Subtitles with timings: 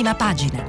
[0.00, 0.64] prima pagina.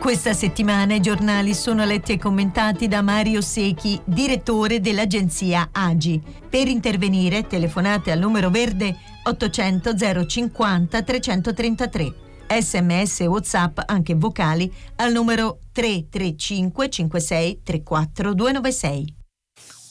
[0.00, 6.20] Questa settimana i giornali sono letti e commentati da Mario Secchi, direttore dell'agenzia AGI.
[6.48, 12.14] Per intervenire telefonate al numero verde 800 050 333.
[12.48, 19.14] Sms e WhatsApp anche vocali al numero 335 56 34 296.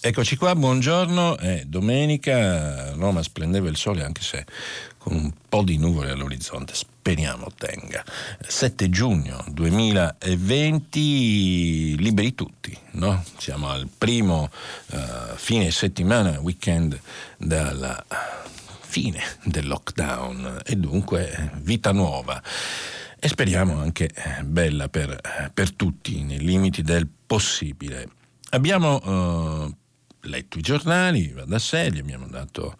[0.01, 4.47] Eccoci qua, buongiorno, è domenica, Roma splendeva il sole anche se
[4.97, 8.03] con un po' di nuvole all'orizzonte, speriamo tenga.
[8.39, 13.23] 7 giugno 2020, liberi tutti, no?
[13.37, 14.49] Siamo al primo
[14.87, 16.99] uh, fine settimana, weekend
[17.37, 18.03] dalla
[18.79, 22.41] fine del lockdown e dunque vita nuova
[23.25, 24.11] e speriamo anche
[24.43, 28.07] bella per, per tutti nei limiti del possibile.
[28.51, 29.75] Abbiamo uh,
[30.27, 32.77] letto i giornali, va da sé, gli abbiamo dato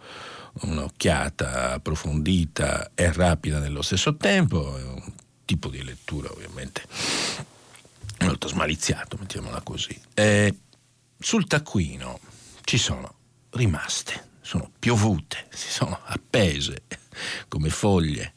[0.62, 5.12] un'occhiata approfondita e rapida nello stesso tempo, è un
[5.46, 6.84] tipo di lettura ovviamente
[8.20, 10.00] molto smaliziato, mettiamola così.
[10.14, 10.56] E
[11.18, 12.20] sul taccuino
[12.64, 13.16] ci sono
[13.50, 16.84] rimaste, sono piovute, si sono appese
[17.48, 18.35] come foglie,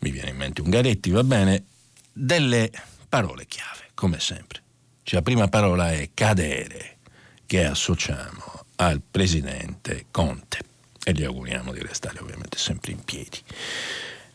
[0.00, 1.64] mi viene in mente Ungaretti, va bene,
[2.12, 2.70] delle
[3.08, 4.62] parole chiave, come sempre.
[5.02, 6.98] Cioè, la prima parola è cadere
[7.46, 10.58] che associamo al presidente Conte
[11.02, 13.38] e gli auguriamo di restare ovviamente sempre in piedi.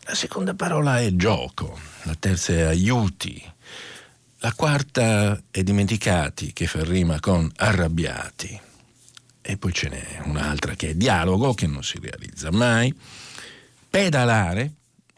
[0.02, 3.43] La seconda parola è gioco, la terza è aiuti,
[4.39, 8.59] la quarta è dimenticati che fa rima con arrabbiati
[9.41, 12.93] e poi ce n'è un'altra che è dialogo che non si realizza mai,
[13.89, 14.73] pedalare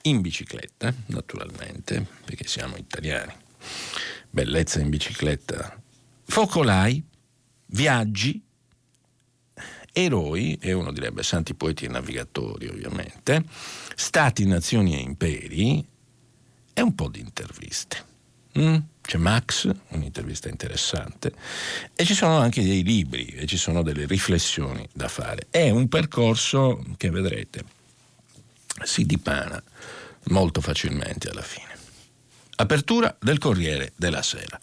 [0.07, 3.33] in bicicletta naturalmente perché siamo italiani,
[4.29, 5.79] bellezza in bicicletta,
[6.25, 7.03] focolai
[7.67, 8.41] viaggi,
[9.91, 13.43] eroi, e uno direbbe santi poeti e navigatori ovviamente,
[13.95, 15.85] stati, nazioni e imperi,
[16.73, 18.05] e un po' di interviste.
[18.59, 18.77] Mm?
[19.01, 21.33] C'è Max, un'intervista interessante,
[21.95, 25.47] e ci sono anche dei libri e ci sono delle riflessioni da fare.
[25.49, 27.75] È un percorso che vedrete
[28.83, 29.61] si dipana
[30.29, 31.75] molto facilmente alla fine.
[32.55, 34.59] Apertura del Corriere della Sera.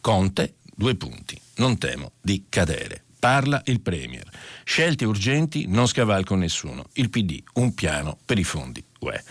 [0.00, 3.04] Conte, due punti non temo di cadere.
[3.18, 4.28] Parla il Premier.
[4.64, 6.86] Scelte urgenti, non scavalco nessuno.
[6.94, 9.22] Il PD, un piano per i fondi UE.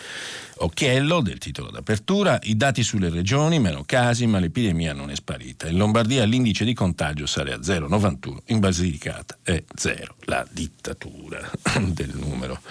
[0.59, 5.67] Occhiello del titolo d'apertura, i dati sulle regioni, meno casi, ma l'epidemia non è sparita.
[5.67, 10.15] In Lombardia l'indice di contagio sale a 0,91, in Basilicata è 0.
[10.21, 12.61] La dittatura del numero,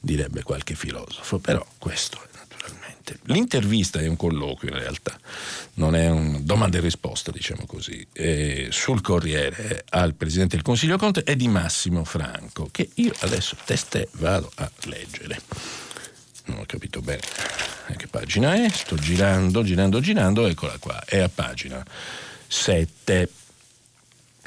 [0.00, 2.33] direbbe qualche filosofo, però questo è
[3.04, 3.18] naturalmente.
[3.24, 5.18] L'intervista è un colloquio in realtà,
[5.74, 10.96] non è un domanda e risposta, diciamo così, e sul Corriere al Presidente del Consiglio
[10.96, 15.40] Conte è di Massimo Franco, che io adesso testè vado a leggere.
[16.46, 17.22] Non ho capito bene
[17.86, 21.84] a che pagina è, sto girando, girando, girando, eccola qua, è a pagina
[22.46, 23.28] 7.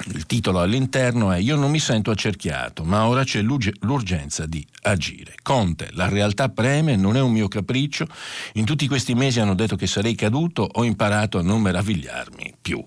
[0.06, 5.34] Il titolo all'interno è Io non mi sento accerchiato, ma ora c'è l'urgenza di agire.
[5.42, 8.06] Conte, la realtà preme, non è un mio capriccio.
[8.54, 12.86] In tutti questi mesi hanno detto che sarei caduto, ho imparato a non meravigliarmi più.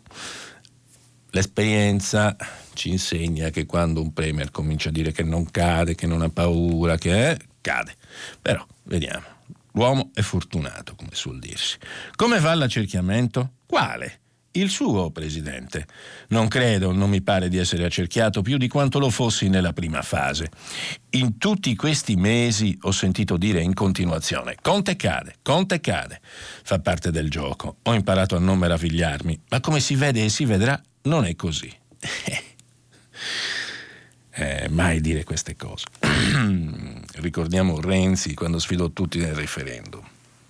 [1.32, 2.36] L'esperienza
[2.74, 6.30] ci insegna che quando un premier comincia a dire che non cade, che non ha
[6.30, 7.96] paura, che è, cade.
[8.42, 9.26] Però, vediamo.
[9.74, 11.78] L'uomo è fortunato, come suol dirsi.
[12.16, 13.52] Come va l'accerchiamento?
[13.66, 14.21] Quale?
[14.54, 15.86] Il suo presidente.
[16.30, 20.02] Non credo, non mi pare di essere accerchiato più di quanto lo fossi nella prima
[20.02, 20.50] fase.
[21.12, 26.20] In tutti questi mesi ho sentito dire in continuazione Conte cade, Conte cade.
[26.64, 27.78] Fa parte del gioco.
[27.84, 31.72] Ho imparato a non meravigliarmi, ma come si vede e si vedrà, non è così.
[34.34, 35.86] eh, mai dire queste cose.
[37.16, 40.02] Ricordiamo Renzi quando sfidò tutti nel referendum.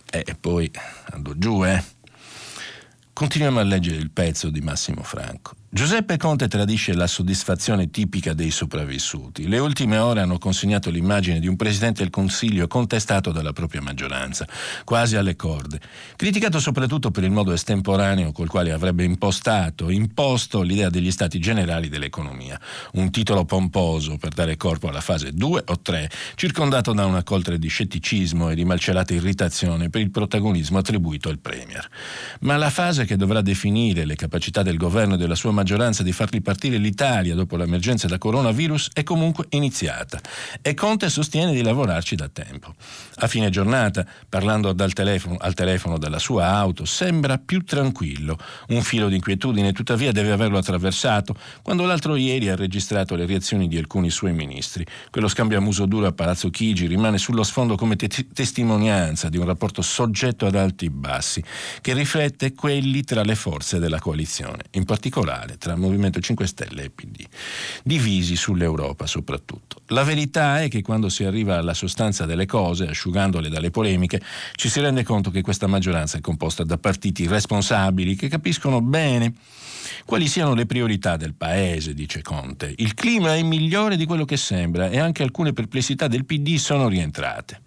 [0.10, 0.70] Eh, e poi
[1.12, 2.00] andò giù, eh?
[3.14, 5.61] Continuiamo a leggere il pezzo di Massimo Franco.
[5.74, 9.48] Giuseppe Conte tradisce la soddisfazione tipica dei sopravvissuti.
[9.48, 14.46] Le ultime ore hanno consegnato l'immagine di un presidente del Consiglio contestato dalla propria maggioranza,
[14.84, 15.80] quasi alle corde,
[16.18, 21.88] criticato soprattutto per il modo estemporaneo col quale avrebbe impostato, imposto l'idea degli stati generali
[21.88, 22.60] dell'economia,
[22.96, 27.58] un titolo pomposo per dare corpo alla fase 2 o 3, circondato da una coltre
[27.58, 31.88] di scetticismo e di malcelata irritazione per il protagonismo attribuito al Premier.
[32.42, 36.02] Ma la fase che dovrà definire le capacità del governo e della sua maggioranza maggioranza
[36.02, 40.20] di far ripartire l'Italia dopo l'emergenza da coronavirus è comunque iniziata
[40.62, 42.74] e Conte sostiene di lavorarci da tempo.
[43.18, 48.38] A fine giornata, parlando telefono, al telefono dalla sua auto, sembra più tranquillo.
[48.70, 53.68] Un filo di inquietudine tuttavia deve averlo attraversato quando l'altro ieri ha registrato le reazioni
[53.68, 54.84] di alcuni suoi ministri.
[55.12, 59.38] Quello scambio a muso duro a Palazzo Chigi rimane sullo sfondo come te- testimonianza di
[59.38, 61.44] un rapporto soggetto ad alti e bassi,
[61.82, 66.90] che riflette quelli tra le forze della coalizione, in particolare tra Movimento 5 Stelle e
[66.90, 67.26] PD,
[67.84, 69.82] divisi sull'Europa soprattutto.
[69.88, 74.22] La verità è che quando si arriva alla sostanza delle cose, asciugandole dalle polemiche,
[74.56, 79.34] ci si rende conto che questa maggioranza è composta da partiti responsabili che capiscono bene
[80.06, 82.74] quali siano le priorità del Paese, dice Conte.
[82.78, 86.88] Il clima è migliore di quello che sembra e anche alcune perplessità del PD sono
[86.88, 87.62] rientrate.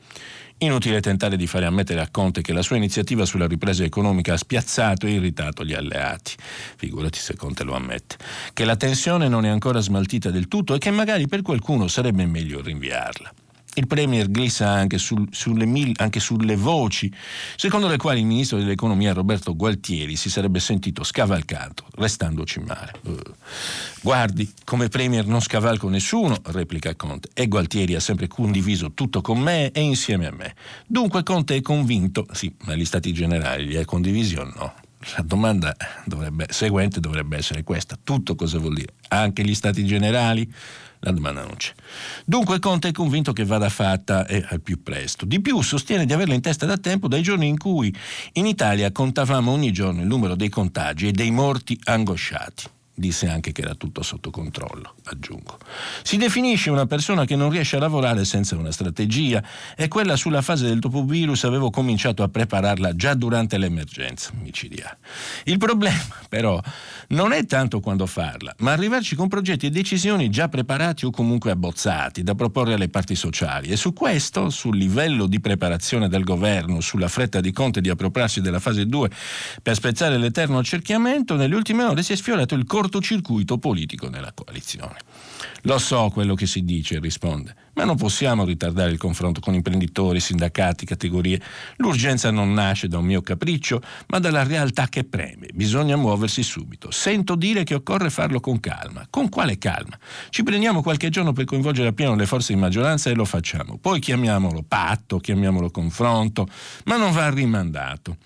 [0.59, 4.37] Inutile tentare di fare ammettere a Conte che la sua iniziativa sulla ripresa economica ha
[4.37, 6.35] spiazzato e irritato gli alleati.
[6.77, 8.17] Figurati se Conte lo ammette.
[8.53, 12.25] Che la tensione non è ancora smaltita del tutto e che magari per qualcuno sarebbe
[12.25, 13.33] meglio rinviarla.
[13.77, 17.13] Il Premier glissa anche, sul, sulle mil, anche, sulle voci,
[17.57, 22.93] secondo le quali il ministro dell'economia Roberto Gualtieri si sarebbe sentito scavalcato, restandoci male.
[23.03, 23.19] Uh.
[24.01, 29.41] Guardi, come Premier non scavalco nessuno, replica Conte, e Gualtieri ha sempre condiviso tutto con
[29.41, 30.55] me e insieme a me.
[30.87, 34.75] Dunque Conte è convinto, sì, ma gli stati generali li ha condivisi o no?
[35.17, 37.99] La domanda dovrebbe, seguente dovrebbe essere questa.
[38.03, 38.95] Tutto cosa vuol dire?
[39.09, 40.51] Anche gli stati generali?
[41.01, 41.73] La domanda non c'è.
[42.25, 45.27] Dunque Conte è convinto che vada fatta e al più presto.
[45.27, 47.95] Di più sostiene di averla in testa da tempo dai giorni in cui
[48.33, 52.65] in Italia contavamo ogni giorno il numero dei contagi e dei morti angosciati
[52.95, 55.59] disse anche che era tutto sotto controllo, aggiungo.
[56.03, 59.43] Si definisce una persona che non riesce a lavorare senza una strategia
[59.77, 64.99] e quella sulla fase del dopovirus avevo cominciato a prepararla già durante l'emergenza micidiale.
[65.45, 66.61] Il problema, però,
[67.09, 71.51] non è tanto quando farla, ma arrivarci con progetti e decisioni già preparati o comunque
[71.51, 76.81] abbozzati da proporre alle parti sociali e su questo, sul livello di preparazione del governo,
[76.81, 79.11] sulla fretta di Conte di appropriarsi della fase 2
[79.63, 84.97] per spezzare l'eterno accerchiamento, nelle ultime ore si è sfiorato il cortocircuito politico nella coalizione.
[85.63, 90.21] Lo so quello che si dice, risponde, ma non possiamo ritardare il confronto con imprenditori,
[90.21, 91.41] sindacati, categorie.
[91.77, 95.49] L'urgenza non nasce da un mio capriccio, ma dalla realtà che preme.
[95.55, 96.91] Bisogna muoversi subito.
[96.91, 99.07] Sento dire che occorre farlo con calma.
[99.09, 99.99] Con quale calma?
[100.31, 103.79] Ci prendiamo qualche giorno per coinvolgere appieno le forze di maggioranza e lo facciamo.
[103.79, 106.47] Poi chiamiamolo patto, chiamiamolo confronto,
[106.85, 108.17] ma non va rimandato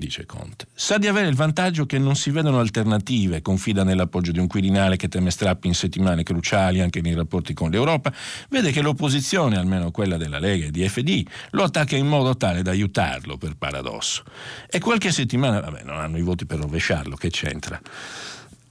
[0.00, 0.66] dice Conte.
[0.74, 4.96] Sa di avere il vantaggio che non si vedono alternative, confida nell'appoggio di un Quirinale
[4.96, 8.12] che teme strappi in settimane cruciali anche nei rapporti con l'Europa,
[8.48, 12.62] vede che l'opposizione, almeno quella della Lega e di FD, lo attacca in modo tale
[12.62, 14.24] da aiutarlo, per paradosso.
[14.68, 17.80] E qualche settimana, vabbè, non hanno i voti per rovesciarlo, che c'entra?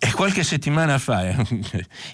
[0.02, 1.36] E qualche settimana fa eh,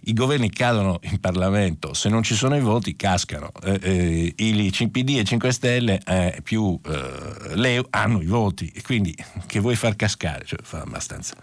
[0.05, 3.51] i governi cadono in Parlamento, se non ci sono i voti cascano.
[3.63, 9.15] Eh, eh, I CPD e 5 Stelle eh, più eh, Leo hanno i voti, quindi
[9.45, 10.45] che vuoi far cascare?
[10.45, 11.35] Cioè, fa abbastanza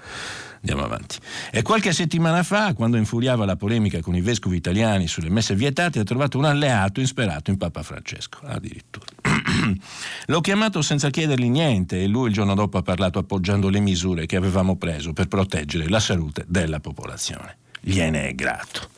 [0.63, 1.19] Andiamo avanti.
[1.51, 5.99] E qualche settimana fa, quando infuriava la polemica con i vescovi italiani sulle messe vietate,
[5.99, 9.07] ha trovato un alleato insperato in Papa Francesco, addirittura.
[10.27, 14.27] L'ho chiamato senza chiedergli niente e lui il giorno dopo ha parlato appoggiando le misure
[14.27, 17.59] che avevamo preso per proteggere la salute della popolazione.
[17.81, 18.91] Gliene è grato.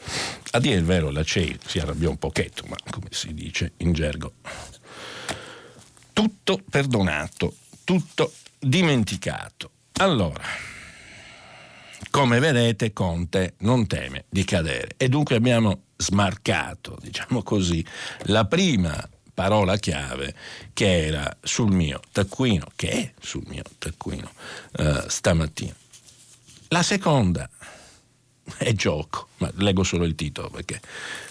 [0.53, 3.93] A dire il vero, la CEI si arrabbiò un pochetto, ma come si dice in
[3.93, 4.35] gergo,
[6.13, 7.55] tutto perdonato,
[7.85, 9.71] tutto dimenticato.
[9.95, 10.73] Allora.
[12.11, 17.85] Come vedete Conte non teme di cadere e dunque abbiamo smarcato, diciamo così,
[18.27, 18.97] la prima
[19.35, 20.35] parola chiave
[20.73, 24.31] che era sul mio taccuino, che è sul mio taccuino
[24.79, 25.75] uh, stamattina.
[26.69, 27.49] La seconda
[28.59, 30.81] è gioco, ma leggo solo il titolo perché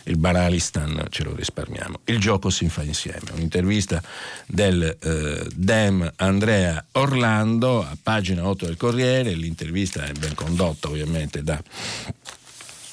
[0.03, 1.99] il Banalistan ce lo risparmiamo.
[2.05, 3.31] Il gioco si fa insieme.
[3.33, 4.01] Un'intervista
[4.47, 11.43] del eh, Dem Andrea Orlando a pagina 8 del Corriere, l'intervista è ben condotta ovviamente
[11.43, 11.61] da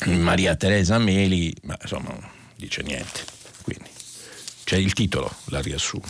[0.07, 3.40] Maria Teresa Meli, ma insomma non dice niente.
[4.71, 6.07] C'è il titolo, la riassume.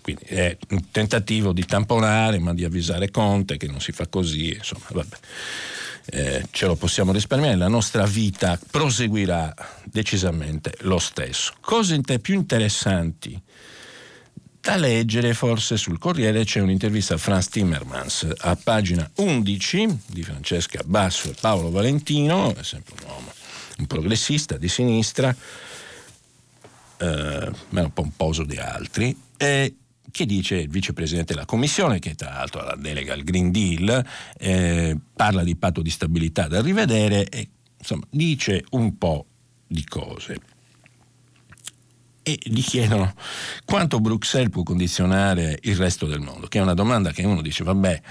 [0.00, 4.54] Quindi è un tentativo di tamponare, ma di avvisare Conte che non si fa così,
[4.54, 5.16] insomma, vabbè
[6.12, 9.52] eh, ce lo possiamo risparmiare, la nostra vita proseguirà
[9.82, 11.54] decisamente lo stesso.
[11.60, 13.42] Cose più interessanti
[14.60, 20.82] da leggere forse sul Corriere c'è un'intervista a Franz Timmermans a pagina 11 di Francesca
[20.84, 23.32] Basso e Paolo Valentino, è sempre un uomo,
[23.78, 25.34] un progressista di sinistra,
[26.98, 29.74] eh, meno pomposo di altri, e
[30.14, 34.06] che dice il vicepresidente della Commissione, che tra l'altro ha la delega al Green Deal,
[34.38, 39.26] eh, parla di patto di stabilità da rivedere e insomma dice un po'
[39.66, 40.38] di cose.
[42.22, 43.12] E gli chiedono
[43.64, 47.64] quanto Bruxelles può condizionare il resto del mondo, che è una domanda che uno dice
[47.64, 48.02] vabbè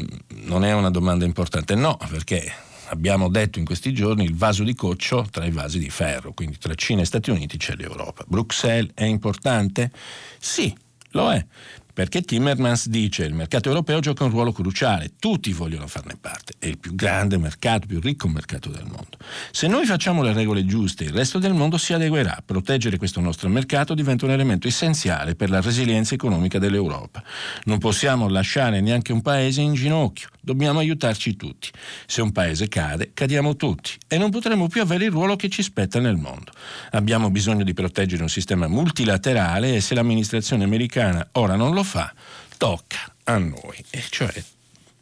[0.00, 0.06] mm,
[0.46, 2.50] non è una domanda importante, no perché
[2.90, 6.58] abbiamo detto in questi giorni il vaso di coccio tra i vasi di ferro, quindi
[6.58, 8.24] tra Cina e Stati Uniti c'è l'Europa.
[8.26, 9.90] Bruxelles è importante?
[10.38, 10.74] Sì,
[11.12, 11.44] lo è,
[11.92, 16.54] perché Timmermans dice che il mercato europeo gioca un ruolo cruciale, tutti vogliono farne parte,
[16.58, 19.18] è il più grande mercato, il più ricco mercato del mondo.
[19.50, 22.42] Se noi facciamo le regole giuste, il resto del mondo si adeguerà.
[22.44, 27.22] Proteggere questo nostro mercato diventa un elemento essenziale per la resilienza economica dell'Europa.
[27.64, 31.70] Non possiamo lasciare neanche un paese in ginocchio, dobbiamo aiutarci tutti.
[32.06, 35.62] Se un paese cade, cadiamo tutti e non potremo più avere il ruolo che ci
[35.62, 36.52] spetta nel mondo.
[36.92, 42.12] Abbiamo bisogno di proteggere un sistema multilaterale e se l'amministrazione americana ora non lo fa,
[42.56, 44.32] tocca a noi, e cioè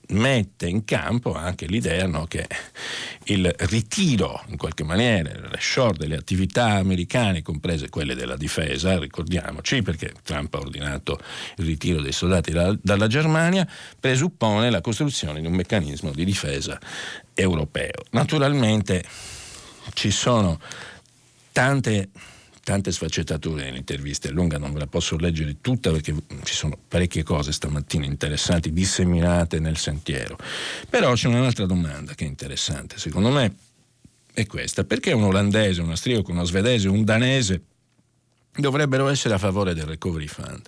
[0.08, 2.46] mette in campo anche l'idea no, che
[3.24, 9.82] il ritiro, in qualche maniera, il short delle attività americane, comprese quelle della difesa, ricordiamoci,
[9.82, 11.18] perché Trump ha ordinato
[11.56, 16.78] il ritiro dei soldati da, dalla Germania, presuppone la costruzione di un meccanismo di difesa
[17.34, 18.04] europeo.
[18.10, 19.04] Naturalmente
[19.92, 20.58] ci sono
[21.52, 22.08] tante
[22.68, 27.22] tante sfaccettature nell'intervista, è lunga, non ve la posso leggere tutta perché ci sono parecchie
[27.22, 30.36] cose stamattina interessanti disseminate nel sentiero.
[30.90, 33.54] Però c'è un'altra domanda che è interessante, secondo me
[34.34, 37.62] è questa, perché un olandese, un austriaco, uno svedese, un danese
[38.58, 40.62] dovrebbero essere a favore del Recovery Fund.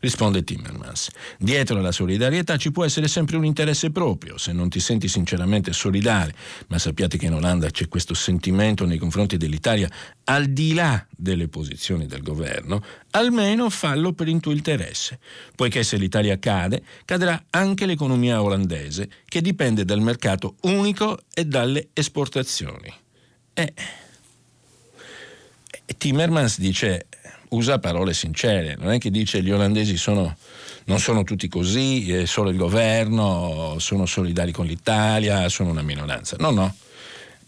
[0.00, 1.10] Risponde Timmermans.
[1.38, 5.72] Dietro alla solidarietà ci può essere sempre un interesse proprio, se non ti senti sinceramente
[5.72, 6.34] solidale,
[6.68, 9.88] ma sappiate che in Olanda c'è questo sentimento nei confronti dell'Italia
[10.24, 15.20] al di là delle posizioni del governo, almeno fallo per il tuo interesse,
[15.54, 21.88] poiché se l'Italia cade, cadrà anche l'economia olandese, che dipende dal mercato unico e dalle
[21.92, 22.92] esportazioni.
[23.54, 23.72] E...
[25.96, 27.06] Timmermans dice
[27.50, 30.36] usa parole sincere, non è che dice gli olandesi sono,
[30.84, 36.36] non sono tutti così, è solo il governo, sono solidari con l'Italia, sono una minoranza.
[36.38, 36.74] No, no.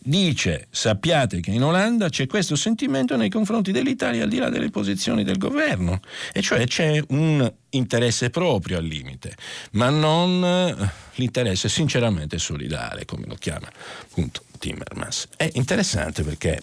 [0.02, 4.70] Dice, sappiate che in Olanda c'è questo sentimento nei confronti dell'Italia al di là delle
[4.70, 6.00] posizioni del governo,
[6.32, 9.36] e cioè c'è un interesse proprio al limite,
[9.72, 13.68] ma non eh, l'interesse sinceramente solidale, come lo chiama
[14.02, 15.28] appunto Timmermans.
[15.36, 16.58] È interessante perché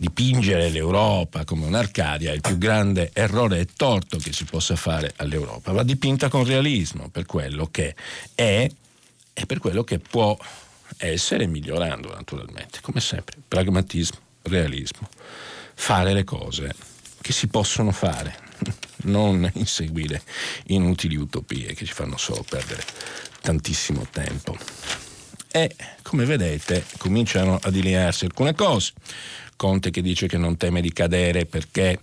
[0.00, 5.12] dipingere l'Europa come un'Arcadia è il più grande errore e torto che si possa fare
[5.16, 5.72] all'Europa.
[5.72, 7.94] Va dipinta con realismo per quello che
[8.34, 8.66] è
[9.34, 10.34] e per quello che può
[10.96, 13.36] essere, migliorando naturalmente, come sempre.
[13.46, 15.06] Pragmatismo, realismo.
[15.74, 16.74] Fare le cose
[17.20, 18.38] che si possono fare,
[19.04, 20.22] non inseguire
[20.68, 22.82] inutili utopie che ci fanno solo perdere
[23.42, 24.56] tantissimo tempo.
[25.50, 28.92] E come vedete cominciano a delinearsi alcune cose.
[29.60, 32.00] Conte che dice che non teme di cadere perché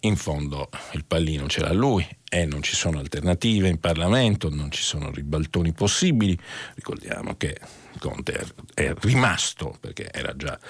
[0.00, 4.70] in fondo il pallino ce l'ha lui e non ci sono alternative in Parlamento, non
[4.70, 6.38] ci sono ribaltoni possibili.
[6.74, 7.58] Ricordiamo che
[7.98, 10.60] Conte è rimasto, perché era già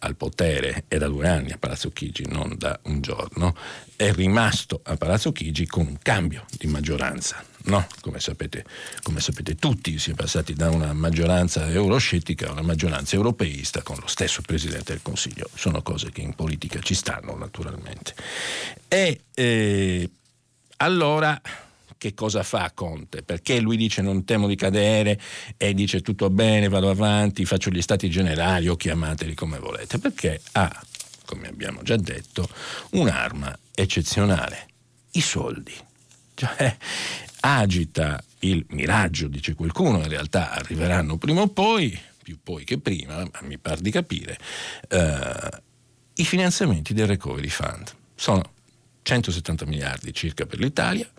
[0.00, 3.56] al potere e da due anni a Palazzo Chigi, non da un giorno,
[3.96, 7.42] è rimasto a Palazzo Chigi con un cambio di maggioranza.
[7.64, 8.64] No, come sapete,
[9.02, 13.96] come sapete tutti, si è passati da una maggioranza euroscettica a una maggioranza europeista con
[14.00, 15.48] lo stesso Presidente del Consiglio.
[15.54, 18.14] Sono cose che in politica ci stanno naturalmente.
[18.88, 20.10] E eh,
[20.78, 21.40] allora
[22.00, 23.22] che cosa fa Conte?
[23.22, 25.20] Perché lui dice non temo di cadere
[25.58, 29.98] e dice tutto bene, vado avanti, faccio gli stati generali o chiamateli come volete?
[29.98, 30.82] Perché ha,
[31.26, 32.48] come abbiamo già detto,
[32.92, 34.66] un'arma eccezionale,
[35.10, 35.74] i soldi.
[36.32, 36.74] Cioè,
[37.40, 43.16] agita il miraggio, dice qualcuno, in realtà arriveranno prima o poi, più poi che prima,
[43.18, 44.38] ma mi pare di capire,
[44.88, 45.50] eh,
[46.14, 47.92] i finanziamenti del Recovery Fund.
[48.14, 48.52] Sono
[49.02, 51.10] 170 miliardi circa per l'Italia,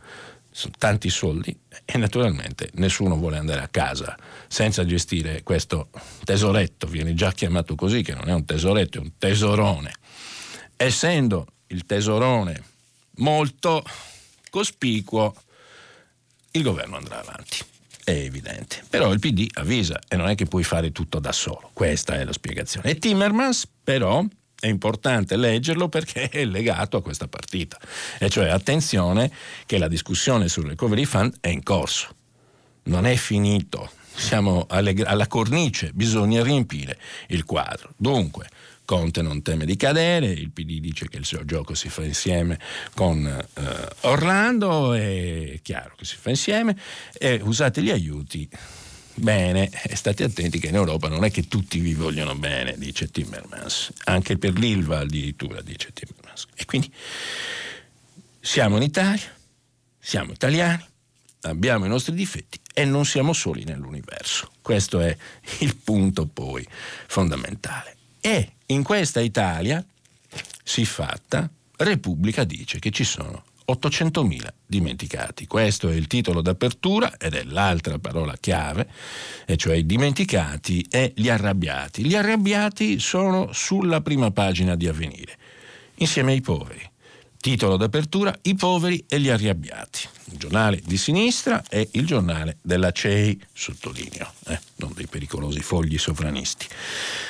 [0.52, 4.18] sono tanti soldi e naturalmente nessuno vuole andare a casa
[4.48, 5.90] senza gestire questo
[6.24, 9.94] tesoretto, viene già chiamato così, che non è un tesoretto, è un tesorone.
[10.76, 12.64] Essendo il tesorone
[13.16, 13.84] molto
[14.50, 15.34] cospicuo,
[16.52, 17.60] il governo andrà avanti.
[18.04, 18.84] È evidente.
[18.90, 21.70] Però il PD avvisa e non è che puoi fare tutto da solo.
[21.72, 22.90] Questa è la spiegazione.
[22.90, 24.26] E Timmermans, però,
[24.62, 27.78] è importante leggerlo perché è legato a questa partita.
[28.20, 29.30] E cioè attenzione
[29.66, 32.16] che la discussione sul recovery fund è in corso.
[32.84, 33.92] Non è finito.
[34.14, 37.94] Siamo alle, alla cornice, bisogna riempire il quadro.
[37.98, 38.48] Dunque,
[38.86, 42.60] Conte non teme di cadere, il PD dice che il suo gioco si fa insieme
[42.94, 43.62] con eh,
[44.02, 46.78] Orlando, è chiaro che si fa insieme,
[47.14, 48.50] e usate gli aiuti
[49.22, 53.92] bene state attenti che in Europa non è che tutti vi vogliono bene, dice Timmermans,
[54.06, 56.48] anche per l'Ilva addirittura, dice Timmermans.
[56.56, 56.92] E quindi
[58.40, 59.34] siamo in Italia,
[60.00, 60.84] siamo italiani,
[61.42, 64.52] abbiamo i nostri difetti e non siamo soli nell'universo.
[64.62, 65.16] Questo è
[65.60, 66.68] il punto poi
[67.08, 67.98] fondamentale.
[68.20, 69.86] E in questa Italia,
[70.64, 75.48] si fatta, Repubblica dice che ci sono 800.000 dimenticati.
[75.48, 78.88] Questo è il titolo d'apertura ed è l'altra parola chiave,
[79.46, 82.06] e cioè i dimenticati e gli arrabbiati.
[82.06, 85.38] Gli arrabbiati sono sulla prima pagina di Avvenire,
[85.96, 86.90] insieme ai poveri.
[87.42, 90.08] Titolo d'apertura I poveri e gli arrabbiati.
[90.26, 95.98] Il giornale di sinistra e il giornale della CEI, sottolineo, eh, non dei pericolosi fogli
[95.98, 96.68] sovranisti.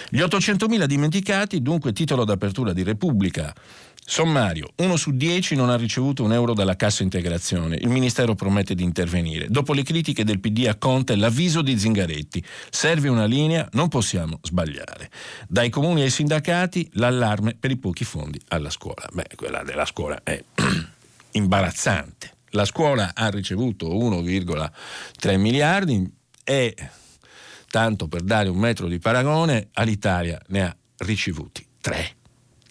[0.09, 3.55] Gli 800.000 dimenticati, dunque titolo d'apertura di Repubblica
[4.03, 7.77] Sommario, uno su dieci non ha ricevuto un euro dalla cassa integrazione.
[7.77, 9.47] Il Ministero promette di intervenire.
[9.47, 12.43] Dopo le critiche del PD a Conte, l'avviso di Zingaretti.
[12.69, 15.09] Serve una linea, non possiamo sbagliare.
[15.47, 19.07] Dai comuni ai sindacati, l'allarme per i pochi fondi alla scuola.
[19.13, 20.43] Beh, quella della scuola è
[21.31, 22.33] imbarazzante.
[22.49, 26.11] La scuola ha ricevuto 1,3 miliardi
[26.43, 26.75] e,
[27.69, 32.15] tanto per dare un metro di paragone, all'Italia ne ha ricevuti 3.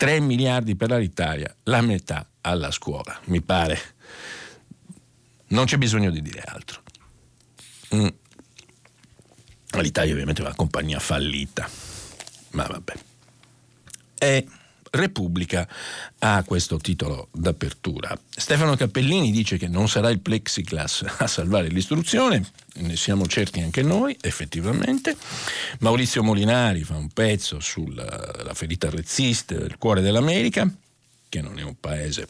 [0.00, 3.78] 3 miliardi per l'Italia, la metà alla scuola, mi pare.
[5.48, 6.80] Non c'è bisogno di dire altro.
[7.94, 8.06] Mm.
[9.72, 11.68] L'Italia ovviamente è una compagnia fallita,
[12.52, 12.94] ma vabbè.
[14.20, 14.46] E
[14.90, 15.68] Repubblica
[16.18, 18.18] ha questo titolo d'apertura.
[18.28, 22.44] Stefano Cappellini dice che non sarà il plexiglass a salvare l'istruzione,
[22.74, 25.16] ne siamo certi anche noi, effettivamente.
[25.80, 30.68] Maurizio Molinari fa un pezzo sulla ferita razzista del cuore dell'America,
[31.28, 32.26] che non è un paese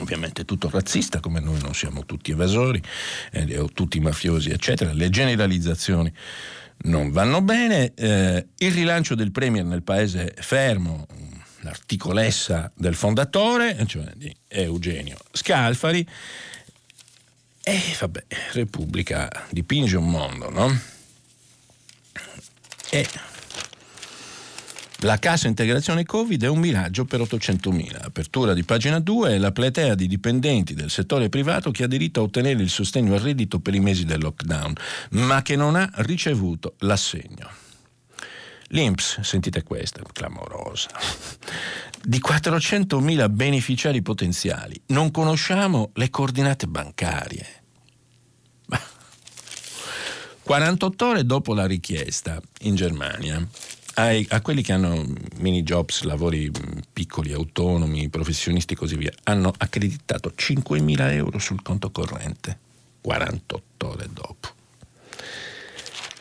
[0.00, 2.82] ovviamente tutto razzista, come noi non siamo tutti evasori
[3.32, 4.92] eh, o tutti mafiosi, eccetera.
[4.92, 6.12] Le generalizzazioni
[6.78, 7.92] non vanno bene.
[7.94, 11.06] Eh, il rilancio del Premier nel paese fermo,
[11.66, 16.08] l'articolessa del fondatore, cioè di Eugenio Scalfari,
[17.60, 20.80] e vabbè, Repubblica dipinge un mondo, no?
[22.90, 23.08] E
[25.00, 28.04] la cassa integrazione Covid è un miraggio per 800.000.
[28.04, 32.20] Apertura di pagina 2 è la platea di dipendenti del settore privato che ha diritto
[32.20, 34.72] a ottenere il sostegno al reddito per i mesi del lockdown,
[35.10, 37.65] ma che non ha ricevuto l'assegno.
[38.68, 40.88] L'INPS, sentite questa, clamorosa,
[42.02, 47.46] di 400.000 beneficiari potenziali, non conosciamo le coordinate bancarie.
[50.42, 53.44] 48 ore dopo la richiesta in Germania,
[53.94, 55.04] ai, a quelli che hanno
[55.38, 56.50] mini jobs, lavori
[56.92, 62.58] piccoli, autonomi, professionisti e così via, hanno accreditato 5.000 euro sul conto corrente
[63.00, 64.55] 48 ore dopo.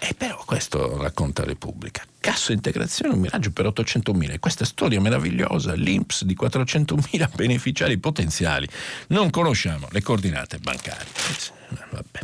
[0.08, 2.06] E però questo racconta Repubblica.
[2.20, 4.34] Cassa integrazione, un miraggio per 800.000.
[4.34, 8.70] E questa storia meravigliosa, l'INPS di 400.000 beneficiari potenziali.
[9.08, 11.08] Non conosciamo le coordinate bancarie.
[11.90, 12.20] Vabbè.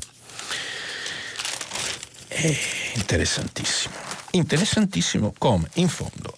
[2.27, 2.57] È
[2.97, 3.95] interessantissimo.
[4.31, 6.37] Interessantissimo come in fondo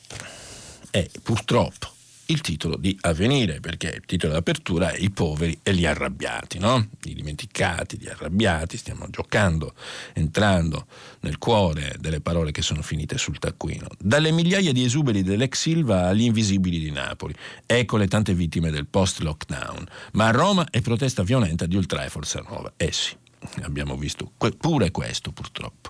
[0.91, 1.92] è purtroppo
[2.27, 6.87] il titolo di Avvenire, perché il titolo d'apertura è I poveri e gli arrabbiati, no?
[7.03, 9.73] I dimenticati, gli arrabbiati, stiamo giocando,
[10.13, 10.87] entrando
[11.21, 13.87] nel cuore delle parole che sono finite sul taccuino.
[13.97, 17.33] Dalle migliaia di esuberi dell'ex Silva agli invisibili di Napoli.
[17.65, 19.85] Ecco le tante vittime del post-lockdown.
[20.13, 22.73] Ma a Roma è protesta violenta di Ultra e Forza Nuova.
[22.77, 23.15] Eh sì
[23.61, 25.89] abbiamo visto pure questo purtroppo,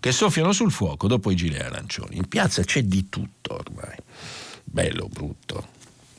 [0.00, 2.16] che soffiano sul fuoco dopo i gilet arancioni.
[2.16, 3.96] In piazza c'è di tutto ormai,
[4.64, 5.68] bello, brutto,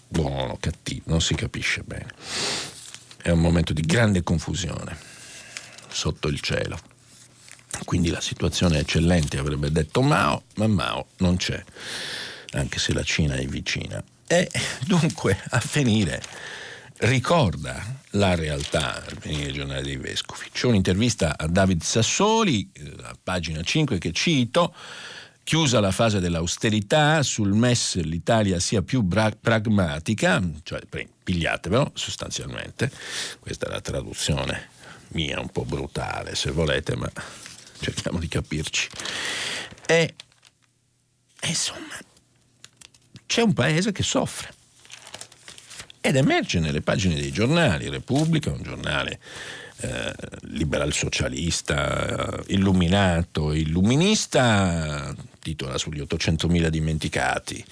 [0.07, 2.13] buono, cattivo, non si capisce bene.
[3.21, 4.97] È un momento di grande confusione
[5.89, 6.79] sotto il cielo.
[7.83, 11.61] Quindi la situazione è eccellente, avrebbe detto Mao, ma Mao non c'è,
[12.51, 14.01] anche se la Cina è vicina.
[14.27, 14.49] E
[14.85, 16.21] dunque a finire
[16.99, 20.45] ricorda la realtà, al venire giornale dei vescovi.
[20.51, 22.69] C'è un'intervista a David Sassoli,
[23.01, 24.73] a pagina 5, che cito,
[25.45, 30.81] chiusa la fase dell'austerità, sul MES l'Italia sia più bra- pragmatica, cioè
[31.23, 32.91] pigliatevelo sostanzialmente,
[33.39, 34.69] questa è la traduzione
[35.09, 37.09] mia un po' brutale se volete, ma
[37.79, 38.89] cerchiamo di capirci.
[39.85, 40.15] E,
[41.43, 41.95] insomma,
[43.27, 44.51] c'è un paese che soffre
[46.01, 49.19] ed emerge nelle pagine dei giornali, Repubblica, un giornale
[49.77, 55.13] eh, liberal socialista, eh, illuminato, illuminista,
[55.45, 57.63] titola sugli 800.000 dimenticati.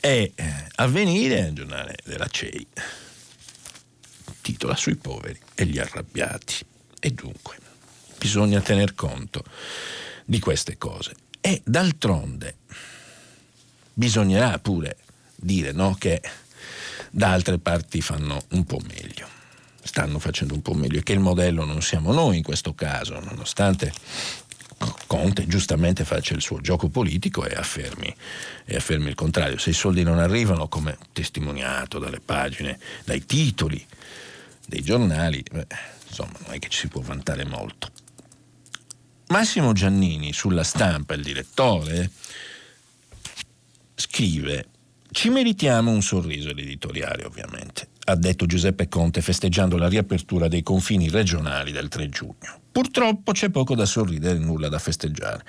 [0.00, 2.66] E eh, Avvenire, il giornale della CEI,
[4.40, 6.64] titola sui poveri e gli arrabbiati.
[7.00, 7.56] E dunque
[8.16, 9.42] bisogna tener conto
[10.24, 11.14] di queste cose.
[11.40, 12.58] E d'altronde
[13.92, 14.98] bisognerà pure
[15.34, 16.22] dire no, che
[17.10, 19.26] da altre parti fanno un po' meglio,
[19.82, 23.18] stanno facendo un po' meglio e che il modello non siamo noi in questo caso,
[23.18, 23.92] nonostante
[25.06, 28.14] Conte giustamente faccia il suo gioco politico e affermi,
[28.64, 29.58] e affermi il contrario.
[29.58, 33.84] Se i soldi non arrivano, come testimoniato dalle pagine, dai titoli
[34.66, 35.66] dei giornali, beh,
[36.06, 37.90] insomma non è che ci si può vantare molto.
[39.28, 42.10] Massimo Giannini sulla stampa, il direttore,
[43.94, 44.66] scrive
[45.10, 51.08] ci meritiamo un sorriso l'editoriale ovviamente, ha detto Giuseppe Conte festeggiando la riapertura dei confini
[51.08, 52.60] regionali del 3 giugno.
[52.70, 55.42] Purtroppo c'è poco da sorridere e nulla da festeggiare.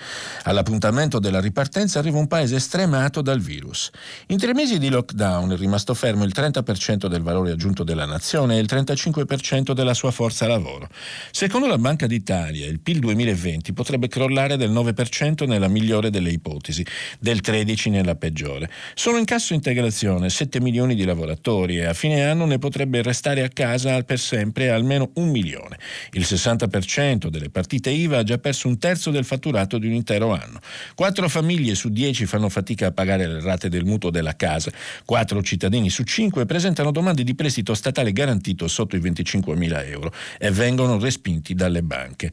[0.43, 3.91] All'appuntamento della ripartenza arriva un paese stremato dal virus.
[4.27, 8.57] In tre mesi di lockdown è rimasto fermo il 30% del valore aggiunto della nazione
[8.57, 10.87] e il 35% della sua forza lavoro.
[11.31, 16.85] Secondo la Banca d'Italia, il PIL 2020 potrebbe crollare del 9% nella migliore delle ipotesi,
[17.19, 18.69] del 13% nella peggiore.
[18.95, 23.43] Sono in cassa integrazione 7 milioni di lavoratori e a fine anno ne potrebbe restare
[23.43, 25.77] a casa per sempre almeno un milione.
[26.11, 30.31] Il 60% delle partite IVA ha già perso un terzo del fatturato di un intero
[30.31, 30.61] anno.
[30.95, 34.71] Quattro famiglie su dieci fanno fatica a pagare le rate del mutuo della casa.
[35.03, 40.13] Quattro cittadini su cinque presentano domande di prestito statale garantito sotto i 25 mila euro
[40.37, 42.31] e vengono respinti dalle banche.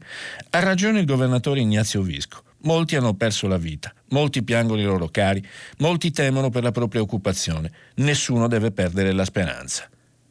[0.51, 2.43] Ha ragione il governatore Ignazio Visco.
[2.61, 5.45] Molti hanno perso la vita, molti piangono i loro cari,
[5.77, 7.71] molti temono per la propria occupazione.
[7.95, 9.87] Nessuno deve perdere la speranza.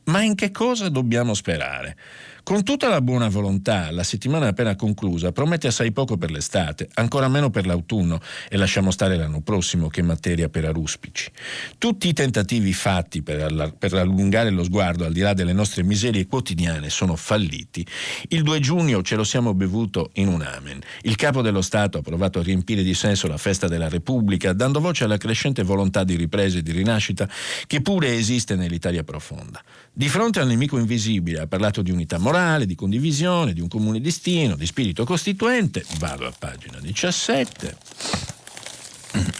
[0.06, 1.96] Ma in che cosa dobbiamo sperare?
[2.46, 7.26] Con tutta la buona volontà, la settimana appena conclusa promette assai poco per l'estate, ancora
[7.26, 11.28] meno per l'autunno e lasciamo stare l'anno prossimo che materia per aruspici.
[11.76, 16.28] Tutti i tentativi fatti per, per allungare lo sguardo al di là delle nostre miserie
[16.28, 17.84] quotidiane sono falliti.
[18.28, 20.78] Il 2 giugno ce lo siamo bevuto in un amen.
[21.00, 24.78] Il capo dello Stato ha provato a riempire di senso la festa della Repubblica, dando
[24.78, 27.28] voce alla crescente volontà di ripresa e di rinascita
[27.66, 29.60] che pure esiste nell'Italia profonda.
[29.92, 32.34] Di fronte al nemico invisibile ha parlato di unità morale,
[32.66, 35.84] di condivisione, di un comune destino, di spirito costituente.
[35.98, 37.76] Vado a pagina 17.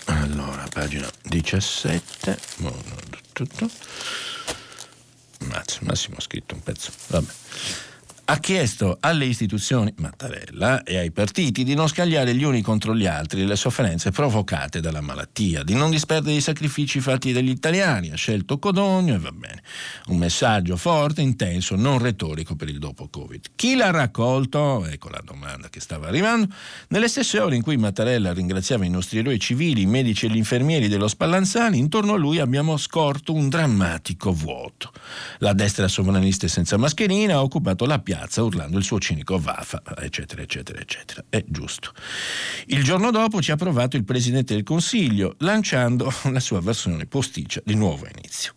[0.06, 2.38] Allora, pagina 17.
[5.80, 6.90] Massimo ha scritto un pezzo.
[7.08, 7.32] Vabbè
[8.28, 13.06] ha chiesto alle istituzioni, Mattarella, e ai partiti di non scagliare gli uni contro gli
[13.06, 18.16] altri le sofferenze provocate dalla malattia, di non disperdere i sacrifici fatti dagli italiani, ha
[18.16, 19.62] scelto Codogno e va bene.
[20.06, 23.44] Un messaggio forte, intenso, non retorico per il dopo Covid.
[23.54, 24.84] Chi l'ha raccolto?
[24.86, 26.52] Ecco la domanda che stava arrivando.
[26.88, 30.36] Nelle stesse ore in cui Mattarella ringraziava i nostri eroi civili, i medici e gli
[30.36, 34.90] infermieri dello Spallanzani, intorno a lui abbiamo scorto un drammatico vuoto.
[35.38, 39.82] La destra sovranista senza mascherina ha occupato la piazza piazza urlando il suo cinico Vafa,
[39.98, 41.22] eccetera, eccetera, eccetera.
[41.28, 41.92] È giusto.
[42.66, 47.60] Il giorno dopo ci ha provato il Presidente del Consiglio, lanciando la sua versione posticcia
[47.62, 48.54] di nuovo inizio.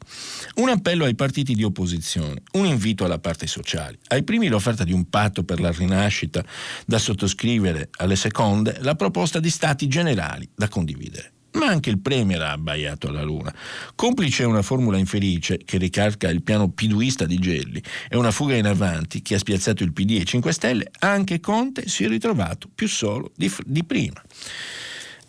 [0.55, 3.99] Un appello ai partiti di opposizione, un invito alla parte sociale.
[4.07, 6.43] Ai primi l'offerta di un patto per la rinascita
[6.85, 12.41] da sottoscrivere, alle seconde la proposta di stati generali da condividere ma anche il Premier
[12.41, 13.53] ha abbaiato alla Luna.
[13.95, 18.67] Complice una formula infelice che ricalca il piano piduista di Gelli e una fuga in
[18.67, 22.87] avanti che ha spiazzato il PD e 5 Stelle, anche Conte si è ritrovato più
[22.87, 24.21] solo di, di prima.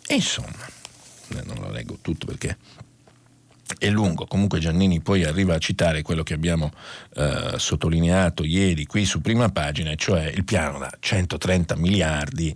[0.07, 0.67] E insomma,
[1.29, 2.57] eh, non lo leggo tutto perché
[3.77, 6.71] è lungo, comunque Giannini poi arriva a citare quello che abbiamo
[7.15, 12.55] eh, sottolineato ieri qui su prima pagina, cioè il piano da 130 miliardi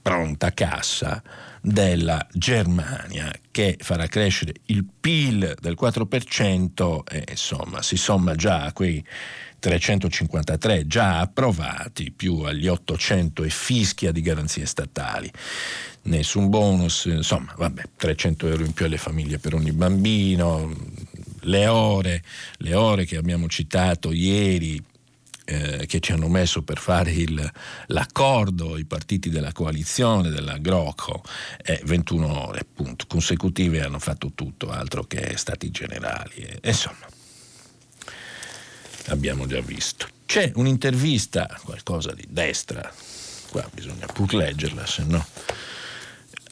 [0.00, 1.22] pronta cassa
[1.64, 8.72] della Germania che farà crescere il PIL del 4% e insomma si somma già a
[8.72, 9.04] quei
[9.60, 15.30] 353 già approvati più agli 800 e fischia di garanzie statali.
[16.04, 20.74] Nessun bonus, insomma, vabbè, 300 euro in più alle famiglie per ogni bambino,
[21.42, 22.24] le ore,
[22.56, 24.82] le ore che abbiamo citato ieri
[25.52, 27.50] eh, che ci hanno messo per fare il,
[27.86, 31.22] l'accordo i partiti della coalizione della Groco
[31.62, 37.06] eh, 21 ore appunto, consecutive hanno fatto tutto altro che stati generali e, insomma
[39.08, 42.92] abbiamo già visto c'è un'intervista qualcosa di destra
[43.50, 45.26] qua bisogna pur leggerla se no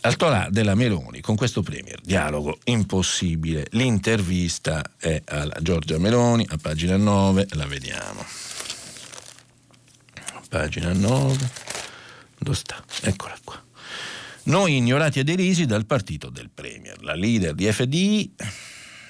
[0.02, 3.66] Altolà della Meloni con questo Premier, dialogo impossibile.
[3.72, 8.49] L'intervista è alla Giorgia Meloni, a pagina 9, la vediamo
[10.50, 11.50] pagina 9.
[12.38, 12.82] Dove sta?
[13.02, 13.62] Eccola qua.
[14.44, 17.00] Noi ignorati e derisi dal partito del Premier.
[17.02, 18.34] La leader di FDI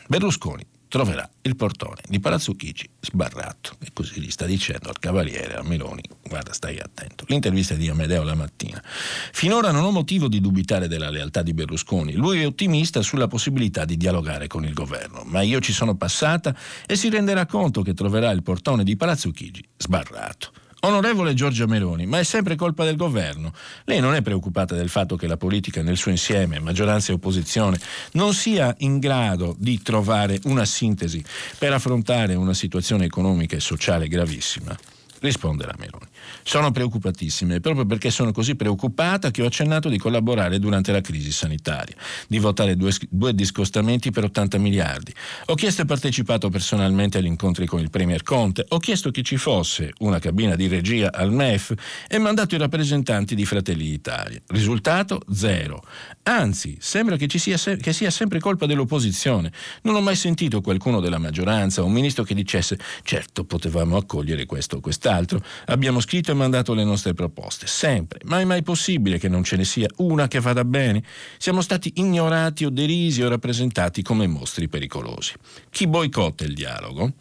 [0.07, 5.55] Berlusconi troverà il portone di Palazzo Chigi sbarrato e così gli sta dicendo al cavaliere,
[5.55, 7.25] a Meloni, guarda stai attento.
[7.29, 8.83] L'intervista di Amedeo la mattina.
[8.85, 13.87] Finora non ho motivo di dubitare della lealtà di Berlusconi, lui è ottimista sulla possibilità
[13.87, 17.95] di dialogare con il governo, ma io ci sono passata e si renderà conto che
[17.95, 20.60] troverà il portone di Palazzo Chigi sbarrato.
[20.83, 23.53] Onorevole Giorgia Meloni, ma è sempre colpa del governo.
[23.85, 27.79] Lei non è preoccupata del fatto che la politica nel suo insieme, maggioranza e opposizione,
[28.13, 31.23] non sia in grado di trovare una sintesi
[31.59, 34.75] per affrontare una situazione economica e sociale gravissima?
[35.21, 36.07] Risponde la Meloni.
[36.43, 41.33] Sono preoccupatissime proprio perché sono così preoccupata che ho accennato di collaborare durante la crisi
[41.33, 41.95] sanitaria,
[42.27, 45.13] di votare due, due discostamenti per 80 miliardi.
[45.47, 49.37] Ho chiesto e partecipato personalmente agli incontri con il Premier Conte, ho chiesto che ci
[49.37, 51.75] fosse una cabina di regia al MEF
[52.09, 54.41] e mandato i rappresentanti di Fratelli d'Italia.
[54.49, 55.83] Risultato zero.
[56.25, 59.53] Anzi, sembra che, sia, che sia sempre colpa dell'opposizione.
[59.83, 64.77] Non ho mai sentito qualcuno della maggioranza un ministro che dicesse certo potevamo accogliere questo
[64.77, 65.43] o quest'altro.
[65.67, 69.55] Abbiamo scritto e mandato le nostre proposte, sempre, ma è mai possibile che non ce
[69.55, 71.05] ne sia una che vada bene?
[71.39, 75.35] Siamo stati ignorati o derisi o rappresentati come mostri pericolosi.
[75.71, 77.13] Chi boicotta il dialogo?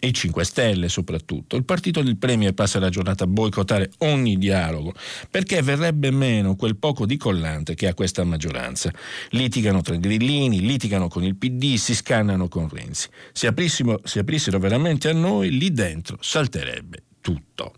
[0.00, 4.92] i 5 Stelle soprattutto, il partito del Premier passa la giornata a boicottare ogni dialogo
[5.30, 8.90] perché verrebbe meno quel poco di collante che ha questa maggioranza.
[9.30, 13.06] Litigano tra grillini, litigano con il PD, si scannano con Renzi.
[13.30, 13.54] Se,
[14.02, 17.76] se aprissero veramente a noi, lì dentro salterebbe tutto.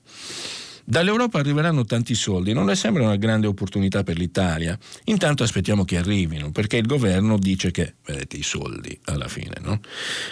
[0.86, 4.78] Dall'Europa arriveranno tanti soldi, non le sembra una grande opportunità per l'Italia?
[5.04, 9.80] Intanto aspettiamo che arrivino, perché il governo dice che, vedete i soldi alla fine, no?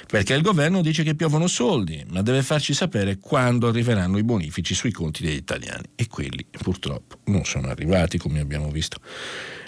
[0.06, 4.74] Perché il governo dice che piovono soldi, ma deve farci sapere quando arriveranno i bonifici
[4.74, 5.84] sui conti degli italiani.
[5.94, 8.98] E quelli purtroppo non sono arrivati, come abbiamo visto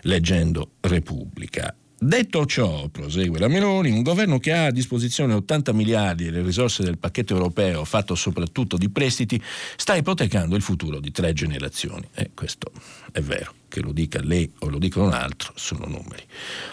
[0.03, 1.75] leggendo Repubblica.
[1.97, 6.43] Detto ciò, prosegue la Meloni, un governo che ha a disposizione 80 miliardi e le
[6.43, 9.41] risorse del pacchetto europeo fatto soprattutto di prestiti
[9.77, 12.07] sta ipotecando il futuro di tre generazioni.
[12.15, 12.71] E questo
[13.13, 16.23] è vero che lo dica lei o lo dica un altro, sono numeri.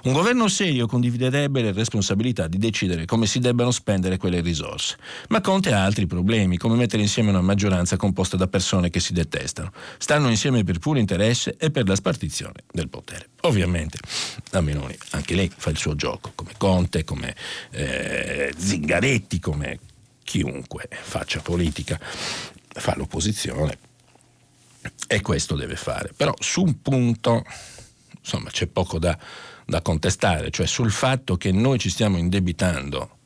[0.04, 4.98] Un governo serio condividerebbe le responsabilità di decidere come si debbano spendere quelle risorse,
[5.30, 9.14] ma Conte ha altri problemi, come mettere insieme una maggioranza composta da persone che si
[9.14, 13.30] detestano, stanno insieme per puro interesse e per la spartizione del potere.
[13.42, 13.98] Ovviamente
[14.52, 17.36] la Meloni, anche lei fa il suo gioco, come Conte, come
[17.72, 19.80] eh, Zingaretti, come
[20.24, 23.90] chiunque faccia politica, fa l'opposizione
[25.08, 26.14] e questo deve fare.
[26.16, 27.44] Però su un punto,
[28.18, 29.18] insomma, c'è poco da,
[29.66, 33.18] da contestare, cioè sul fatto che noi ci stiamo indebitando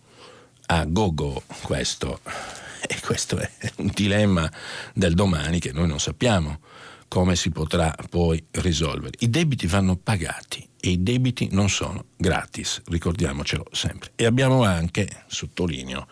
[0.67, 2.19] a gogo questo,
[2.87, 4.51] e questo è un dilemma
[4.93, 6.59] del domani che noi non sappiamo
[7.07, 9.15] come si potrà poi risolvere.
[9.19, 14.11] I debiti vanno pagati e i debiti non sono gratis, ricordiamocelo sempre.
[14.15, 16.07] E abbiamo anche, sottolineo,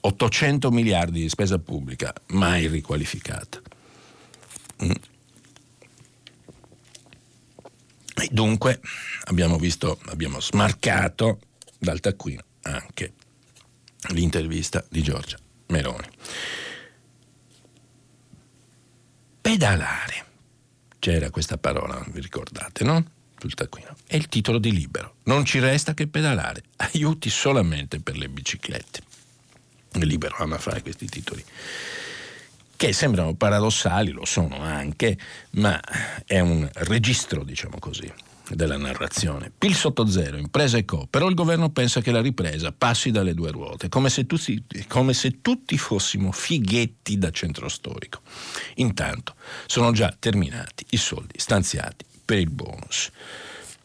[0.00, 3.60] 800 miliardi di spesa pubblica mai riqualificata.
[4.84, 4.90] Mm.
[8.20, 8.80] E dunque
[9.24, 11.40] abbiamo visto, abbiamo smarcato
[11.78, 13.12] dal taccuino anche
[14.10, 15.38] l'intervista di Giorgia
[15.68, 16.08] Meloni.
[19.40, 20.26] Pedalare.
[20.98, 23.04] C'era questa parola, vi ricordate, no?
[23.38, 23.96] Sul taccuino.
[24.06, 25.16] È il titolo di libero.
[25.24, 26.64] Non ci resta che pedalare.
[26.76, 29.02] Aiuti solamente per le biciclette.
[29.92, 31.44] Libero ama fare questi titoli
[32.78, 35.18] che sembrano paradossali, lo sono anche,
[35.50, 35.80] ma
[36.24, 38.08] è un registro, diciamo così,
[38.50, 39.50] della narrazione.
[39.50, 43.34] PIL sotto zero, impresa e co, però il governo pensa che la ripresa passi dalle
[43.34, 48.20] due ruote, come se tutti, come se tutti fossimo fighetti da centro storico.
[48.76, 49.34] Intanto
[49.66, 53.10] sono già terminati i soldi stanziati per il bonus.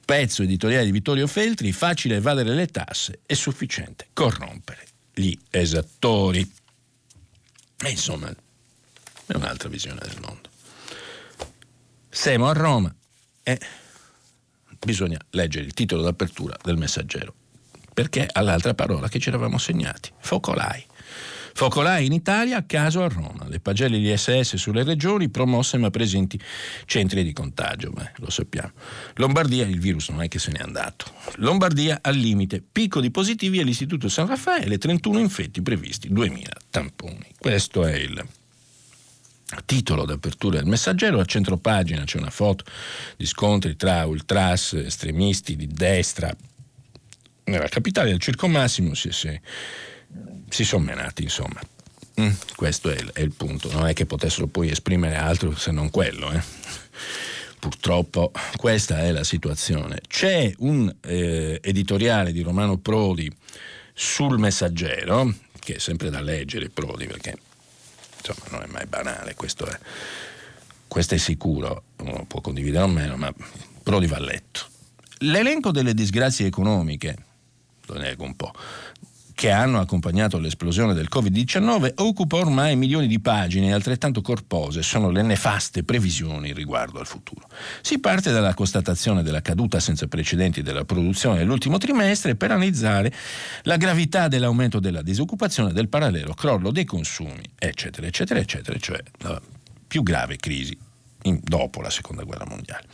[0.06, 6.48] Pezzo editoriale di Vittorio Feltri, facile evadere le tasse, è sufficiente corrompere gli esattori.
[7.86, 8.32] E insomma,
[9.34, 10.50] è un'altra visione del mondo.
[12.10, 12.94] Siamo a Roma
[13.42, 13.60] e
[14.80, 17.34] bisogna leggere il titolo d'apertura del messaggero,
[17.94, 20.86] perché ha l'altra parola che ci eravamo segnati, focolai.
[21.56, 23.48] Focolai in Italia, a caso a Roma.
[23.48, 26.40] Le pagelle di SS sulle regioni, promosse ma presenti
[26.86, 27.92] centri di contagio.
[27.92, 28.72] Beh, lo sappiamo.
[29.16, 31.06] Lombardia, il virus non è che se n'è andato.
[31.36, 32.64] Lombardia al limite.
[32.72, 37.28] Picco di positivi all'Istituto San Raffaele, 31 infetti previsti, 2000 tamponi.
[37.38, 38.26] Questo è il
[39.62, 42.64] titolo d'apertura del messaggero, a centro pagina c'è una foto
[43.18, 46.36] di scontri tra ultras, estremisti di destra.
[47.46, 49.40] Nella capitale del Circo Massimo si, si,
[50.50, 51.60] si sono menati, insomma.
[52.22, 55.72] Mm, questo è il, è il, punto, non è che potessero poi esprimere altro se
[55.72, 56.32] non quello.
[56.32, 56.42] Eh.
[57.60, 60.02] Purtroppo questa è la situazione.
[60.08, 63.32] C'è un eh, editoriale di Romano Prodi
[63.94, 67.38] sul messaggero, che è sempre da leggere Prodi perché
[68.24, 69.78] insomma non è mai banale, questo è,
[70.88, 73.34] questo è sicuro, uno può condividere o meno, ma
[73.84, 74.68] Prodi va a letto.
[75.20, 77.18] L'elenco delle disgrazie economiche,
[77.86, 78.54] lo nego un po',
[79.34, 85.10] che hanno accompagnato l'esplosione del Covid-19 occupa ormai milioni di pagine e altrettanto corpose sono
[85.10, 87.48] le nefaste previsioni riguardo al futuro.
[87.82, 93.14] Si parte dalla constatazione della caduta senza precedenti della produzione nell'ultimo trimestre per analizzare
[93.64, 99.42] la gravità dell'aumento della disoccupazione, del parallelo crollo dei consumi, eccetera, eccetera, eccetera, cioè la
[99.88, 100.78] più grave crisi
[101.24, 102.86] in, dopo la seconda guerra mondiale.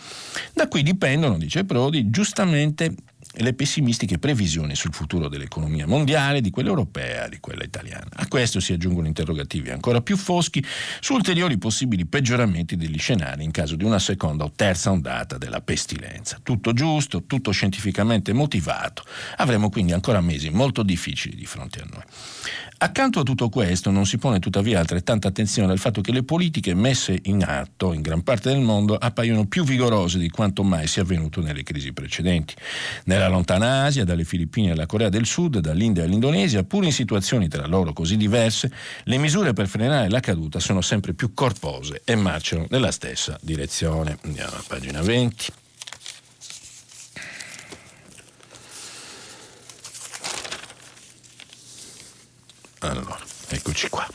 [0.54, 2.94] Da qui dipendono, dice Prodi, giustamente
[3.34, 8.08] le pessimistiche previsioni sul futuro dell'economia mondiale, di quella europea di quella italiana.
[8.14, 10.66] A questo si aggiungono interrogativi ancora più foschi
[11.00, 15.62] su ulteriori possibili peggioramenti degli scenari in caso di una seconda o terza ondata della
[15.62, 16.40] pestilenza.
[16.42, 19.04] Tutto giusto, tutto scientificamente motivato.
[19.38, 22.04] Avremo quindi ancora mesi molto difficili di fronte a noi.
[22.82, 26.74] Accanto a tutto questo non si pone tuttavia altrettanta attenzione al fatto che le politiche
[26.74, 31.02] messe in atto in gran parte del mondo appaiono più vigorose di quanto mai sia
[31.02, 32.56] avvenuto nelle crisi precedenti.
[33.04, 37.68] Nella lontana Asia, dalle Filippine alla Corea del Sud, dall'India all'Indonesia, pur in situazioni tra
[37.68, 38.72] loro così diverse,
[39.04, 44.18] le misure per frenare la caduta sono sempre più corpose e marciano nella stessa direzione.
[44.24, 45.69] Andiamo a pagina 20.
[52.80, 53.18] Allora,
[53.50, 54.08] eccoci qua.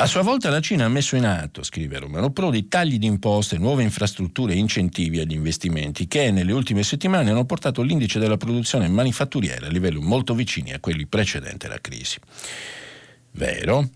[0.00, 3.58] A sua volta la Cina ha messo in atto, scrive Romano Prodi, tagli di imposte,
[3.58, 8.86] nuove infrastrutture e incentivi agli investimenti che nelle ultime settimane hanno portato l'indice della produzione
[8.86, 12.18] manifatturiera a livelli molto vicini a quelli precedenti alla crisi.
[13.32, 13.90] Vero?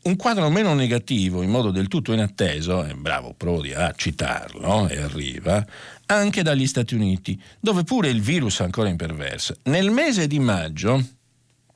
[0.00, 4.98] Un quadro meno negativo, in modo del tutto inatteso, e bravo Prodi a citarlo, e
[4.98, 5.66] arriva,
[6.06, 9.56] anche dagli Stati Uniti, dove pure il virus è ancora imperversa.
[9.64, 11.04] Nel mese di maggio,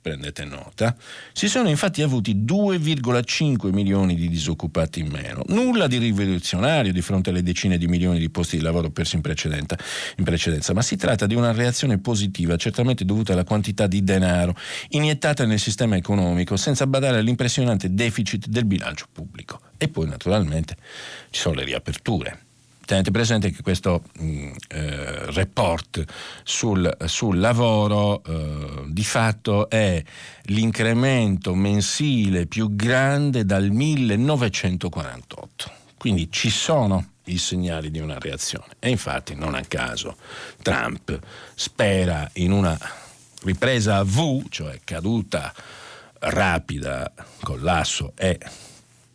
[0.02, 0.94] prendete nota,
[1.32, 5.42] si sono infatti avuti 2,5 milioni di disoccupati in meno.
[5.46, 9.22] Nulla di rivoluzionario di fronte alle decine di milioni di posti di lavoro persi in,
[9.24, 14.56] in precedenza, ma si tratta di una reazione positiva, certamente dovuta alla quantità di denaro
[14.88, 19.60] iniettata nel sistema economico, senza badare all'impressionante deficit del bilancio pubblico.
[19.78, 20.76] E poi naturalmente
[21.30, 22.50] ci sono le riaperture
[22.92, 26.04] tenete presente che questo mm, eh, report
[26.42, 30.04] sul, sul lavoro eh, di fatto è
[30.44, 35.70] l'incremento mensile più grande dal 1948.
[35.96, 40.16] Quindi ci sono i segnali di una reazione e infatti non a caso
[40.60, 41.18] Trump
[41.54, 42.78] spera in una
[43.44, 45.50] ripresa a V, cioè caduta
[46.18, 48.38] rapida, collasso e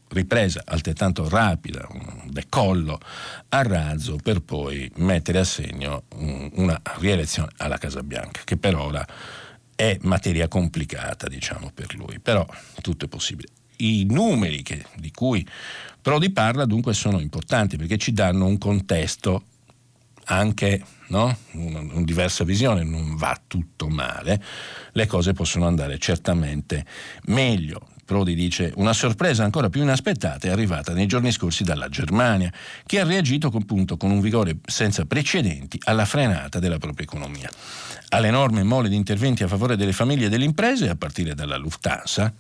[0.09, 2.99] ripresa altrettanto rapida, un decollo
[3.49, 9.05] a razzo per poi mettere a segno una rielezione alla Casa Bianca, che per ora
[9.75, 12.45] è materia complicata, diciamo, per lui, però
[12.81, 13.49] tutto è possibile.
[13.77, 15.47] I numeri che, di cui
[16.01, 19.43] Prodi parla dunque sono importanti perché ci danno un contesto
[20.25, 21.37] anche no?
[21.51, 24.41] una, una diversa visione, non va tutto male,
[24.91, 26.85] le cose possono andare certamente
[27.25, 27.89] meglio.
[28.07, 32.49] Prodi dice una sorpresa ancora più inaspettata è arrivata nei giorni scorsi dalla Germania,
[32.85, 37.49] che ha reagito con, appunto, con un vigore senza precedenti alla frenata della propria economia.
[38.09, 42.33] All'enorme mole di interventi a favore delle famiglie e delle imprese, a partire dalla Lufthansa,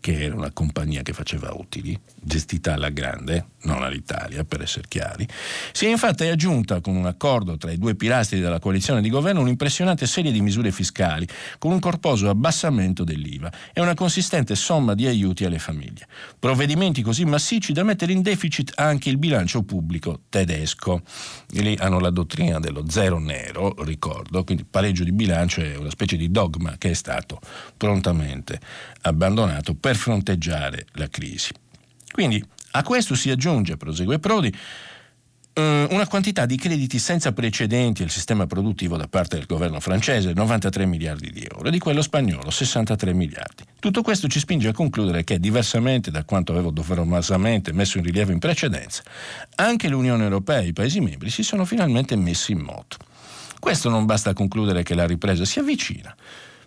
[0.00, 5.26] che era una compagnia che faceva utili, gestita alla grande, non all'Italia per essere chiari,
[5.72, 9.40] si è infatti aggiunta con un accordo tra i due pilastri della coalizione di governo
[9.40, 11.26] un'impressionante serie di misure fiscali,
[11.58, 16.06] con un corposo abbassamento dell'IVA e una consistente somma di aiuti alle famiglie.
[16.38, 21.02] Provvedimenti così massicci da mettere in deficit anche il bilancio pubblico tedesco.
[21.52, 25.90] E lì hanno la dottrina dello zero nero, ricordo, quindi pareggio di bilancio è una
[25.90, 27.40] specie di dogma che è stato
[27.76, 28.60] prontamente
[29.02, 31.52] abbandonato per fronteggiare la crisi.
[32.10, 34.54] Quindi a questo si aggiunge, prosegue Prodi,
[35.52, 40.32] eh, una quantità di crediti senza precedenti al sistema produttivo da parte del governo francese,
[40.32, 43.64] 93 miliardi di euro, e di quello spagnolo, 63 miliardi.
[43.78, 48.32] Tutto questo ci spinge a concludere che, diversamente da quanto avevo doverosamente messo in rilievo
[48.32, 49.02] in precedenza,
[49.56, 52.96] anche l'Unione Europea e i Paesi membri si sono finalmente messi in moto.
[53.58, 56.14] Questo non basta a concludere che la ripresa si avvicina,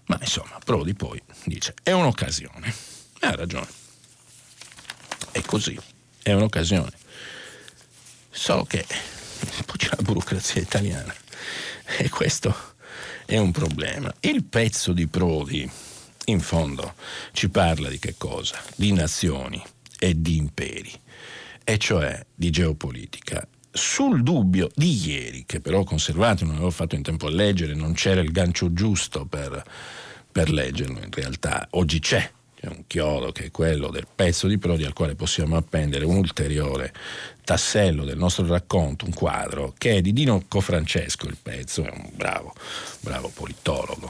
[0.05, 2.73] ma insomma, Prodi poi dice è un'occasione.
[3.19, 3.67] E ha ragione.
[5.31, 5.79] È così,
[6.23, 6.91] è un'occasione.
[8.31, 8.85] Solo che
[9.77, 11.13] c'è la burocrazia italiana
[11.97, 12.55] e questo
[13.25, 14.11] è un problema.
[14.21, 15.69] Il pezzo di Prodi,
[16.25, 16.95] in fondo,
[17.33, 18.59] ci parla di che cosa?
[18.75, 19.61] Di nazioni
[19.99, 20.91] e di imperi,
[21.63, 27.01] e cioè di geopolitica sul dubbio di ieri, che però conservato, non avevo fatto in
[27.01, 29.63] tempo a leggere, non c'era il gancio giusto per,
[30.31, 32.31] per leggerlo, in realtà oggi c'è,
[32.63, 36.15] c'è un chiodo che è quello del pezzo di Prodi al quale possiamo appendere un
[36.15, 36.93] ulteriore
[37.43, 42.09] tassello del nostro racconto, un quadro, che è di Dino Cofrancesco, il pezzo, è un
[42.13, 42.53] bravo,
[43.01, 44.09] bravo politologo,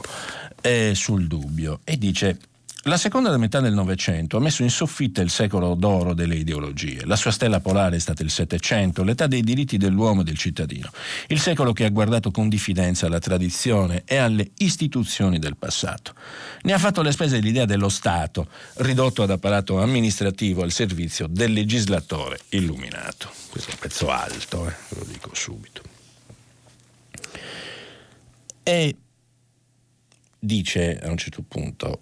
[0.92, 2.38] sul dubbio, e dice
[2.84, 7.06] la seconda metà del Novecento ha messo in soffitta il secolo d'oro delle ideologie.
[7.06, 10.90] La sua stella polare è stata il Settecento, l'età dei diritti dell'uomo e del cittadino.
[11.28, 16.14] Il secolo che ha guardato con diffidenza alla tradizione e alle istituzioni del passato.
[16.62, 21.52] Ne ha fatto le spese l'idea dello Stato, ridotto ad apparato amministrativo al servizio del
[21.52, 23.30] legislatore illuminato.
[23.48, 25.82] Questo è un pezzo alto, eh, lo dico subito.
[28.62, 28.96] E
[30.38, 32.00] dice a un certo punto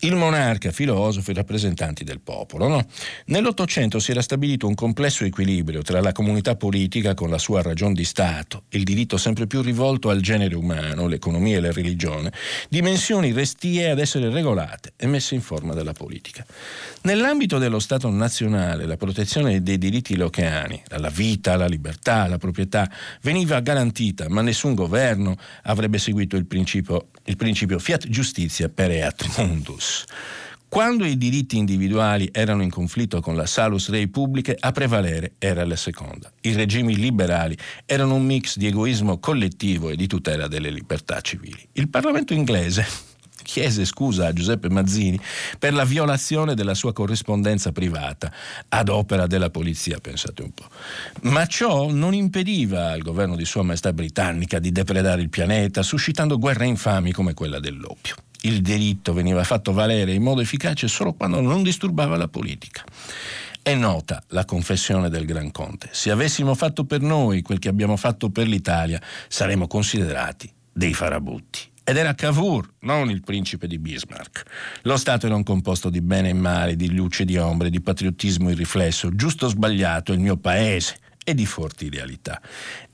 [0.00, 2.68] il monarca, filosofo e rappresentanti del popolo.
[2.68, 2.84] No?
[3.26, 7.92] Nell'Ottocento si era stabilito un complesso equilibrio tra la comunità politica con la sua ragion
[7.92, 12.32] di Stato, il diritto sempre più rivolto al genere umano, l'economia e la religione,
[12.68, 16.44] dimensioni restie ad essere regolate e messe in forma dalla politica.
[17.02, 22.90] Nell'ambito dello Stato nazionale, la protezione dei diritti locali, alla vita, alla libertà, alla proprietà,
[23.22, 29.38] veniva garantita, ma nessun governo avrebbe seguito il principio, il principio fiat justitia per eat
[29.38, 30.04] mundus.
[30.68, 35.64] Quando i diritti individuali erano in conflitto con la salus rei pubbliche, a prevalere era
[35.64, 36.30] la seconda.
[36.40, 37.56] I regimi liberali
[37.86, 41.66] erano un mix di egoismo collettivo e di tutela delle libertà civili.
[41.72, 42.84] Il Parlamento inglese
[43.46, 45.18] chiese scusa a Giuseppe Mazzini
[45.58, 48.30] per la violazione della sua corrispondenza privata
[48.68, 50.68] ad opera della polizia, pensate un po'.
[51.22, 56.38] Ma ciò non impediva al governo di Sua Maestà britannica di depredare il pianeta, suscitando
[56.38, 61.40] guerre infami come quella dell'oppio il diritto veniva fatto valere in modo efficace solo quando
[61.40, 62.84] non disturbava la politica.
[63.60, 65.88] È nota la confessione del Gran Conte.
[65.90, 71.74] Se avessimo fatto per noi quel che abbiamo fatto per l'Italia, saremmo considerati dei farabutti.
[71.88, 74.42] Ed era Cavour, non il principe di Bismarck.
[74.82, 77.80] Lo Stato era un composto di bene e male, di luce e di ombre, di
[77.80, 80.98] patriottismo irriflesso, giusto o sbagliato, il mio paese
[81.28, 82.40] e di forti idealità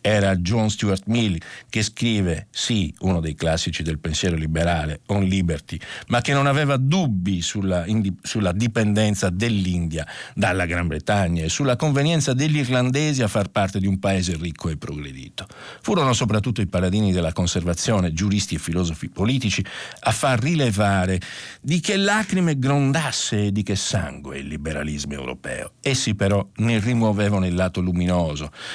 [0.03, 1.39] era John Stuart Mill
[1.71, 5.79] che scrive, sì, uno dei classici del pensiero liberale, On Liberty,
[6.09, 7.87] ma che non aveva dubbi sulla,
[8.21, 13.87] sulla dipendenza dell'India dalla Gran Bretagna e sulla convenienza degli irlandesi a far parte di
[13.87, 15.47] un paese ricco e progredito.
[15.81, 19.65] Furono soprattutto i paladini della conservazione, giuristi e filosofi politici,
[20.01, 21.21] a far rilevare
[21.61, 25.75] di che lacrime grondasse e di che sangue il liberalismo europeo.
[25.81, 28.22] Essi però ne rimuovevano il lato luminoso,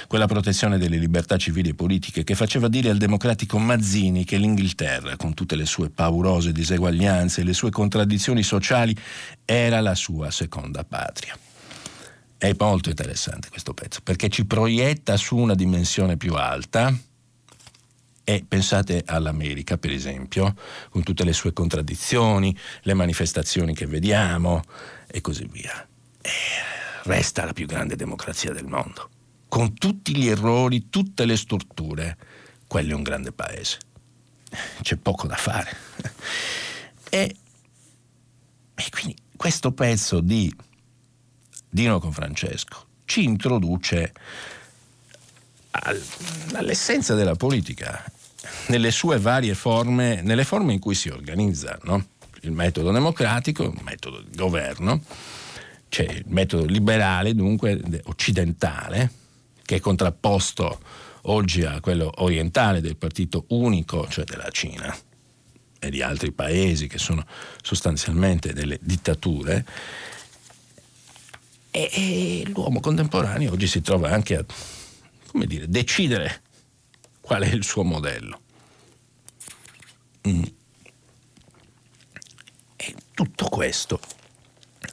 [0.07, 5.15] quella protezione delle libertà civili e politiche che faceva dire al democratico Mazzini che l'Inghilterra,
[5.15, 8.95] con tutte le sue paurose diseguaglianze e le sue contraddizioni sociali,
[9.45, 11.37] era la sua seconda patria.
[12.37, 16.95] È molto interessante questo pezzo perché ci proietta su una dimensione più alta
[18.23, 20.53] e pensate all'America, per esempio,
[20.89, 24.63] con tutte le sue contraddizioni, le manifestazioni che vediamo
[25.07, 25.87] e così via.
[26.21, 26.29] E
[27.03, 29.09] resta la più grande democrazia del mondo
[29.47, 32.17] con tutti gli errori, tutte le storture,
[32.67, 33.79] quello è un grande paese.
[34.81, 35.75] C'è poco da fare.
[37.09, 37.35] E,
[38.75, 40.53] e quindi questo pezzo di
[41.69, 44.13] Dino con Francesco ci introduce
[45.71, 46.01] al,
[46.53, 48.03] all'essenza della politica,
[48.67, 51.77] nelle sue varie forme, nelle forme in cui si organizza.
[51.83, 52.05] No?
[52.41, 55.01] Il metodo democratico, il metodo di governo,
[55.87, 59.11] c'è il metodo liberale, dunque occidentale,
[59.68, 60.80] che è contrapposto
[61.24, 64.97] oggi a quello orientale del partito unico, cioè della Cina
[65.78, 67.26] e di altri paesi che sono
[67.61, 69.65] sostanzialmente delle dittature,
[71.70, 74.45] e, e l'uomo contemporaneo oggi si trova anche a
[75.34, 76.43] dire, decidere
[77.20, 78.39] qual è il suo modello.
[80.30, 80.43] Mm.
[82.78, 83.99] E tutto questo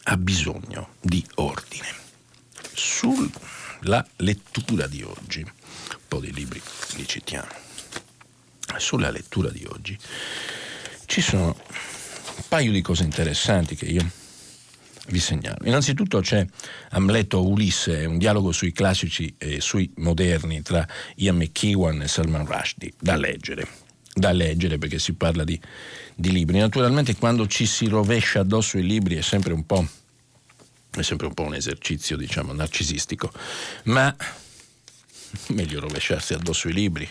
[0.02, 1.86] ha bisogno di ordine.
[2.72, 3.30] Sul
[3.84, 5.40] la lettura di oggi.
[5.40, 6.60] Un po' di libri
[6.96, 7.62] li citiamo.
[8.76, 9.96] Sulla lettura di oggi
[11.06, 14.10] ci sono un paio di cose interessanti che io
[15.08, 15.58] vi segnalo.
[15.64, 16.44] Innanzitutto c'è
[16.90, 22.94] Amleto Ulisse, un dialogo sui classici e sui moderni tra Ian McEwan e Salman Rushdie,
[22.98, 23.66] da leggere.
[24.14, 25.60] Da leggere perché si parla di,
[26.14, 26.58] di libri.
[26.58, 29.86] Naturalmente quando ci si rovescia addosso i libri è sempre un po'
[31.00, 33.32] è sempre un po' un esercizio, diciamo, narcisistico,
[33.84, 34.14] ma
[35.48, 37.10] meglio rovesciarsi addosso i libri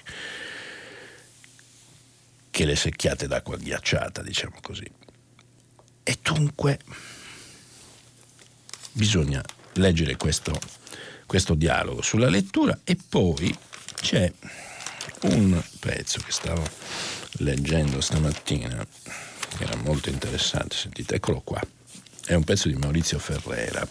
[2.49, 4.89] che le secchiate d'acqua ghiacciata, diciamo così.
[6.03, 6.79] E dunque
[8.91, 10.59] bisogna leggere questo,
[11.25, 13.55] questo dialogo sulla lettura e poi
[13.95, 14.31] c'è
[15.21, 16.63] un pezzo che stavo
[17.37, 18.85] leggendo stamattina
[19.57, 21.61] che era molto interessante, sentite, eccolo qua,
[22.25, 23.87] è un pezzo di Maurizio Ferrera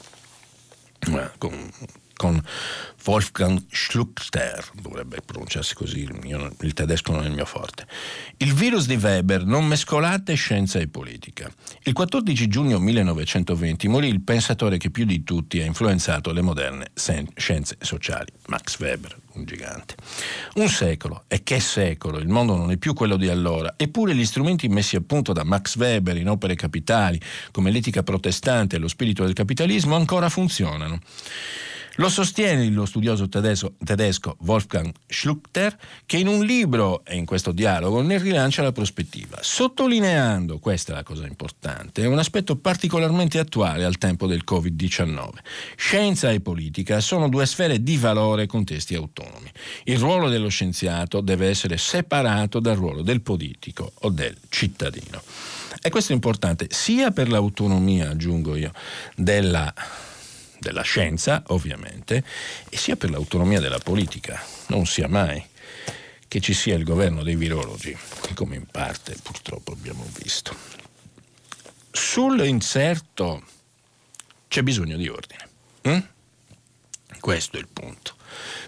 [1.38, 1.70] con
[2.22, 2.40] con
[3.04, 7.84] Wolfgang Schluchter, dovrebbe pronunciarsi così, io, il tedesco non è il mio forte.
[8.36, 11.50] Il virus di Weber, non mescolate scienza e politica.
[11.82, 16.92] Il 14 giugno 1920 morì il pensatore che più di tutti ha influenzato le moderne
[16.94, 19.96] scienze sociali, Max Weber, un gigante.
[20.54, 24.24] Un secolo, e che secolo, il mondo non è più quello di allora, eppure gli
[24.24, 27.20] strumenti messi a punto da Max Weber in opere capitali,
[27.50, 31.00] come l'etica protestante e lo spirito del capitalismo, ancora funzionano.
[31.96, 35.76] Lo sostiene lo studioso tedesco, tedesco, Wolfgang Schluchter,
[36.06, 40.94] che in un libro e in questo dialogo ne rilancia la prospettiva, sottolineando, questa è
[40.94, 45.28] la cosa importante, un aspetto particolarmente attuale al tempo del Covid-19.
[45.76, 49.50] Scienza e politica sono due sfere di valore con testi autonomi.
[49.84, 55.22] Il ruolo dello scienziato deve essere separato dal ruolo del politico o del cittadino.
[55.82, 58.72] E questo è importante sia per l'autonomia, aggiungo io,
[59.14, 59.74] della
[60.62, 62.24] della scienza, ovviamente,
[62.70, 64.42] e sia per l'autonomia della politica.
[64.68, 65.44] Non sia mai
[66.26, 67.94] che ci sia il governo dei virologi,
[68.34, 70.56] come in parte purtroppo abbiamo visto.
[71.90, 73.44] Sull'inserto
[74.48, 75.48] c'è bisogno di ordine.
[75.82, 76.06] Hm?
[77.20, 78.16] Questo è il punto.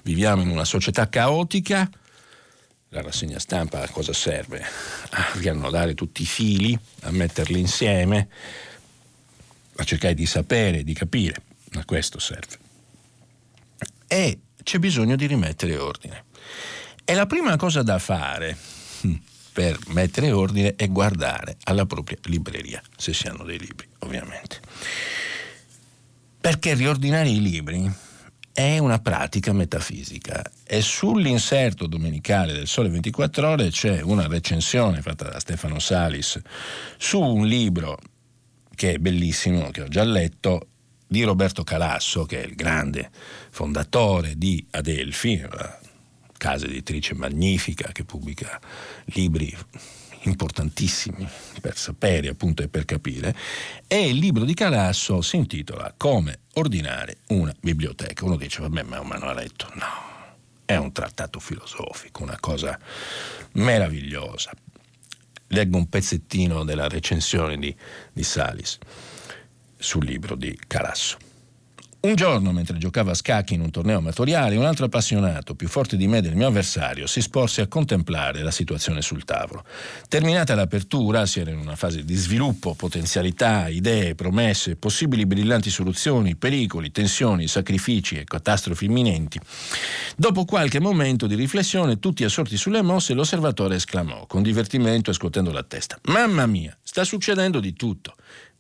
[0.03, 1.89] Viviamo in una società caotica.
[2.91, 4.63] La rassegna stampa a cosa serve?
[5.11, 8.29] A riannodare tutti i fili, a metterli insieme,
[9.77, 11.43] a cercare di sapere, di capire.
[11.77, 12.59] A questo serve.
[14.07, 16.25] E c'è bisogno di rimettere ordine.
[17.05, 18.57] E la prima cosa da fare
[19.01, 19.15] hm,
[19.53, 24.61] per mettere ordine è guardare alla propria libreria, se si hanno dei libri, ovviamente.
[26.41, 27.91] Perché riordinare i libri
[28.53, 35.29] è una pratica metafisica e sull'inserto domenicale del Sole 24 ore c'è una recensione fatta
[35.29, 36.41] da Stefano Salis
[36.97, 37.99] su un libro
[38.75, 40.69] che è bellissimo, che ho già letto,
[41.07, 43.11] di Roberto Calasso, che è il grande
[43.51, 45.79] fondatore di Adelphi, una
[46.37, 48.61] casa editrice magnifica che pubblica
[49.07, 49.57] libri
[50.25, 51.29] importantissimi
[51.61, 53.35] per sapere appunto e per capire,
[53.87, 58.25] e il libro di Calasso si intitola Come ordinare una biblioteca.
[58.25, 59.71] Uno dice, vabbè, ma è un manualetto.
[59.75, 60.35] No,
[60.65, 62.79] è un trattato filosofico, una cosa
[63.53, 64.51] meravigliosa.
[65.49, 67.75] Leggo un pezzettino della recensione di,
[68.13, 68.79] di Salis
[69.79, 71.19] sul libro di Carasso.
[72.05, 75.97] Un giorno, mentre giocavo a scacchi in un torneo amatoriale, un altro appassionato, più forte
[75.97, 79.65] di me del mio avversario, si sporse a contemplare la situazione sul tavolo.
[80.07, 86.37] Terminata l'apertura, si era in una fase di sviluppo, potenzialità, idee, promesse, possibili brillanti soluzioni,
[86.37, 89.41] pericoli, tensioni, sacrifici e catastrofi imminenti.
[90.15, 95.51] Dopo qualche momento di riflessione, tutti assorti sulle mosse, l'osservatore esclamò, con divertimento e scuotendo
[95.53, 98.15] la testa: Mamma mia, sta succedendo di tutto.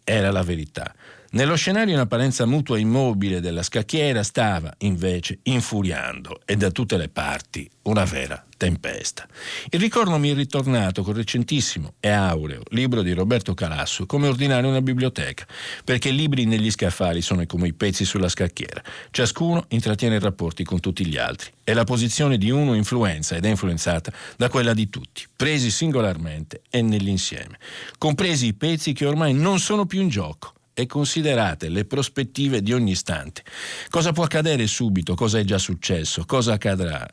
[0.05, 0.95] Era la verità.
[1.35, 6.97] Nello scenario in apparenza mutua e immobile della scacchiera stava, invece, infuriando e da tutte
[6.97, 9.27] le parti una vera tempesta.
[9.71, 14.69] Il ricordo mi è ritornato col recentissimo e aureo libro di Roberto Calasso come ordinare
[14.69, 15.45] una biblioteca,
[15.83, 18.81] perché i libri negli scaffali sono come i pezzi sulla scacchiera.
[19.11, 23.49] Ciascuno intrattiene rapporti con tutti gli altri e la posizione di uno influenza ed è
[23.49, 27.59] influenzata da quella di tutti, presi singolarmente e nell'insieme,
[27.99, 32.73] compresi i pezzi che ormai non sono più in gioco e considerate le prospettive di
[32.73, 33.43] ogni istante.
[33.89, 37.09] Cosa può accadere subito, cosa è già successo, cosa accadrà.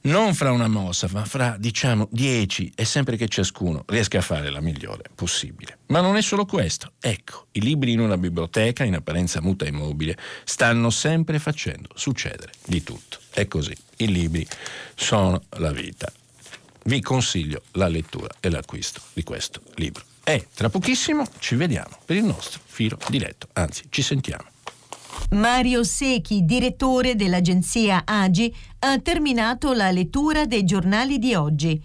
[0.00, 4.48] Non fra una mossa, ma fra, diciamo, dieci e sempre che ciascuno riesca a fare
[4.48, 5.78] la migliore possibile.
[5.86, 6.92] Ma non è solo questo.
[7.00, 12.52] Ecco, i libri in una biblioteca, in apparenza muta e immobile, stanno sempre facendo succedere
[12.64, 13.18] di tutto.
[13.30, 13.76] È così.
[13.96, 14.46] I libri
[14.94, 16.10] sono la vita.
[16.84, 20.04] Vi consiglio la lettura e l'acquisto di questo libro.
[20.22, 24.44] E tra pochissimo ci vediamo per il nostro filo diretto, anzi ci sentiamo.
[25.30, 31.82] Mario Secchi, direttore dell'agenzia AGI, ha terminato la lettura dei giornali di oggi.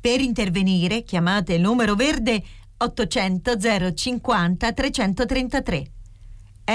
[0.00, 2.40] Per intervenire chiamate il numero verde
[2.76, 5.90] 800 050 333.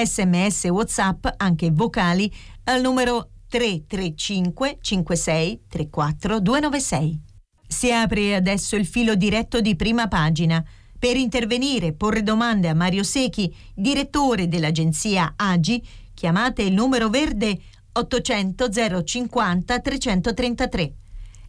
[0.03, 2.29] Sms WhatsApp, anche vocali,
[2.65, 7.21] al numero 335 56 34 296.
[7.65, 10.61] Si apre adesso il filo diretto di prima pagina.
[11.03, 17.59] Per intervenire e porre domande a Mario Secchi, direttore dell'agenzia AGI, chiamate il numero verde
[17.91, 18.69] 800
[19.03, 20.93] 050 333.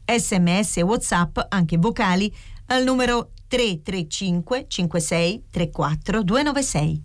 [0.06, 2.34] Sms e WhatsApp, anche vocali,
[2.66, 7.02] al numero 335 56 34 296.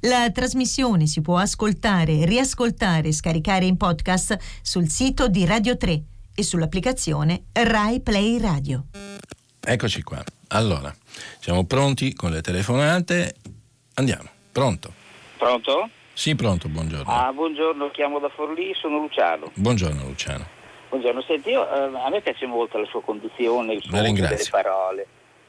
[0.00, 6.02] La trasmissione si può ascoltare, riascoltare e scaricare in podcast sul sito di Radio 3
[6.34, 8.88] e sull'applicazione Rai Play Radio.
[9.58, 10.22] Eccoci qua.
[10.48, 10.90] Allora,
[11.40, 13.34] siamo pronti con le telefonate.
[13.94, 14.28] Andiamo.
[14.50, 14.92] Pronto?
[15.36, 15.90] Pronto?
[16.14, 17.12] Sì, pronto, buongiorno.
[17.12, 19.50] Ah, buongiorno, chiamo da Forlì, sono Luciano.
[19.54, 20.46] Buongiorno Luciano.
[20.88, 24.46] Buongiorno, senti, io, eh, a me piace molto la sua conduzione, il suo uso delle
[24.50, 25.06] parole.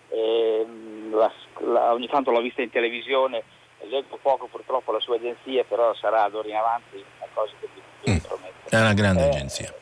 [0.10, 0.66] Eh,
[1.12, 1.32] la,
[1.66, 3.44] la, ogni tanto l'ho vista in televisione,
[3.90, 8.12] leggo poco purtroppo la sua agenzia, però sarà d'ora in avanti una cosa che vi,
[8.12, 8.18] mm.
[8.18, 8.70] prometto.
[8.70, 9.74] È una grande eh, agenzia.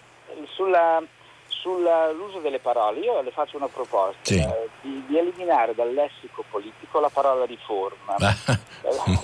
[0.53, 1.01] Sulla,
[1.67, 4.39] sull'uso delle parole, io le faccio una proposta sì.
[4.39, 8.15] eh, di, di, eliminare dal lessico politico la parola riforma.
[8.17, 8.35] la,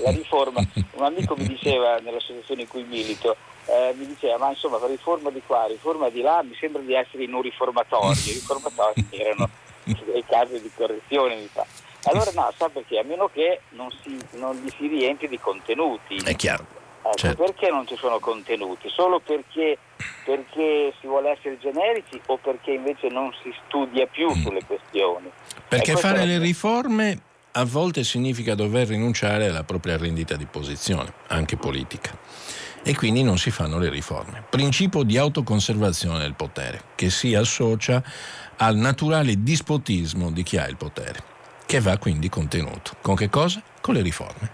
[0.03, 4.77] la, riforma, un amico mi diceva nell'associazione in cui milito, eh, mi diceva ma insomma
[4.85, 9.07] riforma di qua, riforma di là, mi sembra di essere in un riformatorio, i riformatori
[9.11, 9.49] erano
[9.83, 11.65] dei casi di correzione mi fa.
[12.05, 12.99] Allora no, sa perché?
[12.99, 16.17] A meno che non, si, non gli si riempie di contenuti.
[16.17, 16.81] È chiaro.
[17.05, 17.43] Ecco, certo.
[17.43, 18.87] Perché non ci sono contenuti?
[18.89, 19.77] Solo perché,
[20.23, 24.41] perché, si vuole essere generici o perché invece non si studia più mm.
[24.41, 25.29] sulle questioni?
[25.67, 27.19] Perché fare le riforme
[27.51, 32.17] a volte significa dover rinunciare alla propria rendita di posizione, anche politica.
[32.85, 34.43] E quindi non si fanno le riforme.
[34.49, 38.01] Principio di autoconservazione del potere, che si associa
[38.57, 41.21] al naturale dispotismo di chi ha il potere,
[41.65, 42.95] che va quindi contenuto.
[43.01, 43.61] Con che cosa?
[43.81, 44.51] Con le riforme.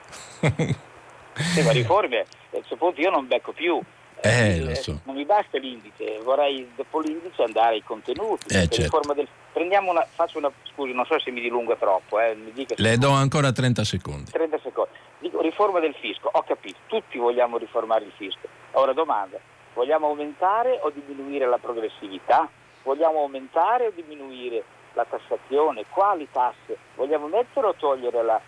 [1.53, 3.81] sì, ma riforme a questo punto io non becco più.
[4.21, 4.99] Eh, eh, so.
[5.05, 8.53] Non mi basta l'indice, vorrei dopo l'indice andare ai contenuti.
[8.53, 9.13] Eh, certo.
[9.13, 12.19] del, prendiamo una, faccio una, scusi, non so se mi dilunga troppo.
[12.19, 14.31] Eh, mi dica Le do ancora 30 secondi.
[14.31, 14.91] 30 secondi.
[15.19, 18.47] Dico, riforma del fisco, ho capito, tutti vogliamo riformare il fisco.
[18.71, 19.39] Ora domanda,
[19.73, 22.49] vogliamo aumentare o diminuire la progressività?
[22.83, 25.85] Vogliamo aumentare o diminuire la tassazione?
[25.89, 26.77] Quali tasse?
[26.95, 28.41] Vogliamo mettere o togliere la,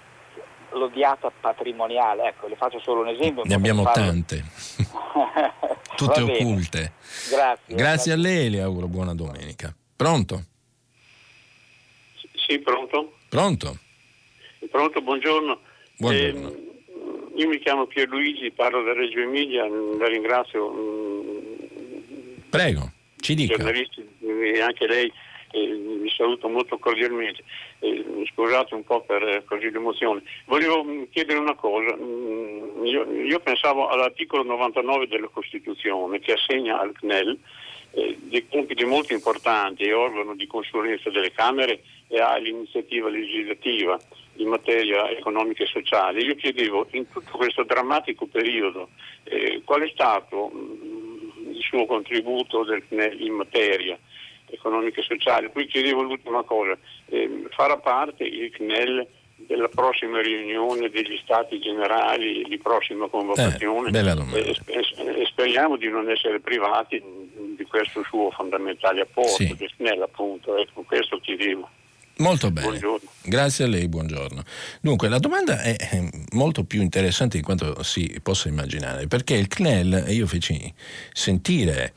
[0.74, 2.30] l'odiata patrimoniale.
[2.30, 3.44] Ecco, le faccio solo un esempio.
[3.46, 4.04] Ne abbiamo farlo.
[4.04, 4.44] tante,
[5.96, 6.94] tutte occulte.
[7.30, 7.76] Grazie, grazie.
[7.76, 9.74] Grazie a lei, le auguro buona domenica.
[9.96, 10.44] Pronto?
[12.48, 13.18] Sì, pronto?
[13.30, 13.78] Pronto?
[14.70, 15.60] Pronto, buongiorno.
[15.98, 16.50] Buongiorno.
[16.50, 16.70] Eh,
[17.36, 20.74] io mi chiamo Pierluigi, parlo da Reggio Emilia, la ringrazio.
[22.50, 23.56] Prego, ci dica.
[23.56, 25.12] Giornalisti e anche lei
[25.52, 27.44] eh, saluto molto cordialmente.
[27.80, 30.22] Eh, scusate un po' per eh, così l'emozione.
[30.46, 31.96] Volevo mm, chiedere una cosa.
[31.96, 37.38] Mm, io, io, pensavo all'articolo 99 della Costituzione che assegna al CNEL
[37.92, 44.00] eh, dei compiti molto importanti, è organo di consulenza delle Camere e ha l'iniziativa legislativa
[44.36, 46.22] in materia economica e sociale.
[46.22, 48.90] Io chiedevo in tutto questo drammatico periodo
[49.24, 53.98] eh, qual è stato mh, mm, il suo contributo del in materia
[54.52, 55.50] economica e sociale.
[55.50, 56.78] Poi chiedevo l'ultima cosa,
[57.08, 59.08] eh, farà parte il CNEL
[59.48, 66.40] della prossima riunione degli stati generali di prossima convocazione eh, e, speriamo di non essere
[66.40, 67.02] privati
[67.58, 69.56] di questo suo fondamentale apporto, sì.
[69.56, 71.70] del CNEL appunto, ecco questo chiedevo.
[72.18, 73.10] Molto bene, buongiorno.
[73.24, 74.44] grazie a lei, buongiorno.
[74.80, 75.76] Dunque, la domanda è
[76.34, 80.72] molto più interessante di quanto si possa immaginare, perché il CNEL, io feci
[81.14, 81.94] sentire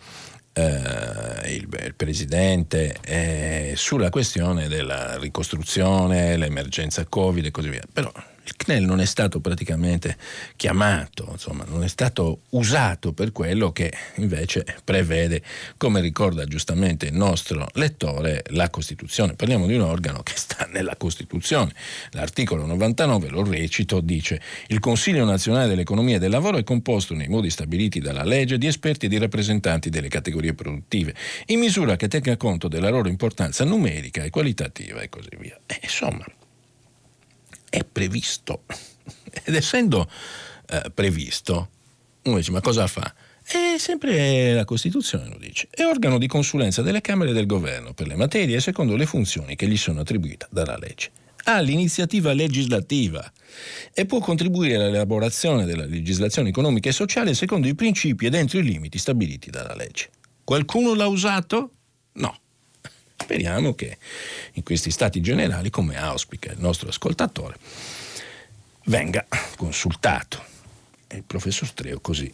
[0.54, 7.82] eh, il, il, Presidente eh, sulla questione della ricostruzione, l'emergenza Covid e così via.
[7.92, 8.10] Però
[8.44, 10.16] il CNEL non è stato praticamente
[10.56, 15.42] chiamato, insomma, non è stato usato per quello che invece prevede,
[15.76, 19.34] come ricorda giustamente il nostro lettore, la Costituzione.
[19.34, 21.72] Parliamo di un organo che sta nella Costituzione.
[22.10, 27.28] L'articolo 99, lo recito, dice il Consiglio nazionale dell'economia e del lavoro è composto nei
[27.28, 31.14] modi stabiliti dalla legge di esperti e di rappresentanti delle categorie produttive,
[31.46, 35.58] in misura che tenga conto della loro importanza numerica e qualitativa e così via.
[35.66, 36.24] E, insomma,
[37.74, 38.62] è previsto.
[39.44, 40.08] Ed essendo
[40.68, 41.68] eh, previsto,
[42.22, 43.12] uno dice ma cosa fa?
[43.42, 45.66] È sempre la Costituzione lo dice.
[45.70, 49.66] È organo di consulenza delle Camere del Governo per le materie secondo le funzioni che
[49.66, 51.10] gli sono attribuite dalla legge.
[51.46, 53.30] Ha l'iniziativa legislativa
[53.92, 58.62] e può contribuire all'elaborazione della legislazione economica e sociale secondo i principi ed entro i
[58.62, 60.08] limiti stabiliti dalla legge.
[60.42, 61.70] Qualcuno l'ha usato?
[63.16, 63.96] Speriamo che
[64.54, 67.56] in questi stati generali, come auspica il nostro ascoltatore,
[68.84, 70.42] venga consultato
[71.06, 72.30] e il professor Streo così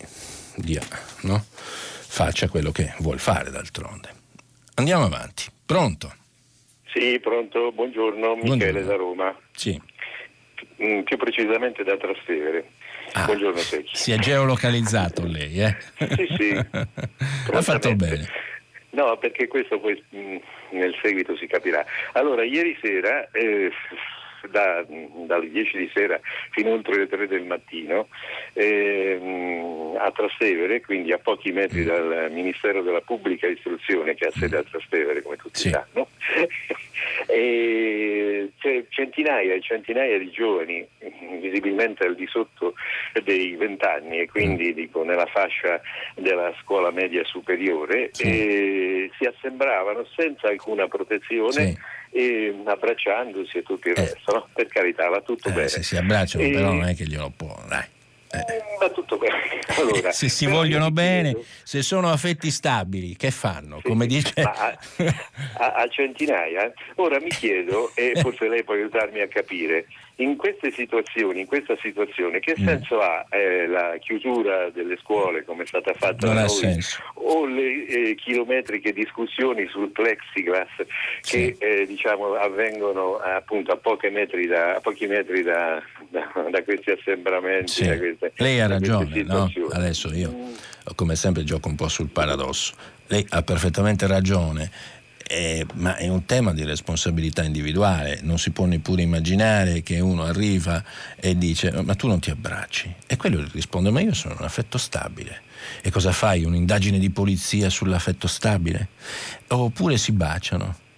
[0.56, 0.82] dia,
[1.22, 1.44] no?
[2.10, 4.08] faccia quello che vuol fare d'altronde.
[4.74, 5.44] Andiamo avanti.
[5.64, 6.12] Pronto?
[6.92, 8.86] Sì, pronto, buongiorno, Michele buongiorno.
[8.86, 9.38] da Roma.
[9.52, 9.80] Sì.
[10.82, 12.70] Mm, più precisamente da Trastevere.
[13.12, 13.96] Ah, buongiorno Secchi.
[13.96, 15.76] Si è geolocalizzato lei, eh?
[15.98, 16.56] Sì, sì.
[17.52, 18.26] ha fatto bene.
[18.90, 20.36] No, perché questo poi mm,
[20.70, 21.84] nel seguito si capirà.
[22.12, 23.70] Allora, ieri sera, eh,
[24.48, 24.84] da,
[25.26, 26.20] dalle 10 di sera
[26.50, 28.08] fino oltre le 3 del mattino
[28.52, 34.58] ehm, a Trastevere, quindi a pochi metri dal Ministero della Pubblica Istruzione che ha sede
[34.58, 35.70] a Trastevere come tutti sì.
[35.70, 36.08] sanno.
[37.26, 38.50] e
[38.88, 40.86] centinaia e centinaia di giovani
[41.40, 42.74] visibilmente al di sotto
[43.24, 44.74] dei vent'anni e quindi mm.
[44.74, 45.80] dico nella fascia
[46.14, 49.10] della scuola media superiore sì.
[49.16, 51.78] si assembravano senza alcuna protezione sì.
[52.10, 54.00] E abbracciandosi e tutto il eh.
[54.00, 54.48] resto no?
[54.52, 56.50] per carità va tutto eh, bene se si abbracciano e...
[56.50, 57.84] però non è che glielo può dai
[58.32, 58.62] eh.
[58.78, 59.58] Va tutto bene.
[59.80, 61.46] Allora, se si vogliono bene, chiedo...
[61.62, 63.78] se sono affetti stabili, che fanno?
[63.78, 64.42] Sì, Come dice...
[64.42, 64.78] A,
[65.58, 66.72] a, a, centinaia.
[66.96, 69.86] Ora mi chiedo, e forse lei può aiutarmi a capire,
[70.22, 72.66] in queste situazioni, in questa situazione, che mm.
[72.66, 77.02] senso ha eh, la chiusura delle scuole come è stata fatta non da noi senso.
[77.14, 80.68] o le eh, chilometriche discussioni sul plexiglass
[81.20, 81.56] sì.
[81.56, 87.72] che eh, diciamo, avvengono appunto a, metri da, pochi metri da, da, da questi assembramenti?
[87.72, 87.96] Sì.
[87.96, 89.50] Queste, Lei ha ragione, no?
[89.72, 90.34] adesso io
[90.94, 92.74] come sempre gioco un po' sul paradosso.
[93.06, 94.70] Lei ha perfettamente ragione
[95.30, 100.24] eh, ma è un tema di responsabilità individuale, non si può neppure immaginare che uno
[100.24, 100.82] arriva
[101.14, 104.76] e dice ma tu non ti abbracci e quello risponde ma io sono un affetto
[104.76, 105.42] stabile
[105.82, 106.42] e cosa fai?
[106.42, 108.88] Un'indagine di polizia sull'affetto stabile?
[109.48, 110.88] Oppure si baciano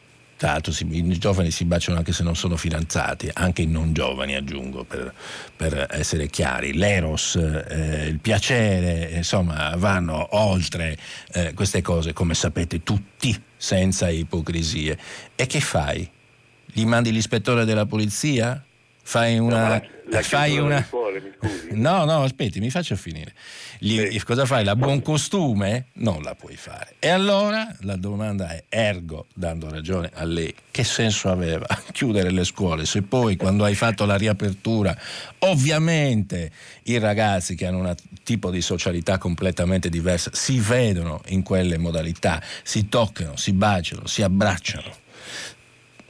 [0.43, 4.35] tra l'altro i giovani si baciano anche se non sono fidanzati, anche i non giovani
[4.35, 5.15] aggiungo per,
[5.55, 6.75] per essere chiari.
[6.75, 10.99] L'eros, eh, il piacere, insomma vanno oltre
[11.35, 14.99] eh, queste cose come sapete tutti, senza ipocrisie.
[15.37, 16.11] E che fai?
[16.67, 18.61] Gli mandi l'ispettore della polizia?
[19.03, 19.69] Fai una...
[19.69, 20.85] No, la fai una...
[20.85, 21.61] Scuole, mi scusi.
[21.83, 23.33] No, no, aspetti, mi faccio finire.
[23.79, 24.23] Gli, sì.
[24.25, 24.65] Cosa fai?
[24.65, 25.87] La buon costume?
[25.95, 26.95] Non la puoi fare.
[26.99, 32.45] E allora la domanda è, ergo, dando ragione a lei, che senso aveva chiudere le
[32.45, 34.97] scuole se poi quando hai fatto la riapertura,
[35.41, 36.51] ovviamente
[36.85, 42.43] i ragazzi che hanno un tipo di socialità completamente diversa si vedono in quelle modalità,
[42.63, 45.01] si toccano, si baciano, si abbracciano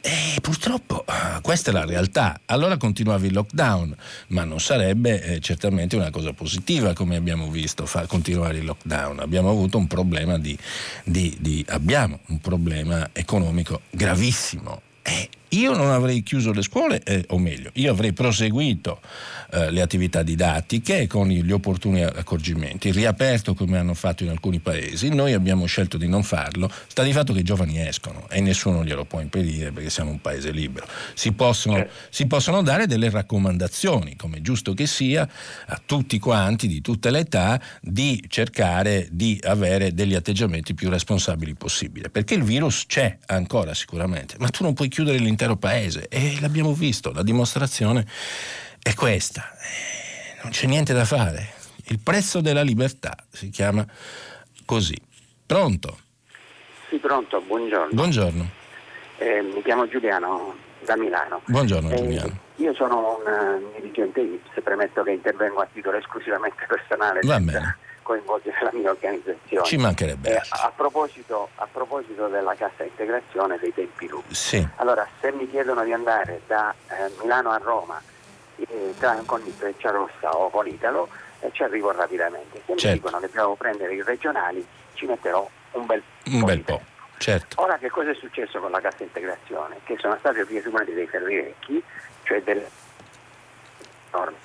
[0.03, 2.41] e purtroppo ah, questa è la realtà.
[2.47, 3.97] Allora continuavi il lockdown,
[4.29, 9.21] ma non sarebbe eh, certamente una cosa positiva come abbiamo visto far continuare il lockdown.
[9.21, 10.59] Abbiamo avuto un problema di,
[11.05, 14.83] di, di abbiamo un problema economico gravissimo.
[15.03, 19.01] E io non avrei chiuso le scuole, eh, o meglio, io avrei proseguito
[19.51, 25.11] eh, le attività didattiche con gli opportuni accorgimenti, riaperto come hanno fatto in alcuni paesi,
[25.11, 28.83] noi abbiamo scelto di non farlo, sta di fatto che i giovani escono e nessuno
[28.83, 30.87] glielo può impedire perché siamo un paese libero.
[31.13, 31.89] Si possono, eh.
[32.09, 35.29] si possono dare delle raccomandazioni, come giusto che sia,
[35.67, 41.55] a tutti quanti di tutte le età, di cercare di avere degli atteggiamenti più responsabili
[41.55, 46.39] possibile, perché il virus c'è ancora sicuramente, ma tu non puoi chiudere l'intero paese e
[46.41, 48.07] l'abbiamo visto, la dimostrazione
[48.83, 49.53] è questa.
[49.53, 51.53] Eh, non c'è niente da fare.
[51.87, 53.85] Il prezzo della libertà si chiama
[54.65, 54.97] così.
[55.45, 55.99] Pronto?
[56.89, 57.93] Sì, pronto, buongiorno.
[57.93, 58.51] Buongiorno.
[59.19, 61.43] Eh, mi chiamo Giuliano da Milano.
[61.47, 62.39] Buongiorno eh, Giuliano.
[62.57, 67.21] Io sono un uh, dirigente IPS, premetto che intervengo a titolo esclusivamente personale.
[67.23, 67.77] Va bene.
[68.03, 69.67] Coinvolgere la mia organizzazione.
[69.67, 70.35] Ci mancherebbe.
[70.37, 74.35] Eh, a, proposito, a, proposito, della cassa integrazione dei tempi lunghi.
[74.35, 74.67] Sì.
[74.77, 78.01] Allora, se mi chiedono di andare da eh, Milano a Roma
[78.57, 81.09] eh, tra, con il Frecciarossa o con Italo
[81.41, 82.63] eh, ci arrivo rapidamente.
[82.67, 82.87] Se certo.
[82.89, 86.47] mi dicono che devo prendere i regionali ci metterò un bel, un po'.
[86.47, 86.81] Bel po'.
[87.19, 87.61] Certo.
[87.61, 89.79] Ora che cosa è successo con la cassa integrazione?
[89.85, 91.83] Che sono stati riesumati dei ferri vecchi,
[92.25, 92.69] cioè delle
[94.11, 94.37] norme,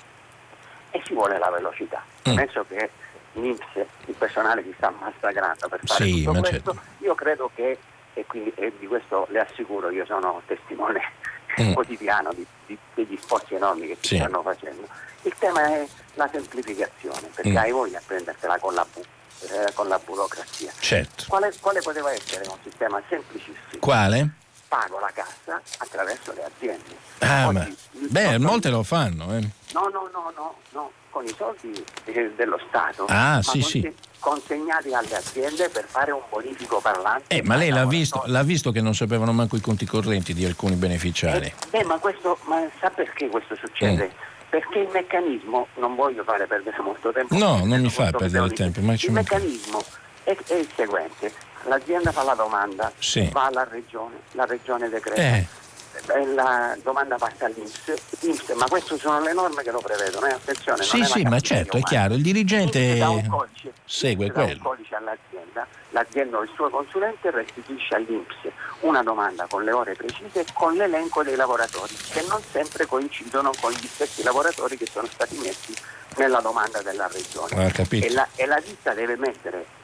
[0.90, 2.02] e si vuole la velocità.
[2.28, 2.36] Mm.
[2.36, 2.90] Penso che
[3.32, 3.66] l'Inps,
[4.06, 6.80] il personale si sta massacrando per fare sì, tutto questo, certo.
[6.98, 7.78] io credo che,
[8.14, 11.00] e quindi e di questo le assicuro, io sono testimone
[11.60, 11.72] mm.
[11.74, 14.16] quotidiano di, di, degli sforzi enormi che si sì.
[14.16, 14.86] stanno facendo.
[15.22, 17.56] Il tema è la semplificazione, perché mm.
[17.56, 19.04] hai voglia a prendersela con la, bu-
[19.50, 20.72] eh, con la burocrazia.
[20.78, 21.24] Certo.
[21.28, 23.80] Quale, quale, poteva essere un sistema semplicissimo?
[23.80, 24.30] Quale?
[24.68, 26.96] Pago la cassa attraverso le aziende.
[27.18, 27.76] Ah, Oggi,
[28.10, 29.34] beh, molte lo fanno.
[29.36, 29.48] Eh.
[29.72, 31.84] No, no, no, no, no, con i soldi
[32.36, 33.06] dello Stato.
[33.08, 37.34] Ah, sì, sì consegnati alle aziende per fare un bonifico parlante.
[37.34, 40.44] Eh, ma lei l'ha visto, l'ha visto, che non sapevano manco i conti correnti di
[40.44, 41.46] alcuni beneficiari?
[41.46, 44.06] Eh, beh, ma, questo, ma sa perché questo succede?
[44.06, 44.26] Mm.
[44.50, 47.36] Perché il meccanismo, non voglio fare perdere molto tempo.
[47.36, 48.80] No, non mi fa perdere il tempo.
[48.80, 49.82] Ma il meccanismo
[50.24, 51.32] è, è, il seguente,
[51.64, 53.28] l'azienda fa la domanda, sì.
[53.32, 55.20] va alla regione, la regione decreta.
[55.20, 55.66] Eh
[56.34, 60.32] la domanda passa all'Inps, ma queste sono le norme che lo prevedono, eh?
[60.32, 60.82] attenzione.
[60.82, 62.98] Sì, sì, ma certo, è chiaro, il dirigente
[63.28, 64.52] codice, segue quello.
[64.52, 68.36] un codice all'azienda, l'azienda o il suo consulente restituisce all'Inps
[68.80, 73.50] una domanda con le ore precise e con l'elenco dei lavoratori, che non sempre coincidono
[73.60, 75.74] con gli stessi lavoratori che sono stati messi
[76.16, 77.66] nella domanda della regione.
[77.66, 79.77] Ah, e, la, e la ditta deve mettere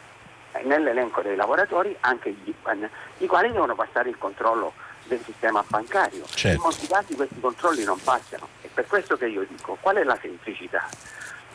[0.62, 2.88] nell'elenco dei lavoratori anche gli IBAN,
[3.18, 4.72] i quali devono passare il controllo
[5.04, 6.24] del sistema bancario.
[6.26, 6.56] Certo.
[6.56, 8.48] In molti casi questi controlli non passano.
[8.60, 10.88] È per questo che io dico, qual è la semplicità?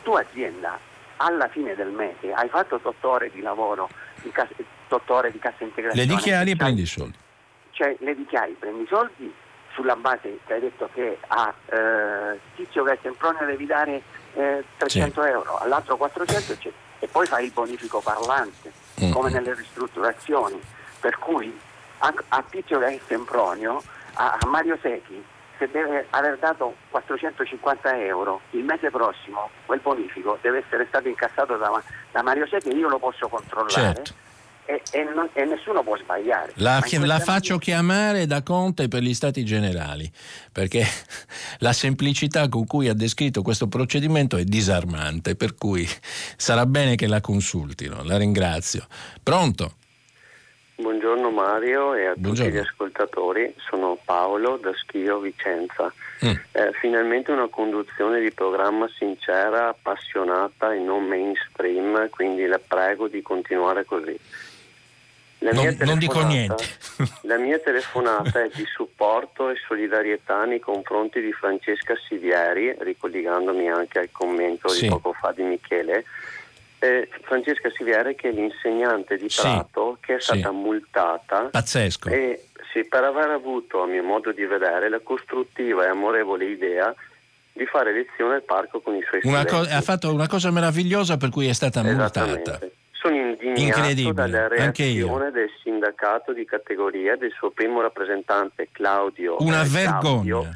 [0.02, 0.78] Tu azienda
[1.16, 3.88] alla fine del mese hai fatto 8 ore di lavoro,
[4.22, 4.54] di cassa,
[4.88, 6.06] 8 ore di cassa integrazione.
[6.06, 7.16] Le dichiari e prendi i soldi.
[7.72, 9.32] Cioè le dichiari, prendi i soldi
[9.72, 14.02] sulla base che hai detto che a eh, Tizio che è Sempronio devi dare
[14.34, 15.28] eh, 300 sì.
[15.28, 16.74] euro, all'altro 400 eccetera.
[16.98, 18.79] e poi fai il bonifico parlante.
[19.12, 20.60] Come nelle ristrutturazioni.
[21.00, 21.58] Per cui
[21.98, 23.82] a, a che è Sempronio,
[24.14, 25.24] a, a Mario Secchi,
[25.58, 31.56] se deve aver dato 450 euro il mese prossimo, quel bonifico deve essere stato incassato
[31.56, 31.82] da,
[32.12, 33.94] da Mario Secchi e io lo posso controllare.
[33.94, 34.28] Certo.
[34.70, 36.52] E, e, non, e, nessuno può sbagliare.
[36.56, 37.58] La, la faccio momento...
[37.58, 40.08] chiamare da Conte per gli stati generali,
[40.52, 40.84] perché
[41.58, 45.84] la semplicità con cui ha descritto questo procedimento è disarmante, per cui
[46.36, 48.04] sarà bene che la consultino.
[48.04, 48.86] La ringrazio.
[49.20, 49.74] Pronto?
[50.76, 52.50] Buongiorno Mario e a Buongiorno.
[52.50, 55.92] tutti gli ascoltatori, sono Paolo da Schio Vicenza.
[56.24, 56.30] Mm.
[56.52, 63.20] Eh, finalmente una conduzione di programma sincera, appassionata e non mainstream, quindi la prego di
[63.20, 64.18] continuare così.
[65.40, 66.64] Non, non dico niente.
[67.22, 74.00] la mia telefonata è di supporto e solidarietà nei confronti di Francesca Sivieri, ricollegandomi anche
[74.00, 74.82] al commento sì.
[74.82, 76.04] di poco fa di Michele.
[76.78, 80.06] Eh, Francesca Sivieri che è l'insegnante di Prato sì.
[80.06, 80.54] che è stata sì.
[80.54, 82.08] multata Pazzesco.
[82.08, 82.46] E,
[82.88, 86.94] per aver avuto, a mio modo di vedere, la costruttiva e amorevole idea
[87.52, 89.68] di fare lezione al parco con i suoi una studenti.
[89.68, 92.58] Co- ha fatto una cosa meravigliosa per cui è stata multata.
[93.00, 99.36] Sono indignato dalla reazione del sindacato di categoria del suo primo rappresentante Claudio.
[99.38, 100.20] Una vergogna.
[100.20, 100.46] Gaudio,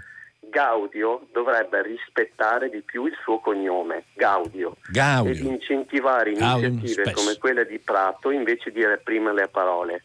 [0.51, 5.33] Gaudio dovrebbe rispettare di più il suo cognome, Gaudio, Gaudio.
[5.33, 10.05] ed incentivare iniziative come quelle di Prato invece di reprimere le parole.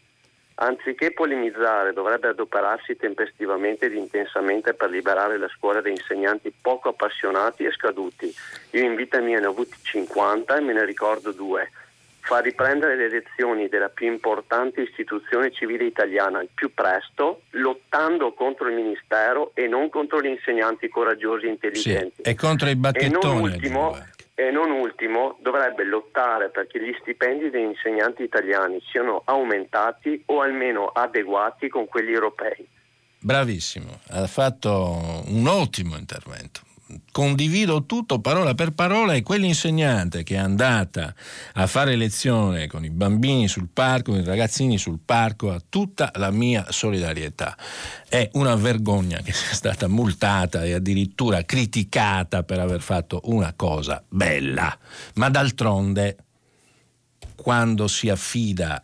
[0.62, 7.66] Anziché polemizzare, dovrebbe adoperarsi tempestivamente ed intensamente per liberare la scuola da insegnanti poco appassionati
[7.66, 8.34] e scaduti.
[8.72, 11.70] Io in vita mia ne ho avuti 50 e me ne ricordo due
[12.30, 18.68] fa riprendere le elezioni della più importante istituzione civile italiana il più presto, lottando contro
[18.68, 22.22] il Ministero e non contro gli insegnanti coraggiosi e intelligenti.
[22.22, 23.18] Sì, e contro i bacchettoni.
[23.18, 23.98] E non, ultimo,
[24.36, 30.86] e non ultimo, dovrebbe lottare perché gli stipendi degli insegnanti italiani siano aumentati o almeno
[30.86, 32.64] adeguati con quelli europei.
[33.22, 36.62] Bravissimo, ha fatto un ottimo intervento
[37.12, 41.14] condivido tutto parola per parola e quell'insegnante che è andata
[41.54, 46.12] a fare lezione con i bambini sul parco, con i ragazzini sul parco, ha tutta
[46.16, 47.56] la mia solidarietà.
[48.08, 54.04] È una vergogna che sia stata multata e addirittura criticata per aver fatto una cosa
[54.08, 54.76] bella,
[55.16, 56.18] ma d'altronde
[57.36, 58.80] quando si affida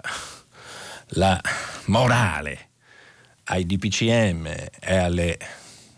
[1.10, 1.40] la
[1.86, 2.70] morale
[3.46, 4.48] ai DPCM
[4.80, 5.38] e alle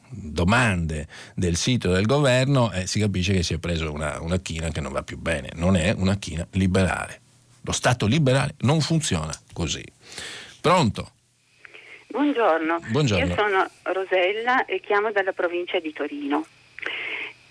[0.10, 4.70] domande del sito del governo eh, si capisce che si è preso una, una china
[4.70, 7.22] che non va più bene, non è una china liberale.
[7.62, 9.84] Lo Stato liberale non funziona così.
[10.62, 11.12] Pronto?
[12.08, 12.80] Buongiorno.
[12.90, 13.26] Buongiorno.
[13.26, 16.46] Io sono Rosella e chiamo dalla provincia di Torino.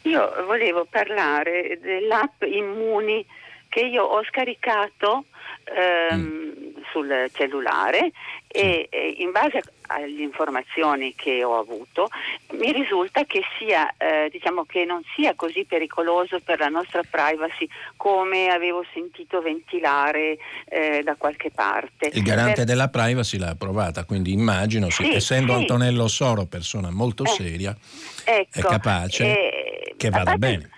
[0.02, 3.24] Io volevo parlare dell'app Immuni
[3.68, 5.24] che io ho scaricato
[5.64, 6.82] ehm, mm.
[6.90, 8.12] sul cellulare
[8.48, 12.08] e, e, in base alle informazioni che ho avuto
[12.52, 17.68] mi risulta che, sia, eh, diciamo che non sia così pericoloso per la nostra privacy
[17.96, 22.10] come avevo sentito ventilare eh, da qualche parte.
[22.12, 22.64] Il garante per...
[22.64, 25.60] della privacy l'ha approvata, quindi immagino, sì, essendo sì.
[25.60, 27.76] Antonello Soro persona molto eh, seria,
[28.24, 30.70] ecco, è capace eh, che vada bene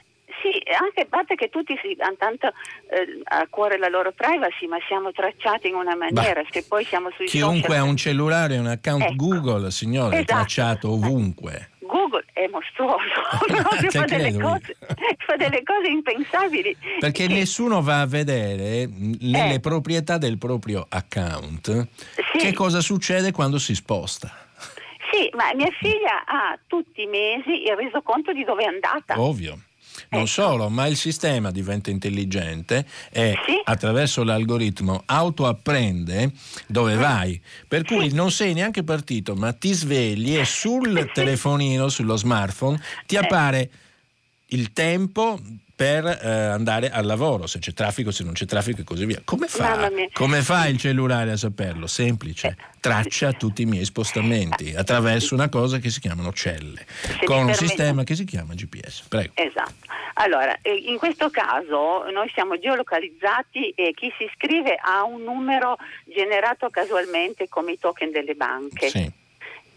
[0.75, 4.79] anche a parte che tutti si hanno tanto eh, a cuore la loro privacy, ma
[4.87, 7.79] siamo tracciati in una maniera, bah, se poi siamo sui Chiunque social...
[7.79, 9.15] ha un cellulare e un account ecco.
[9.17, 10.33] Google, signore, esatto.
[10.33, 11.71] è tracciato ovunque.
[11.89, 13.01] Google è mostruoso,
[13.91, 14.77] fa, delle cose,
[15.19, 16.77] fa, delle cose, impensabili.
[17.01, 17.29] Perché e...
[17.29, 18.87] nessuno va a vedere
[19.21, 19.61] nelle eh.
[19.61, 21.89] proprietà del proprio account
[22.33, 22.39] sì.
[22.39, 24.47] che cosa succede quando si sposta.
[25.11, 29.19] Sì, ma mia figlia ha tutti i mesi il resoconto di dove è andata.
[29.19, 29.59] Ovvio.
[30.11, 30.31] Non ecco.
[30.31, 33.61] solo, ma il sistema diventa intelligente e sì?
[33.65, 36.33] attraverso l'algoritmo autoapprende
[36.67, 37.41] dove vai.
[37.67, 38.15] Per cui sì.
[38.15, 43.19] non sei neanche partito, ma ti svegli e sul telefonino, sullo smartphone, ti eh.
[43.19, 43.71] appare
[44.47, 45.39] il tempo
[45.79, 49.21] per eh, andare al lavoro, se c'è traffico, se non c'è traffico e così via.
[49.25, 51.87] Come fa, come fa il cellulare a saperlo?
[51.87, 57.47] Semplice, traccia tutti i miei spostamenti attraverso una cosa che si chiamano celle, se con
[57.47, 59.03] un sistema che si chiama GPS.
[59.07, 59.35] Prego.
[59.37, 59.87] Esatto.
[60.15, 65.77] Allora, in questo caso noi siamo geolocalizzati e chi si iscrive ha un numero
[66.07, 68.89] generato casualmente come i token delle banche.
[68.89, 69.09] Sì.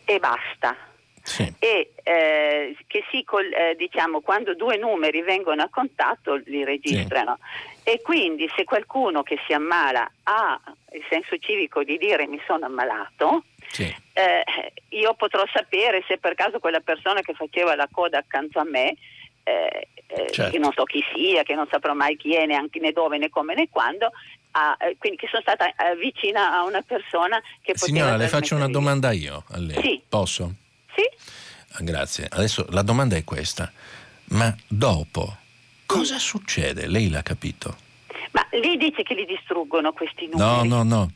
[0.06, 0.76] E basta
[1.24, 1.54] sì.
[1.60, 7.38] e eh, che si, eh, diciamo, quando due numeri vengono a contatto li registrano
[7.84, 7.90] sì.
[7.90, 10.60] e quindi se qualcuno che si ammala ha
[10.94, 13.94] il senso civico di dire mi sono ammalato sì.
[14.14, 14.44] eh,
[14.90, 18.96] io potrò sapere se per caso quella persona che faceva la coda accanto a me
[19.44, 20.52] eh, eh, certo.
[20.52, 23.30] che non so chi sia, che non saprò mai chi è, neanche né dove, né
[23.30, 24.12] come, né quando,
[24.52, 27.86] a, eh, quindi che sono stata vicina a una persona che poteva...
[27.86, 29.82] Signora, le faccio una domanda io a lei.
[29.82, 30.02] Sì.
[30.08, 30.54] Posso?
[30.96, 31.84] Sì.
[31.84, 32.28] Grazie.
[32.30, 33.72] Adesso la domanda è questa.
[34.26, 35.38] Ma dopo
[35.86, 36.88] cosa succede?
[36.88, 37.76] Lei l'ha capito?
[38.32, 40.68] Ma lei dice che li distruggono questi numeri?
[40.68, 41.12] No, no, no.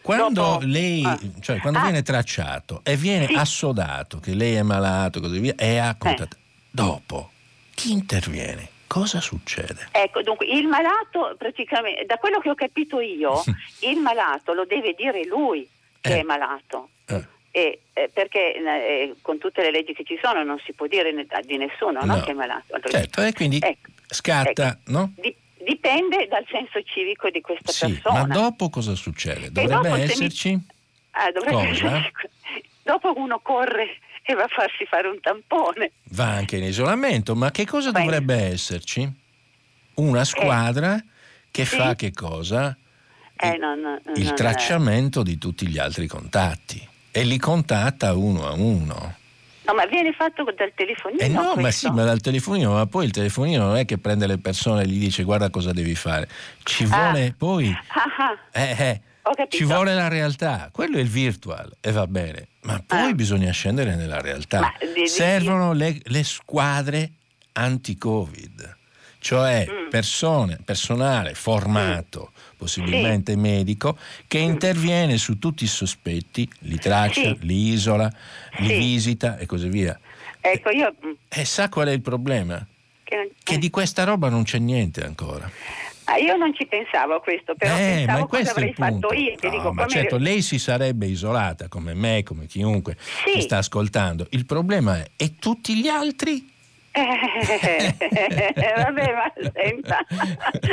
[0.00, 1.18] Quando Dopo, lei, ah.
[1.40, 1.82] cioè quando ah.
[1.82, 3.34] viene tracciato e viene sì.
[3.34, 6.60] assodato che lei è malato così via, e ha contattato, eh.
[6.70, 7.30] dopo
[7.74, 8.68] chi interviene?
[8.86, 9.88] Cosa succede?
[9.90, 13.42] Ecco, dunque il malato praticamente, da quello che ho capito io,
[13.90, 15.66] il malato lo deve dire lui
[16.00, 16.20] che eh.
[16.20, 16.90] è malato.
[17.06, 20.88] Eh e, eh, perché eh, con tutte le leggi che ci sono non si può
[20.88, 22.16] dire di nessuno no.
[22.16, 22.74] No, che è malato.
[22.74, 25.12] Allora, certo, e quindi ecco, scatta, ecco, no?
[25.14, 25.32] Di,
[25.62, 28.26] dipende dal senso civico di questa sì, persona.
[28.26, 29.52] Ma dopo cosa succede?
[29.52, 30.50] Dovrebbe esserci...
[30.50, 30.66] Mi...
[31.12, 32.10] Ah, dovrebbe cosa?
[32.82, 35.92] dopo uno corre e va a farsi fare un tampone.
[36.10, 38.00] Va anche in isolamento, ma che cosa Beh.
[38.00, 39.08] dovrebbe esserci?
[39.94, 40.24] Una eh.
[40.24, 41.04] squadra eh.
[41.52, 41.76] che sì.
[41.76, 42.76] fa che cosa?
[43.36, 48.54] Eh, non, non, il tracciamento di tutti gli altri contatti e li contatta uno a
[48.54, 49.14] uno.
[49.66, 51.20] No, ma viene fatto dal telefonino.
[51.20, 51.60] Eh no, questo.
[51.60, 54.82] ma sì, ma dal telefonino, ma poi il telefonino non è che prende le persone
[54.82, 56.28] e gli dice guarda cosa devi fare.
[56.64, 56.86] Ci ah.
[56.88, 57.34] vuole ah.
[57.38, 57.72] poi.
[58.50, 59.00] Ah, eh, eh,
[59.48, 63.14] ci vuole la realtà, quello è il virtual e va bene, ma poi ah.
[63.14, 64.72] bisogna scendere nella realtà.
[64.92, 67.12] Di, Servono le, le, squadre
[67.52, 68.76] anti-Covid,
[69.20, 69.88] cioè mm.
[69.88, 72.32] persone, personale formato.
[72.32, 73.38] Mm possibilmente sì.
[73.38, 77.38] medico, che interviene su tutti i sospetti, li traccia, sì.
[77.40, 78.12] li isola,
[78.58, 78.76] li sì.
[78.78, 79.98] visita e così via.
[80.40, 80.94] Ecco, io...
[81.28, 82.66] E sa qual è il problema?
[83.02, 85.50] Che, che di questa roba non c'è niente ancora.
[86.04, 89.34] Ah, io non ci pensavo a questo, però eh, pensavo cosa avrei fatto io.
[89.40, 93.32] No, dico, ma certo, lei si sarebbe isolata come me, come chiunque sì.
[93.32, 94.26] che sta ascoltando.
[94.30, 96.52] Il problema è, e tutti gli altri?
[96.96, 97.92] Eh,
[98.76, 99.98] vabbè, ma senta,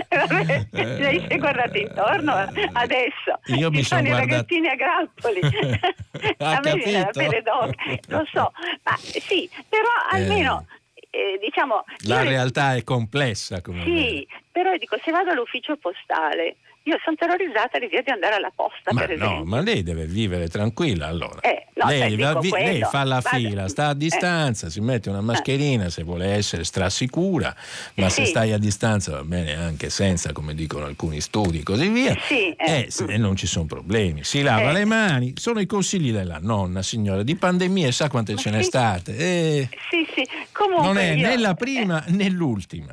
[0.09, 2.33] vabbè, lei si è guardato intorno
[2.73, 3.39] adesso.
[3.45, 4.27] Io mi sono, guardato...
[4.27, 5.39] i ragazzini a grappoli.
[6.37, 7.75] a me viene la pelle d'oca,
[8.09, 8.51] lo so,
[8.83, 10.65] ma sì, però almeno...
[10.67, 10.79] Eh.
[11.13, 16.97] Eh, diciamo, la realtà è complessa come sì, però dico se vado all'ufficio postale io
[17.03, 19.37] sono terrorizzata l'idea di andare alla posta, ma per esempio.
[19.37, 21.39] No, ma lei deve vivere tranquilla allora.
[21.41, 23.37] Eh, no, lei, va, vi, lei, fa la Vada.
[23.37, 23.97] fila, sta a eh.
[23.97, 24.69] distanza, eh.
[24.71, 27.55] si mette una mascherina se vuole essere strasicura,
[27.95, 28.21] ma sì.
[28.21, 32.17] se stai a distanza va bene anche senza, come dicono alcuni studi e così via.
[32.19, 32.89] Sì, eh.
[33.07, 34.23] e non ci sono problemi.
[34.23, 34.73] Si lava eh.
[34.73, 38.55] le mani, sono i consigli della nonna, signora, di pandemie, sa quante ma ce sì.
[38.55, 39.69] n'è state.
[39.91, 40.87] sì, sì, comunque.
[40.87, 41.27] Non è io...
[41.27, 42.89] né la prima né l'ultima.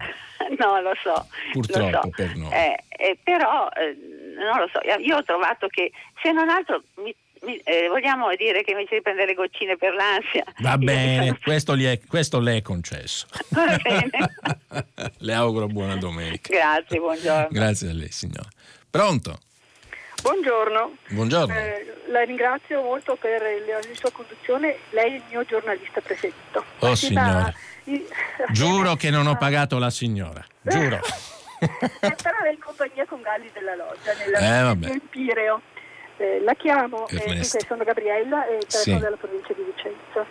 [0.58, 1.26] no, lo so.
[1.52, 2.10] Purtroppo lo so.
[2.10, 2.52] per noi.
[2.52, 3.96] Eh, eh, però, eh,
[4.36, 5.90] non lo so, io ho trovato che
[6.22, 9.94] se non altro mi, mi, eh, vogliamo dire che invece di prendere le goccine per
[9.94, 10.44] l'ansia.
[10.58, 11.38] Va bene, sono...
[11.42, 13.26] questo, è, questo, le è concesso.
[13.50, 14.10] Va bene.
[15.18, 16.52] le auguro buona domenica.
[16.52, 17.48] Grazie, buongiorno.
[17.50, 18.48] Grazie a lei, signora.
[18.90, 19.38] Pronto?
[20.22, 20.96] Buongiorno.
[21.10, 21.54] Buongiorno.
[21.54, 24.76] Eh, la ringrazio molto per la sua conduzione.
[24.90, 26.64] Lei è il mio giornalista preferito.
[26.80, 27.52] Oh, signora.
[28.50, 30.96] Giuro che non ho pagato la signora, giuro.
[31.60, 35.60] eh, però è in compagnia con Galli della Loggia, nella eh, Pireo.
[36.16, 38.98] Eh, la chiamo, eh, sono Gabriella e telefono sì.
[38.98, 40.26] della provincia di Vicenza.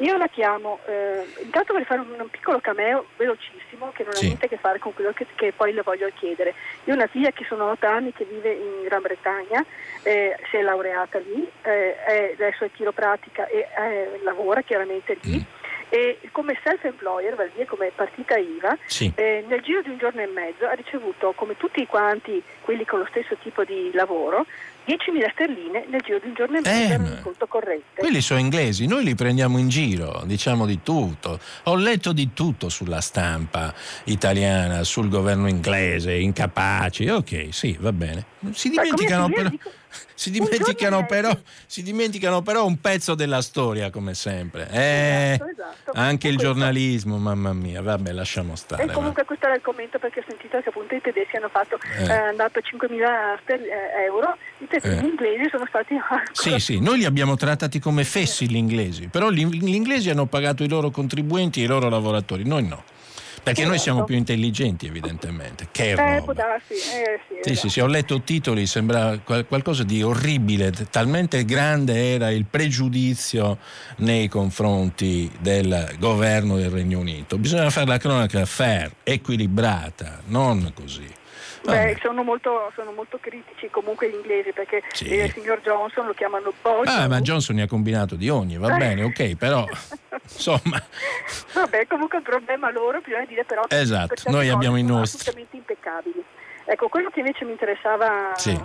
[0.00, 4.24] Io la chiamo, eh, intanto vorrei fare un, un, piccolo cameo velocissimo che non sì.
[4.24, 6.54] ha niente a che fare con quello che, che, poi le voglio chiedere.
[6.84, 9.62] Io ho una figlia che sono otto anni che vive in Gran Bretagna,
[10.02, 15.36] eh, si è laureata lì, eh, è, adesso è chiropratica e eh, lavora chiaramente lì.
[15.36, 15.58] Mm
[15.90, 19.12] e come self-employer, vale dire come partita IVA, sì.
[19.16, 23.00] eh, nel giro di un giorno e mezzo ha ricevuto, come tutti quanti quelli con
[23.00, 24.46] lo stesso tipo di lavoro,
[24.86, 28.00] 10.000 sterline nel giro di un giorno e mezzo eh, in conto corrente.
[28.00, 31.38] Quelli sono inglesi, noi li prendiamo in giro, diciamo di tutto.
[31.64, 33.72] Ho letto di tutto sulla stampa
[34.04, 37.08] italiana, sul governo inglese, incapaci.
[37.08, 38.24] Ok, sì, va bene.
[38.52, 39.48] Si dimenticano però...
[39.48, 39.70] Dico
[40.14, 41.36] si dimenticano, però,
[41.66, 44.68] si dimenticano, però, un pezzo della storia, come sempre.
[44.70, 45.92] Eh, esatto, esatto.
[45.94, 48.84] Anche il giornalismo, mamma mia, vabbè, lasciamo stare.
[48.84, 49.26] E comunque va.
[49.26, 52.04] questo era il commento perché ho sentito che appunto i tedeschi hanno fatto eh.
[52.04, 55.08] eh hanno dato 5.000 ster- eh, euro, i tedeschi eh.
[55.08, 55.98] inglesi sono stati...
[56.32, 60.26] Sì, sì, noi li abbiamo trattati come fessi gli inglesi, però gli, gli inglesi hanno
[60.26, 62.82] pagato i loro contribuenti e i loro lavoratori, noi no.
[63.42, 65.68] Perché noi siamo più intelligenti, evidentemente.
[65.70, 66.74] Che eh, può darsi.
[66.74, 72.30] Eh, sì, sì, sì, sì, ho letto titoli, sembra qualcosa di orribile, talmente grande era
[72.30, 73.58] il pregiudizio
[73.96, 77.38] nei confronti del governo del Regno Unito.
[77.38, 81.18] Bisogna fare la cronaca fair, equilibrata, non così.
[81.62, 85.12] Beh, sono molto, sono molto, critici comunque gli inglesi perché sì.
[85.12, 86.86] il signor Johnson lo chiamano Boy.
[86.86, 89.64] Ah, ma Johnson ne ha combinato di ogni, va bene, ok, però
[90.22, 90.82] insomma.
[91.52, 95.18] Vabbè, comunque un problema loro, bisogna dire però esatto, noi abbiamo i nostri.
[95.20, 96.24] assolutamente impeccabili.
[96.64, 98.58] Ecco, quello che invece mi interessava sì.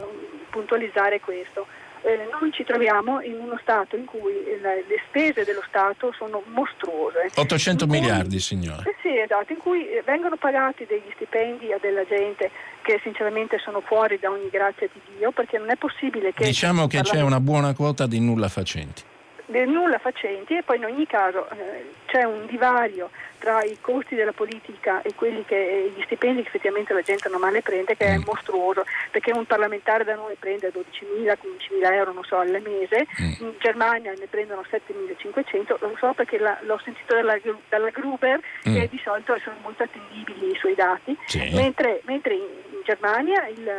[0.50, 1.66] puntualizzare è questo
[2.06, 4.32] eh, noi ci troviamo in uno Stato in cui
[4.62, 7.32] le, le spese dello Stato sono mostruose.
[7.34, 8.84] 800 cui, miliardi, signore.
[8.90, 12.52] Eh sì, esatto, in cui eh, vengono pagati degli stipendi a della gente
[12.86, 16.46] che sinceramente sono fuori da ogni grazia di Dio, perché non è possibile che...
[16.46, 19.02] Diciamo che c'è una buona quota di nulla facenti
[19.48, 24.16] del nulla facenti e poi in ogni caso eh, c'è un divario tra i costi
[24.16, 28.18] della politica e quelli che, gli stipendi che effettivamente la gente normale prende che è
[28.18, 28.24] mm.
[28.26, 33.46] mostruoso perché un parlamentare da noi prende 12.000, 15.000 euro non so, al mese, mm.
[33.46, 37.38] in Germania ne prendono 7.500, lo so perché la, l'ho sentito dalla,
[37.70, 38.74] dalla Gruber mm.
[38.74, 41.52] che di solito sono molto attendibili i suoi dati, sì.
[41.54, 43.70] mentre, mentre, in Germania il,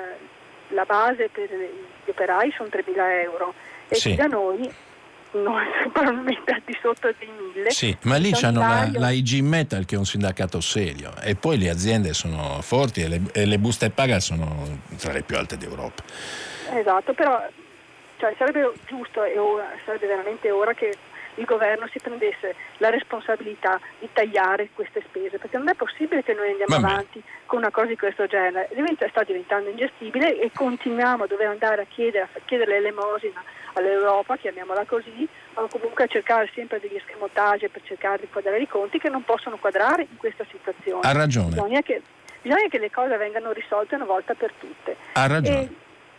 [0.69, 3.55] la base per gli operai sono 3.000 euro
[3.89, 4.15] e sì.
[4.15, 4.71] da noi
[5.33, 5.57] no,
[5.93, 7.71] probabilmente al di sotto dei mille.
[7.71, 11.59] Sì, ma lì hanno la, la, IG Metal che è un sindacato serio e poi
[11.59, 15.57] le aziende sono forti e le, e le buste paga sono tra le più alte
[15.57, 16.03] d'Europa.
[16.75, 17.43] Esatto, però
[18.19, 20.97] cioè, sarebbe giusto e ora, sarebbe veramente ora che
[21.37, 26.35] il governo si prendesse la responsabilità di tagliare queste spese, perché non è possibile che
[26.35, 26.93] noi andiamo Vabbè.
[26.93, 28.69] avanti con una cosa di questo genere.
[28.75, 33.43] Diventa, sta diventando ingestibile e continuiamo a dover andare a chiedere, a chiedere l'elemosina
[33.75, 38.69] all'Europa, chiamiamola così, o comunque a cercare sempre degli schemotaggi per cercare di quadrare i
[38.69, 41.07] conti che non possono quadrare in questa situazione.
[41.07, 41.49] Ha ragione.
[41.49, 42.03] Bisogna che,
[42.43, 44.97] bisogna che le cose vengano risolte una volta per tutte.
[45.13, 45.69] Ha ragione.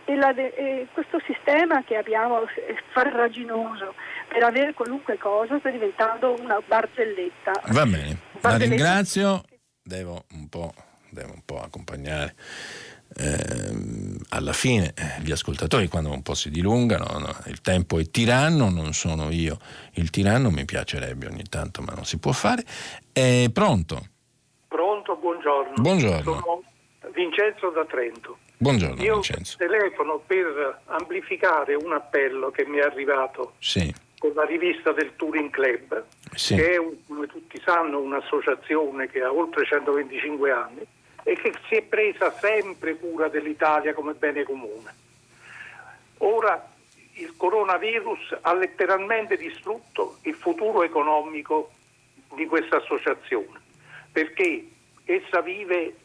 [0.06, 3.96] E, e, la, e questo sistema che abbiamo è farraginoso
[4.28, 7.52] per avere qualunque cosa sta diventando una barzelletta.
[7.68, 8.50] Va bene, barzelletta.
[8.50, 9.44] la ringrazio,
[9.82, 10.74] devo un po',
[11.10, 12.36] devo un po accompagnare
[13.16, 17.36] eh, alla fine eh, gli ascoltatori quando un po' si dilungano, no?
[17.46, 19.58] il tempo è tiranno, non sono io
[19.94, 22.64] il tiranno, mi piacerebbe ogni tanto ma non si può fare.
[23.12, 24.08] È pronto?
[24.68, 25.74] Pronto, buongiorno.
[25.76, 26.22] Buongiorno.
[26.22, 26.64] Sono
[27.14, 28.38] Vincenzo da Trento.
[28.60, 29.58] Buongiorno io Vincenzo.
[29.58, 33.94] telefono per amplificare un appello che mi è arrivato sì.
[34.18, 36.04] Con la rivista del Touring Club,
[36.34, 36.56] sì.
[36.56, 40.86] che è, come tutti sanno, un'associazione che ha oltre 125 anni
[41.24, 44.96] e che si è presa sempre cura dell'Italia come bene comune.
[46.20, 46.72] Ora
[47.14, 51.72] il coronavirus ha letteralmente distrutto il futuro economico
[52.36, 53.60] di questa associazione,
[54.12, 54.68] perché
[55.06, 55.96] essa vive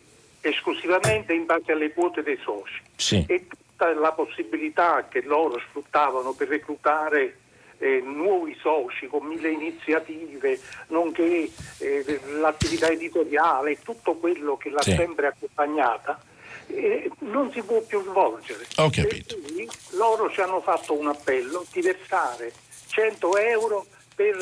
[0.41, 3.25] esclusivamente in base alle quote dei soci sì.
[3.29, 7.39] e tutta la possibilità che loro sfruttavano per reclutare
[7.83, 14.95] eh, nuovi soci con mille iniziative, nonché eh, l'attività editoriale, tutto quello che l'ha sì.
[14.95, 16.23] sempre accompagnata,
[16.69, 18.67] eh, non si può più svolgere.
[18.77, 19.37] Ho capito.
[19.37, 22.53] Quindi loro ci hanno fatto un appello di versare
[22.87, 24.37] 100 euro per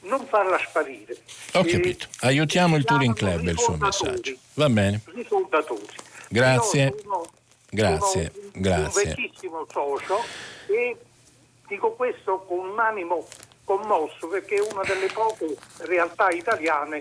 [0.00, 1.16] non farla sparire.
[1.54, 2.08] Ho capito.
[2.22, 4.34] Aiutiamo il Touring Club, il suo messaggio.
[4.54, 5.00] Va bene.
[6.28, 6.94] Grazie.
[7.02, 7.24] Sono,
[7.70, 8.32] grazie.
[8.34, 9.02] Sono grazie.
[9.02, 10.18] un vecchissimo socio
[10.66, 10.96] e
[11.70, 13.24] Dico questo con un animo
[13.62, 15.56] commosso perché è una delle poche
[15.86, 17.00] realtà italiane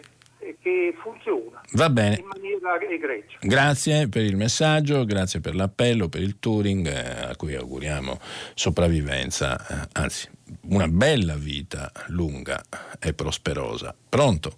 [0.62, 2.18] che funziona Va bene.
[2.20, 3.38] in maniera egregia.
[3.42, 8.20] Grazie per il messaggio, grazie per l'appello, per il touring eh, a cui auguriamo
[8.54, 10.30] sopravvivenza, eh, anzi
[10.70, 12.62] una bella vita lunga
[13.00, 13.94] e prosperosa.
[14.08, 14.52] Pronto?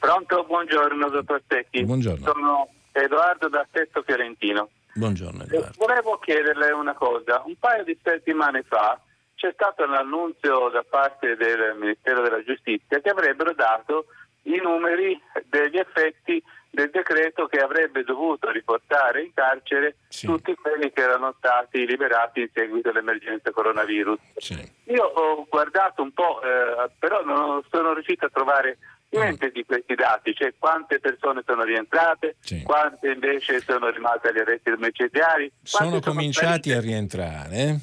[0.00, 1.84] Pronto, buongiorno dottor Tecchi.
[1.84, 2.26] Buongiorno.
[2.26, 4.68] Sono Edoardo da Sesto Fiorentino.
[4.94, 5.74] Buongiorno Edoardo.
[5.78, 7.42] Volevo chiederle una cosa.
[7.46, 9.00] Un paio di settimane fa
[9.36, 14.06] c'è stato un annunzio da parte del Ministero della Giustizia che avrebbero dato
[14.42, 20.26] i numeri degli effetti del decreto che avrebbe dovuto riportare in carcere sì.
[20.26, 24.18] tutti quelli che erano stati liberati in seguito all'emergenza coronavirus.
[24.36, 24.72] Sì.
[24.84, 28.76] Io ho guardato un po', eh, però non sono riuscito a trovare
[29.08, 29.52] niente mm.
[29.52, 32.62] di questi dati, cioè quante persone sono rientrate, sì.
[32.62, 35.50] quante invece sono rimaste agli arresti domiciliari.
[35.62, 37.80] Sono cominciati sono a rientrare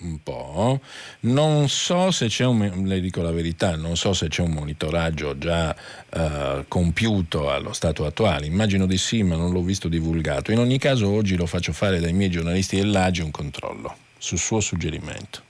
[0.00, 0.80] un po'.
[1.20, 5.38] Non so se c'è un, le dico la verità, non so se c'è un monitoraggio
[5.38, 5.74] già
[6.10, 10.52] uh, compiuto allo stato attuale, immagino di sì, ma non l'ho visto divulgato.
[10.52, 14.60] In ogni caso oggi lo faccio fare dai miei giornalisti dell'Agi un controllo sul suo
[14.60, 15.42] suggerimento.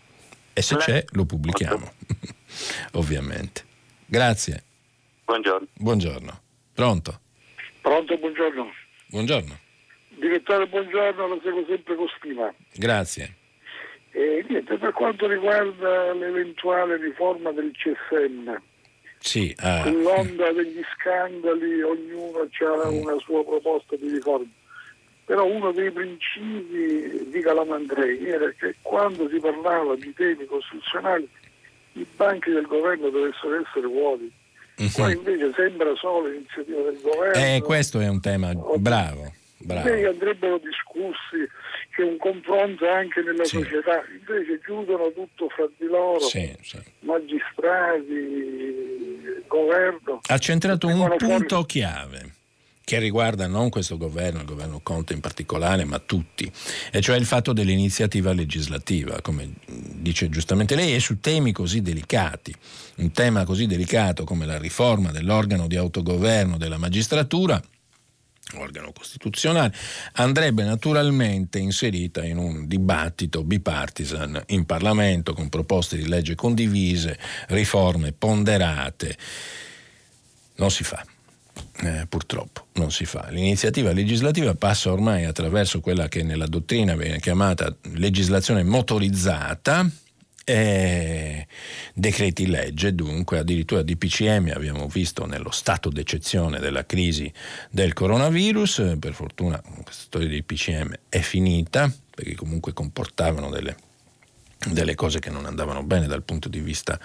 [0.52, 1.92] E se c'è lo pubblichiamo,
[2.92, 3.64] ovviamente.
[4.06, 4.62] Grazie.
[5.24, 5.66] Buongiorno.
[5.74, 6.40] Buongiorno.
[6.72, 7.20] Pronto?
[7.82, 8.72] Pronto, buongiorno.
[9.08, 9.58] Buongiorno.
[10.08, 12.54] Direttore, buongiorno, la seguo sempre con stima.
[12.72, 13.34] Grazie.
[14.48, 18.56] Niente, per quanto riguarda l'eventuale riforma del CSM,
[19.18, 19.82] sì, ah.
[19.82, 22.96] con l'onda degli scandali ognuno ha mm.
[22.96, 24.46] una sua proposta di riforma.
[25.24, 31.28] Però uno dei principi di Calamandrei era che quando si parlava di temi costituzionali
[31.94, 34.32] i banchi del governo dovessero essere vuoti.
[34.80, 34.92] Mm-hmm.
[34.92, 37.42] Qua invece sembra solo l'iniziativa del governo.
[37.42, 39.32] Eh, questo è un tema bravo.
[39.58, 40.08] bravo.
[40.08, 41.48] andrebbero discussi
[41.96, 43.56] c'è un confronto anche nella sì.
[43.56, 46.78] società, invece chiudono tutto fra di loro, sì, sì.
[47.00, 48.12] magistrati,
[49.48, 50.20] governo.
[50.26, 51.66] Ha centrato un punto fuori...
[51.66, 52.34] chiave
[52.84, 56.52] che riguarda non questo governo, il governo Conte in particolare, ma tutti,
[56.92, 62.54] e cioè il fatto dell'iniziativa legislativa, come dice giustamente lei, e su temi così delicati.
[62.96, 67.60] Un tema così delicato come la riforma dell'organo di autogoverno della magistratura
[68.54, 69.74] organo costituzionale,
[70.12, 77.18] andrebbe naturalmente inserita in un dibattito bipartisan in Parlamento con proposte di legge condivise,
[77.48, 79.16] riforme ponderate.
[80.56, 81.04] Non si fa.
[81.78, 83.28] Eh, purtroppo non si fa.
[83.30, 89.88] L'iniziativa legislativa passa ormai attraverso quella che nella dottrina viene chiamata legislazione motorizzata,
[90.48, 91.44] eh,
[91.92, 97.32] decreti legge, dunque addirittura DPCM abbiamo visto nello stato d'eccezione della crisi
[97.68, 103.76] del coronavirus, per fortuna questa storia di DPCM è finita perché comunque comportavano delle
[104.68, 106.98] delle cose che non andavano bene dal punto di vista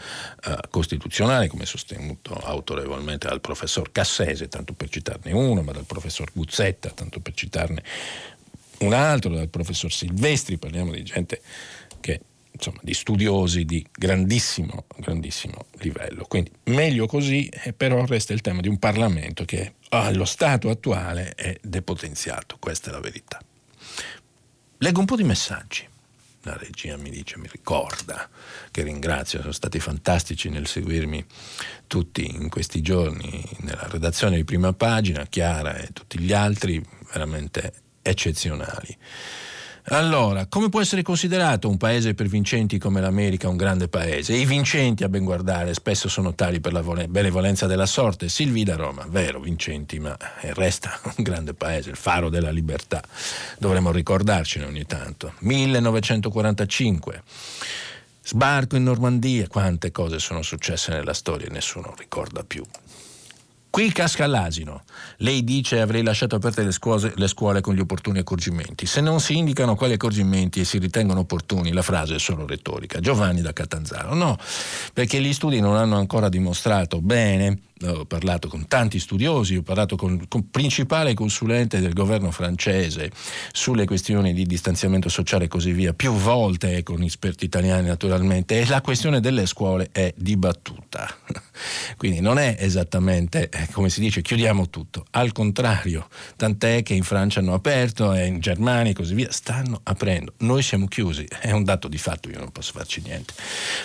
[0.45, 6.31] uh, costituzionale, come sostenuto autorevolmente dal professor Cassese, tanto per citarne uno, ma dal professor
[6.33, 7.83] Guzzetta, tanto per citarne
[8.79, 11.41] un altro, dal professor Silvestri, parliamo di gente
[12.61, 16.25] insomma, di studiosi di grandissimo, grandissimo livello.
[16.25, 21.33] Quindi meglio così, eh, però resta il tema di un Parlamento che allo stato attuale
[21.33, 23.41] è depotenziato, questa è la verità.
[24.77, 25.89] Leggo un po' di messaggi.
[26.43, 28.27] La regia mi dice, mi ricorda,
[28.71, 31.23] che ringrazio, sono stati fantastici nel seguirmi
[31.85, 37.73] tutti in questi giorni nella redazione di prima pagina, Chiara e tutti gli altri, veramente
[38.01, 38.97] eccezionali.
[39.85, 44.35] Allora, come può essere considerato un paese per vincenti come l'America un grande paese?
[44.35, 48.29] I vincenti, a ben guardare, spesso sono tali per la benevolenza della sorte.
[48.29, 50.15] Silvi da Roma, vero, vincenti, ma
[50.53, 53.01] resta un grande paese, il faro della libertà.
[53.57, 55.33] Dovremmo ricordarcene ogni tanto.
[55.39, 57.23] 1945.
[58.23, 62.63] Sbarco in Normandia, quante cose sono successe nella storia e nessuno ricorda più.
[63.71, 64.83] Qui casca l'asino.
[65.19, 68.85] Lei dice avrei lasciato aperte le scuole, le scuole, con gli opportuni accorgimenti.
[68.85, 72.99] Se non si indicano quali accorgimenti e si ritengono opportuni, la frase è solo retorica.
[72.99, 74.13] Giovanni da Catanzaro.
[74.13, 74.37] No,
[74.91, 79.95] perché gli studi non hanno ancora dimostrato bene ho parlato con tanti studiosi, ho parlato
[79.95, 83.11] con il principale consulente del governo francese
[83.51, 88.59] sulle questioni di distanziamento sociale e così via, più volte e con esperti italiani naturalmente,
[88.59, 91.09] e la questione delle scuole è dibattuta.
[91.97, 97.03] Quindi non è esattamente, eh, come si dice, chiudiamo tutto, al contrario, tant'è che in
[97.03, 100.33] Francia hanno aperto e in Germania e così via, stanno aprendo.
[100.39, 103.33] Noi siamo chiusi, è un dato di fatto, io non posso farci niente.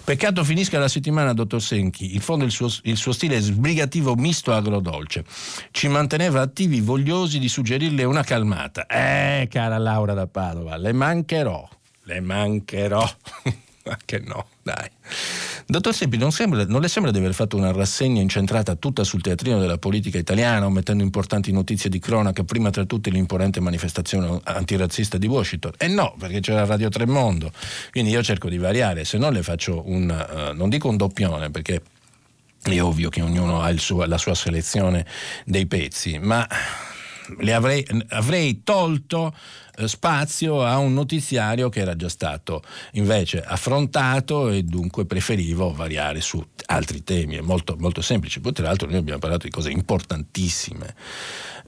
[0.05, 3.86] Peccato finisca la settimana, dottor Senchi, in fondo il suo, il suo stile è sbrigato
[3.87, 5.25] negativo misto agrodolce.
[5.71, 8.87] Ci manteneva attivi vogliosi di suggerirle una calmata.
[8.87, 11.69] Eh, cara Laura da Padova, le mancherò,
[12.03, 13.09] le mancherò.
[13.87, 14.91] Ma che no, dai.
[15.65, 19.21] Dottor Seppi, non, sembra, non, le sembra di aver fatto una rassegna incentrata tutta sul
[19.21, 25.19] teatrino della politica italiana, omettendo importanti notizie di cronaca, prima tra tutte l'imponente manifestazione antirazzista
[25.19, 25.75] di Washington?
[25.79, 27.53] E eh no, perché c'era Radio Tremondo.
[27.93, 31.51] Quindi io cerco di variare, se no le faccio un, uh, non dico un doppione,
[31.53, 31.81] perché
[32.75, 35.07] è ovvio che ognuno ha suo, la sua selezione
[35.45, 36.47] dei pezzi, ma
[37.53, 39.35] avrei, avrei, tolto
[39.77, 42.63] eh, spazio a un notiziario che era già stato
[42.93, 48.41] invece affrontato e dunque preferivo variare su altri temi, è molto, molto semplice.
[48.41, 50.95] Poi tra l'altro noi abbiamo parlato di cose importantissime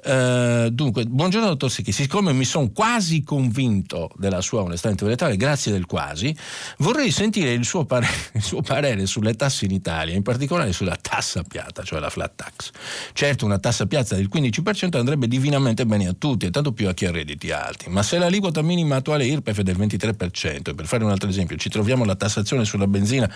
[0.02, 5.72] eh, dunque, buongiorno dottor Secchi, siccome mi sono quasi convinto della sua onestà intellettuale, grazie
[5.72, 6.34] del quasi,
[6.78, 10.96] vorrei sentire il suo, parere, il suo, parere, sulle tasse in Italia, in particolare sulla
[11.00, 12.70] tassa piatta, cioè la flat tax.
[13.12, 16.94] Certo, una tassa piatta del 15% andrebbe divinamente bene a tutti e tanto più a
[16.94, 20.86] chi ha redditi alti, ma se l'aliquota minima attuale IRPEF è del 23%, e per
[20.86, 23.30] fare un altro esempio, ci troviamo la tassazione sulla benzina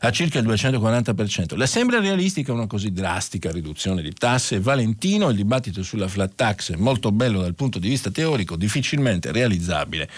[0.00, 4.60] a circa il 240%, le sembra realistica una così drastica riduzione di tasse?
[4.60, 9.32] Valentino, il dibattito sulla sulla flat tax molto bello dal punto di vista teorico, difficilmente
[9.32, 10.08] realizzabile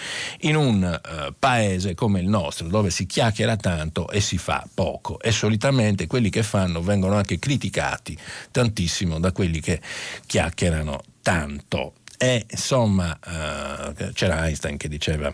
[0.41, 5.19] in un uh, paese come il nostro, dove si chiacchiera tanto e si fa poco.
[5.19, 8.17] E solitamente quelli che fanno vengono anche criticati
[8.51, 9.81] tantissimo da quelli che
[10.25, 11.93] chiacchierano tanto.
[12.17, 15.33] E insomma, uh, c'era Einstein che diceva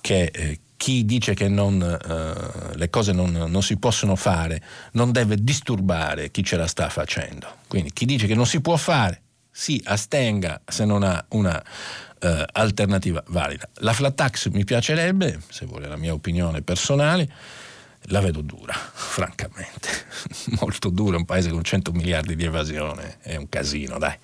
[0.00, 5.12] che eh, chi dice che non, uh, le cose non, non, si possono fare non
[5.12, 7.48] deve disturbare chi ce la sta facendo.
[7.68, 9.22] Quindi chi dice che non si può fare
[9.56, 11.62] si astenga se non ha una
[12.18, 13.68] eh, alternativa valida.
[13.74, 17.30] La flat tax mi piacerebbe, se vuole la mia opinione personale,
[18.08, 19.88] la vedo dura, francamente,
[20.60, 24.16] molto dura, un paese con 100 miliardi di evasione, è un casino, dai.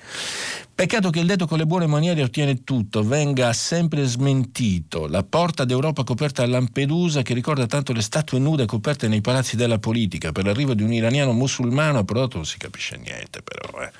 [0.74, 5.06] Peccato che il detto con le buone maniere ottiene tutto, venga sempre smentito.
[5.06, 9.54] La porta d'Europa coperta a Lampedusa che ricorda tanto le statue nude coperte nei palazzi
[9.54, 13.92] della politica per l'arrivo di un iraniano musulmano approdato non si capisce niente però, eh.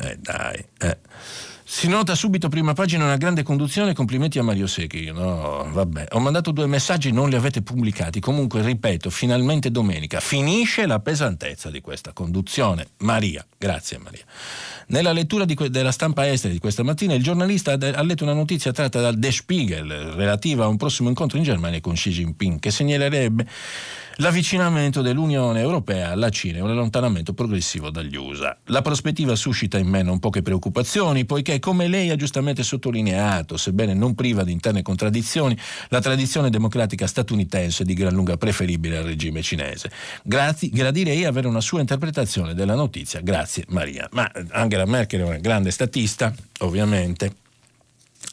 [0.00, 0.98] Eh dai, eh.
[1.72, 5.12] Si nota subito prima pagina una grande conduzione, complimenti a Mario Secchi.
[5.12, 6.06] No, vabbè.
[6.10, 8.18] Ho mandato due messaggi, non li avete pubblicati.
[8.18, 12.88] Comunque, ripeto, finalmente domenica finisce la pesantezza di questa conduzione.
[12.98, 14.24] Maria, grazie Maria.
[14.88, 18.72] Nella lettura que- della stampa estera di questa mattina, il giornalista ha letto una notizia
[18.72, 22.72] tratta dal Der Spiegel relativa a un prossimo incontro in Germania con Xi Jinping, che
[22.72, 23.46] segnalerebbe
[24.20, 28.56] l'avvicinamento dell'Unione Europea alla Cina e un allontanamento progressivo dagli USA.
[28.66, 33.94] La prospettiva suscita in me non poche preoccupazioni, poiché, come lei ha giustamente sottolineato, sebbene
[33.94, 35.56] non priva di interne contraddizioni,
[35.88, 39.90] la tradizione democratica statunitense è di gran lunga preferibile al regime cinese.
[40.22, 43.20] Grazie, gradirei avere una sua interpretazione della notizia.
[43.20, 44.06] Grazie Maria.
[44.12, 47.36] Ma Angela Merkel è una grande statista, ovviamente,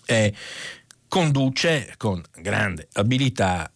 [0.05, 0.33] e
[1.07, 3.71] conduce con grande abilità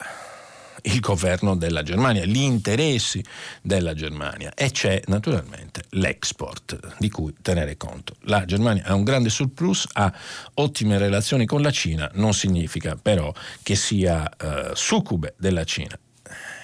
[0.84, 3.24] il governo della Germania, gli interessi
[3.62, 8.16] della Germania e c'è naturalmente l'export di cui tenere conto.
[8.22, 10.14] La Germania ha un grande surplus, ha
[10.56, 13.34] ottime relazioni con la Cina, non significa però
[13.64, 15.98] che sia eh, succube della Cina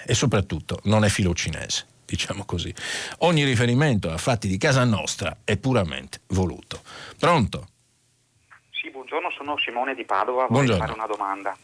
[0.06, 2.74] e soprattutto non è filo cinese diciamo così.
[3.20, 6.82] Ogni riferimento a fatti di casa nostra è puramente voluto.
[7.20, 7.68] Pronto?
[8.72, 11.56] Sì, buongiorno, sono Simone di Padova, vorrei fare una domanda.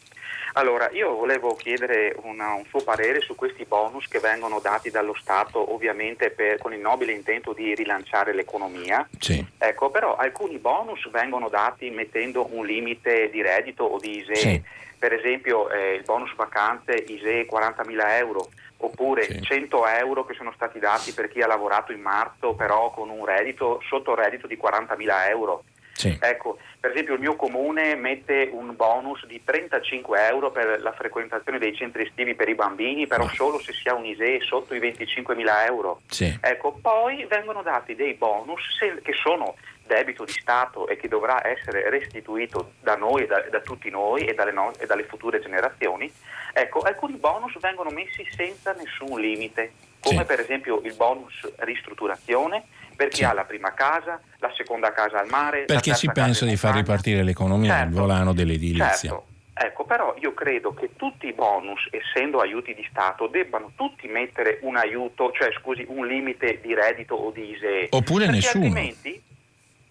[0.56, 5.14] Allora, io volevo chiedere una, un suo parere su questi bonus che vengono dati dallo
[5.14, 9.06] Stato, ovviamente per, con il nobile intento di rilanciare l'economia.
[9.18, 9.44] Sì.
[9.58, 14.34] Ecco, però alcuni bonus vengono dati mettendo un limite di reddito o di ISE.
[14.36, 14.62] Sì.
[14.96, 19.40] Per esempio eh, il bonus vacanze ISE 40.000 euro oppure sì.
[19.40, 23.24] 100 euro che sono stati dati per chi ha lavorato in marzo però con un
[23.24, 25.64] reddito sotto il reddito di 40.000 euro.
[25.94, 26.18] Sì.
[26.20, 31.58] Ecco, per esempio il mio comune mette un bonus di 35 euro per la frequentazione
[31.58, 34.80] dei centri estivi per i bambini, però solo se si ha un ISE sotto i
[34.80, 36.00] 25 mila euro.
[36.08, 36.36] Sì.
[36.40, 39.54] Ecco, poi vengono dati dei bonus se, che sono
[39.86, 44.34] debito di Stato e che dovrà essere restituito da noi, da, da tutti noi e
[44.34, 46.12] dalle, no, e dalle, future generazioni,
[46.52, 50.24] ecco, alcuni bonus vengono messi senza nessun limite, come sì.
[50.24, 52.64] per esempio il bonus ristrutturazione
[52.94, 53.24] per chi sì.
[53.24, 55.64] ha la prima casa, la seconda casa al mare.
[55.64, 59.10] Perché si pensa di far ripartire l'economia certo, il volano dell'edilizia.
[59.10, 59.26] Certo.
[59.56, 64.58] Ecco, però io credo che tutti i bonus, essendo aiuti di Stato, debbano tutti mettere
[64.62, 67.86] un aiuto, cioè scusi, un limite di reddito o di ISEE.
[67.90, 68.64] Oppure nessuno.
[68.64, 69.22] Altrimenti,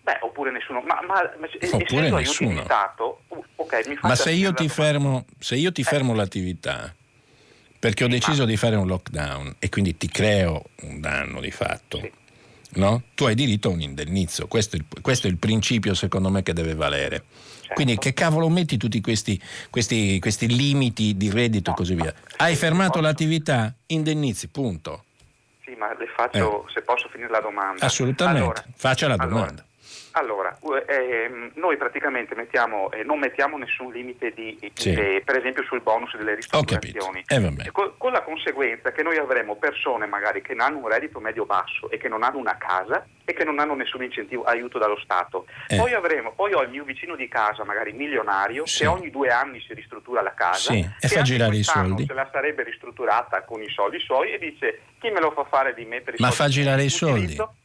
[0.02, 0.82] beh, oppure nessuno.
[0.82, 2.62] Ma, ma, ma oppure nessuno.
[2.64, 5.86] Stato, uh, okay, ma se io, fermo, se io, ti eh.
[5.86, 6.94] fermo, l'attività
[7.80, 12.00] perché ho deciso di fare un lockdown e quindi ti creo un danno di fatto.
[12.00, 12.22] Sì
[12.76, 13.04] no?
[13.16, 14.48] tu hai diritto a un indennizzo.
[14.48, 17.24] Questo è, il, questo è il principio secondo me che deve valere.
[17.62, 17.74] Certo.
[17.74, 19.40] Quindi che cavolo metti tutti questi,
[19.70, 22.14] questi, questi limiti di reddito no, e così via?
[22.38, 23.74] Hai fermato l'attività?
[23.88, 25.06] Indennizi, punto.
[25.64, 26.72] Sì, ma le faccio, eh.
[26.74, 27.86] se posso finire la domanda.
[27.86, 29.38] Assolutamente, allora, faccia la domanda.
[29.38, 29.66] Allora,
[30.88, 34.94] eh, noi praticamente mettiamo, eh, non mettiamo nessun limite di, sì.
[34.94, 39.56] eh, per esempio sul bonus delle ristrutturazioni, eh, con, con, la conseguenza che noi avremo
[39.56, 43.06] persone magari che non hanno un reddito medio basso e che non hanno una casa
[43.26, 45.46] e che non hanno nessun incentivo, aiuto dallo Stato.
[45.68, 45.78] Eh.
[45.78, 48.82] Poi, avremo, poi ho il mio vicino di casa, magari milionario, sì.
[48.82, 50.88] che ogni due anni si ristruttura la casa sì.
[51.00, 52.06] e fa girare i soldi.
[52.06, 55.74] Se la sarebbe ristrutturata con i soldi suoi e dice chi me lo fa fare
[55.74, 56.38] di mettere i Ma soldi?
[56.38, 57.20] Ma fa girare i soldi.
[57.20, 57.56] Utilizzo?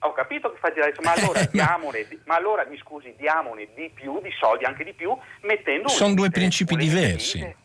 [0.00, 4.20] Ho capito che fa girare, ma allora, diamone, ma allora mi scusi, diamone di più,
[4.20, 5.88] di soldi anche di più, mettendo...
[5.88, 7.56] Sono due principi diversi.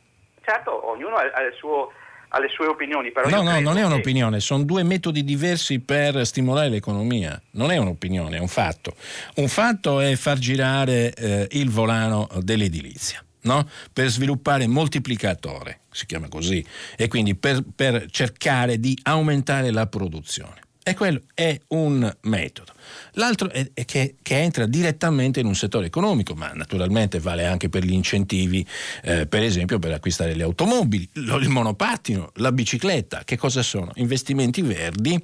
[0.41, 1.91] Certo, ognuno ha il suo
[2.33, 3.11] alle sue opinioni.
[3.11, 7.39] Però no, no, non è un'opinione, sono due metodi diversi per stimolare l'economia.
[7.51, 8.95] Non è un'opinione, è un fatto.
[9.35, 13.23] Un fatto è far girare eh, il volano dell'edilizia.
[13.45, 13.67] No?
[13.91, 16.65] per sviluppare moltiplicatore, si chiama così,
[16.95, 20.61] e quindi per, per cercare di aumentare la produzione.
[20.85, 22.73] E quello è un metodo.
[23.13, 27.85] L'altro è, che, che, entra direttamente in un settore economico, ma naturalmente vale anche per
[27.85, 28.67] gli incentivi,
[29.03, 33.23] eh, per esempio per acquistare le automobili, il monopattino, la bicicletta.
[33.23, 33.91] Che cosa sono?
[33.95, 35.17] Investimenti verdi,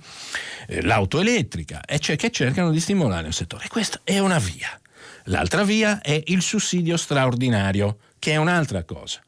[0.68, 3.68] eh, l'auto elettrica, e cioè che cercano di stimolare un settore.
[3.68, 4.80] Questa è una via.
[5.26, 9.20] L'altra via è il sussidio straordinario, che è un'altra cosa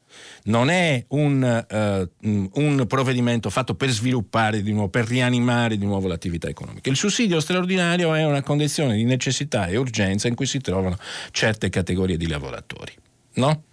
[0.44, 2.26] non è un, uh,
[2.60, 6.90] un, provvedimento fatto per sviluppare di nuovo, per rianimare di nuovo l'attività economica.
[6.90, 10.96] Il sussidio straordinario è una condizione di necessità e urgenza in cui si trovano
[11.30, 12.92] certe categorie di lavoratori,
[13.34, 13.64] no?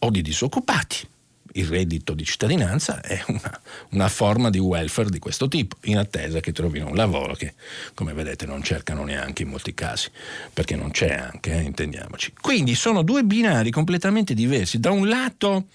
[0.00, 1.08] O di disoccupati
[1.52, 3.60] il reddito di cittadinanza è una,
[3.90, 7.54] una, forma di welfare di questo tipo, in attesa che trovino un lavoro che,
[7.94, 10.10] come vedete, non cercano neanche in molti casi,
[10.52, 12.32] perché non c'è anche, eh, intendiamoci.
[12.40, 14.78] Quindi sono due binari completamente diversi.
[14.78, 15.66] Da un lato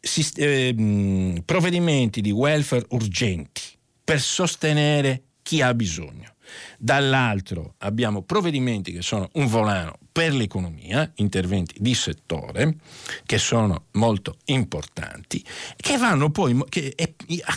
[0.00, 3.62] si, eh, provvedimenti di welfare urgenti
[4.04, 6.36] per sostenere chi ha bisogno
[6.78, 12.76] Dall'altro abbiamo provvedimenti che sono un volano per l'economia, interventi di settore
[13.24, 15.44] che sono molto importanti,
[15.76, 16.94] che vanno poi che,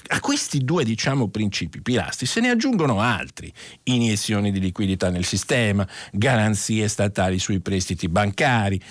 [0.07, 3.51] a, questi due diciamo, principi pilastri se ne aggiungono altri,
[3.83, 8.81] iniezioni di liquidità nel sistema, garanzie statali sui prestiti bancari.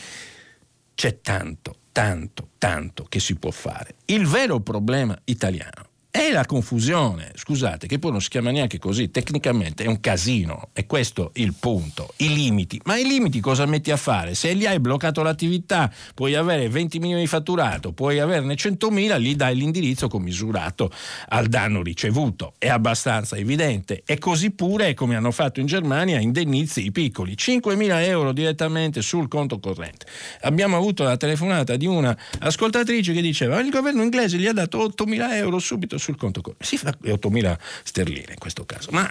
[0.95, 3.95] C'è tanto, tanto, tanto che si può fare.
[4.07, 9.13] Il vero problema italiano è la confusione, scusate, che poi non si chiama neanche così,
[9.13, 12.81] tecnicamente è un casino, è questo il punto, i limiti.
[12.85, 14.35] Ma i limiti cosa metti a fare?
[14.35, 19.37] Se gli hai bloccato l'attività, puoi avere 20 milioni di fatturato, puoi averne 100.000, gli
[19.37, 20.91] dai l'indirizzo commisurato
[21.29, 22.55] al danno ricevuto.
[22.59, 24.03] È abbastanza evidente.
[24.05, 29.29] E così pure, come hanno fatto in Germania, indennizi i piccoli, 5.000 euro direttamente sul
[29.29, 30.07] conto corrente.
[30.41, 34.79] Abbiamo avuto la telefonata di una ascoltatrice che diceva il governo inglese gli ha dato
[34.79, 36.65] 8.000 euro subito sul conto corrente.
[36.65, 39.09] Si fa 8.000 sterline in questo caso, ma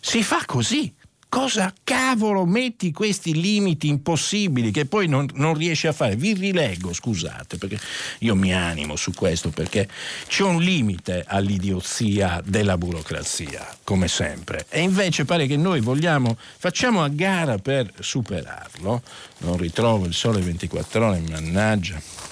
[0.00, 0.92] si fa così.
[1.30, 6.16] Cosa cavolo metti questi limiti impossibili che poi non, non, riesci a fare?
[6.16, 7.78] Vi rileggo, scusate, perché
[8.18, 9.88] io mi animo su questo, perché
[10.26, 14.66] c'è un limite all'idiozia della burocrazia, come sempre.
[14.70, 19.00] E invece pare che noi vogliamo, facciamo a gara per superarlo.
[19.38, 22.29] Non ritrovo il sole 24 ore, mannaggia.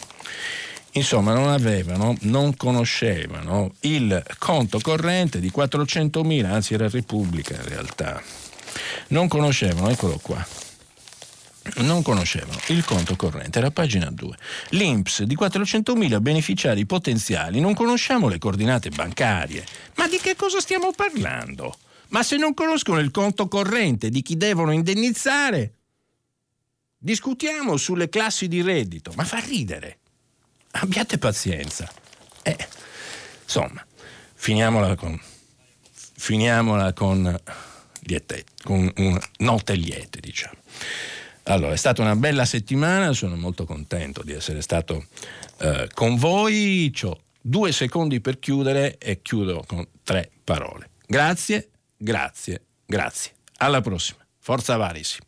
[0.93, 8.23] Insomma, non avevano, non conoscevano il conto corrente di 400.000, anzi era Repubblica in realtà.
[9.09, 10.45] Non conoscevano, eccolo qua.
[11.77, 14.37] Non conoscevano il conto corrente, era pagina 2.
[14.71, 19.67] L'INPS di 400.000 beneficiari potenziali, non conosciamo le coordinate bancarie.
[19.97, 21.77] Ma di che cosa stiamo parlando?
[22.09, 25.75] Ma se non conoscono il conto corrente di chi devono indennizzare,
[26.97, 29.99] discutiamo sulle classi di reddito, ma fa ridere
[30.73, 31.91] abbiate pazienza.
[32.43, 32.57] Eh,
[33.43, 33.85] insomma,
[34.35, 35.21] finiamola con,
[35.91, 37.41] finiamola con,
[38.01, 40.57] liete, con un, note liete, diciamo.
[41.45, 45.07] Allora, è stata una bella settimana, sono molto contento di essere stato
[45.59, 46.93] eh, con voi.
[47.03, 50.91] Ho due secondi per chiudere e chiudo con tre parole.
[51.07, 53.33] Grazie, grazie, grazie.
[53.59, 54.19] Alla prossima.
[54.39, 55.19] Forza Varisi.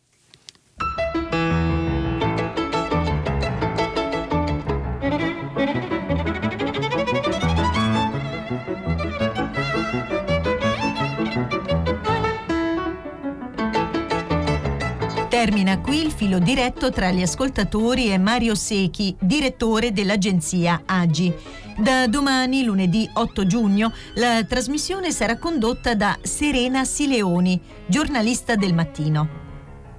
[15.41, 21.35] Termina qui il filo diretto tra gli ascoltatori e Mario Secchi, direttore dell'agenzia AGI.
[21.79, 29.29] Da domani, lunedì 8 giugno, la trasmissione sarà condotta da Serena Sileoni, giornalista del mattino.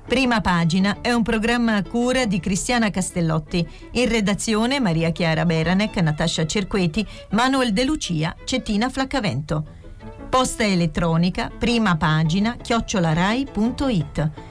[0.07, 3.67] Prima pagina è un programma a cura di Cristiana Castellotti.
[3.93, 9.65] In redazione Maria Chiara Beranec, Natascia Cerqueti, Manuel De Lucia, Cettina Flaccavento.
[10.29, 14.50] Posta elettronica, prima pagina, chiocciolarai.it.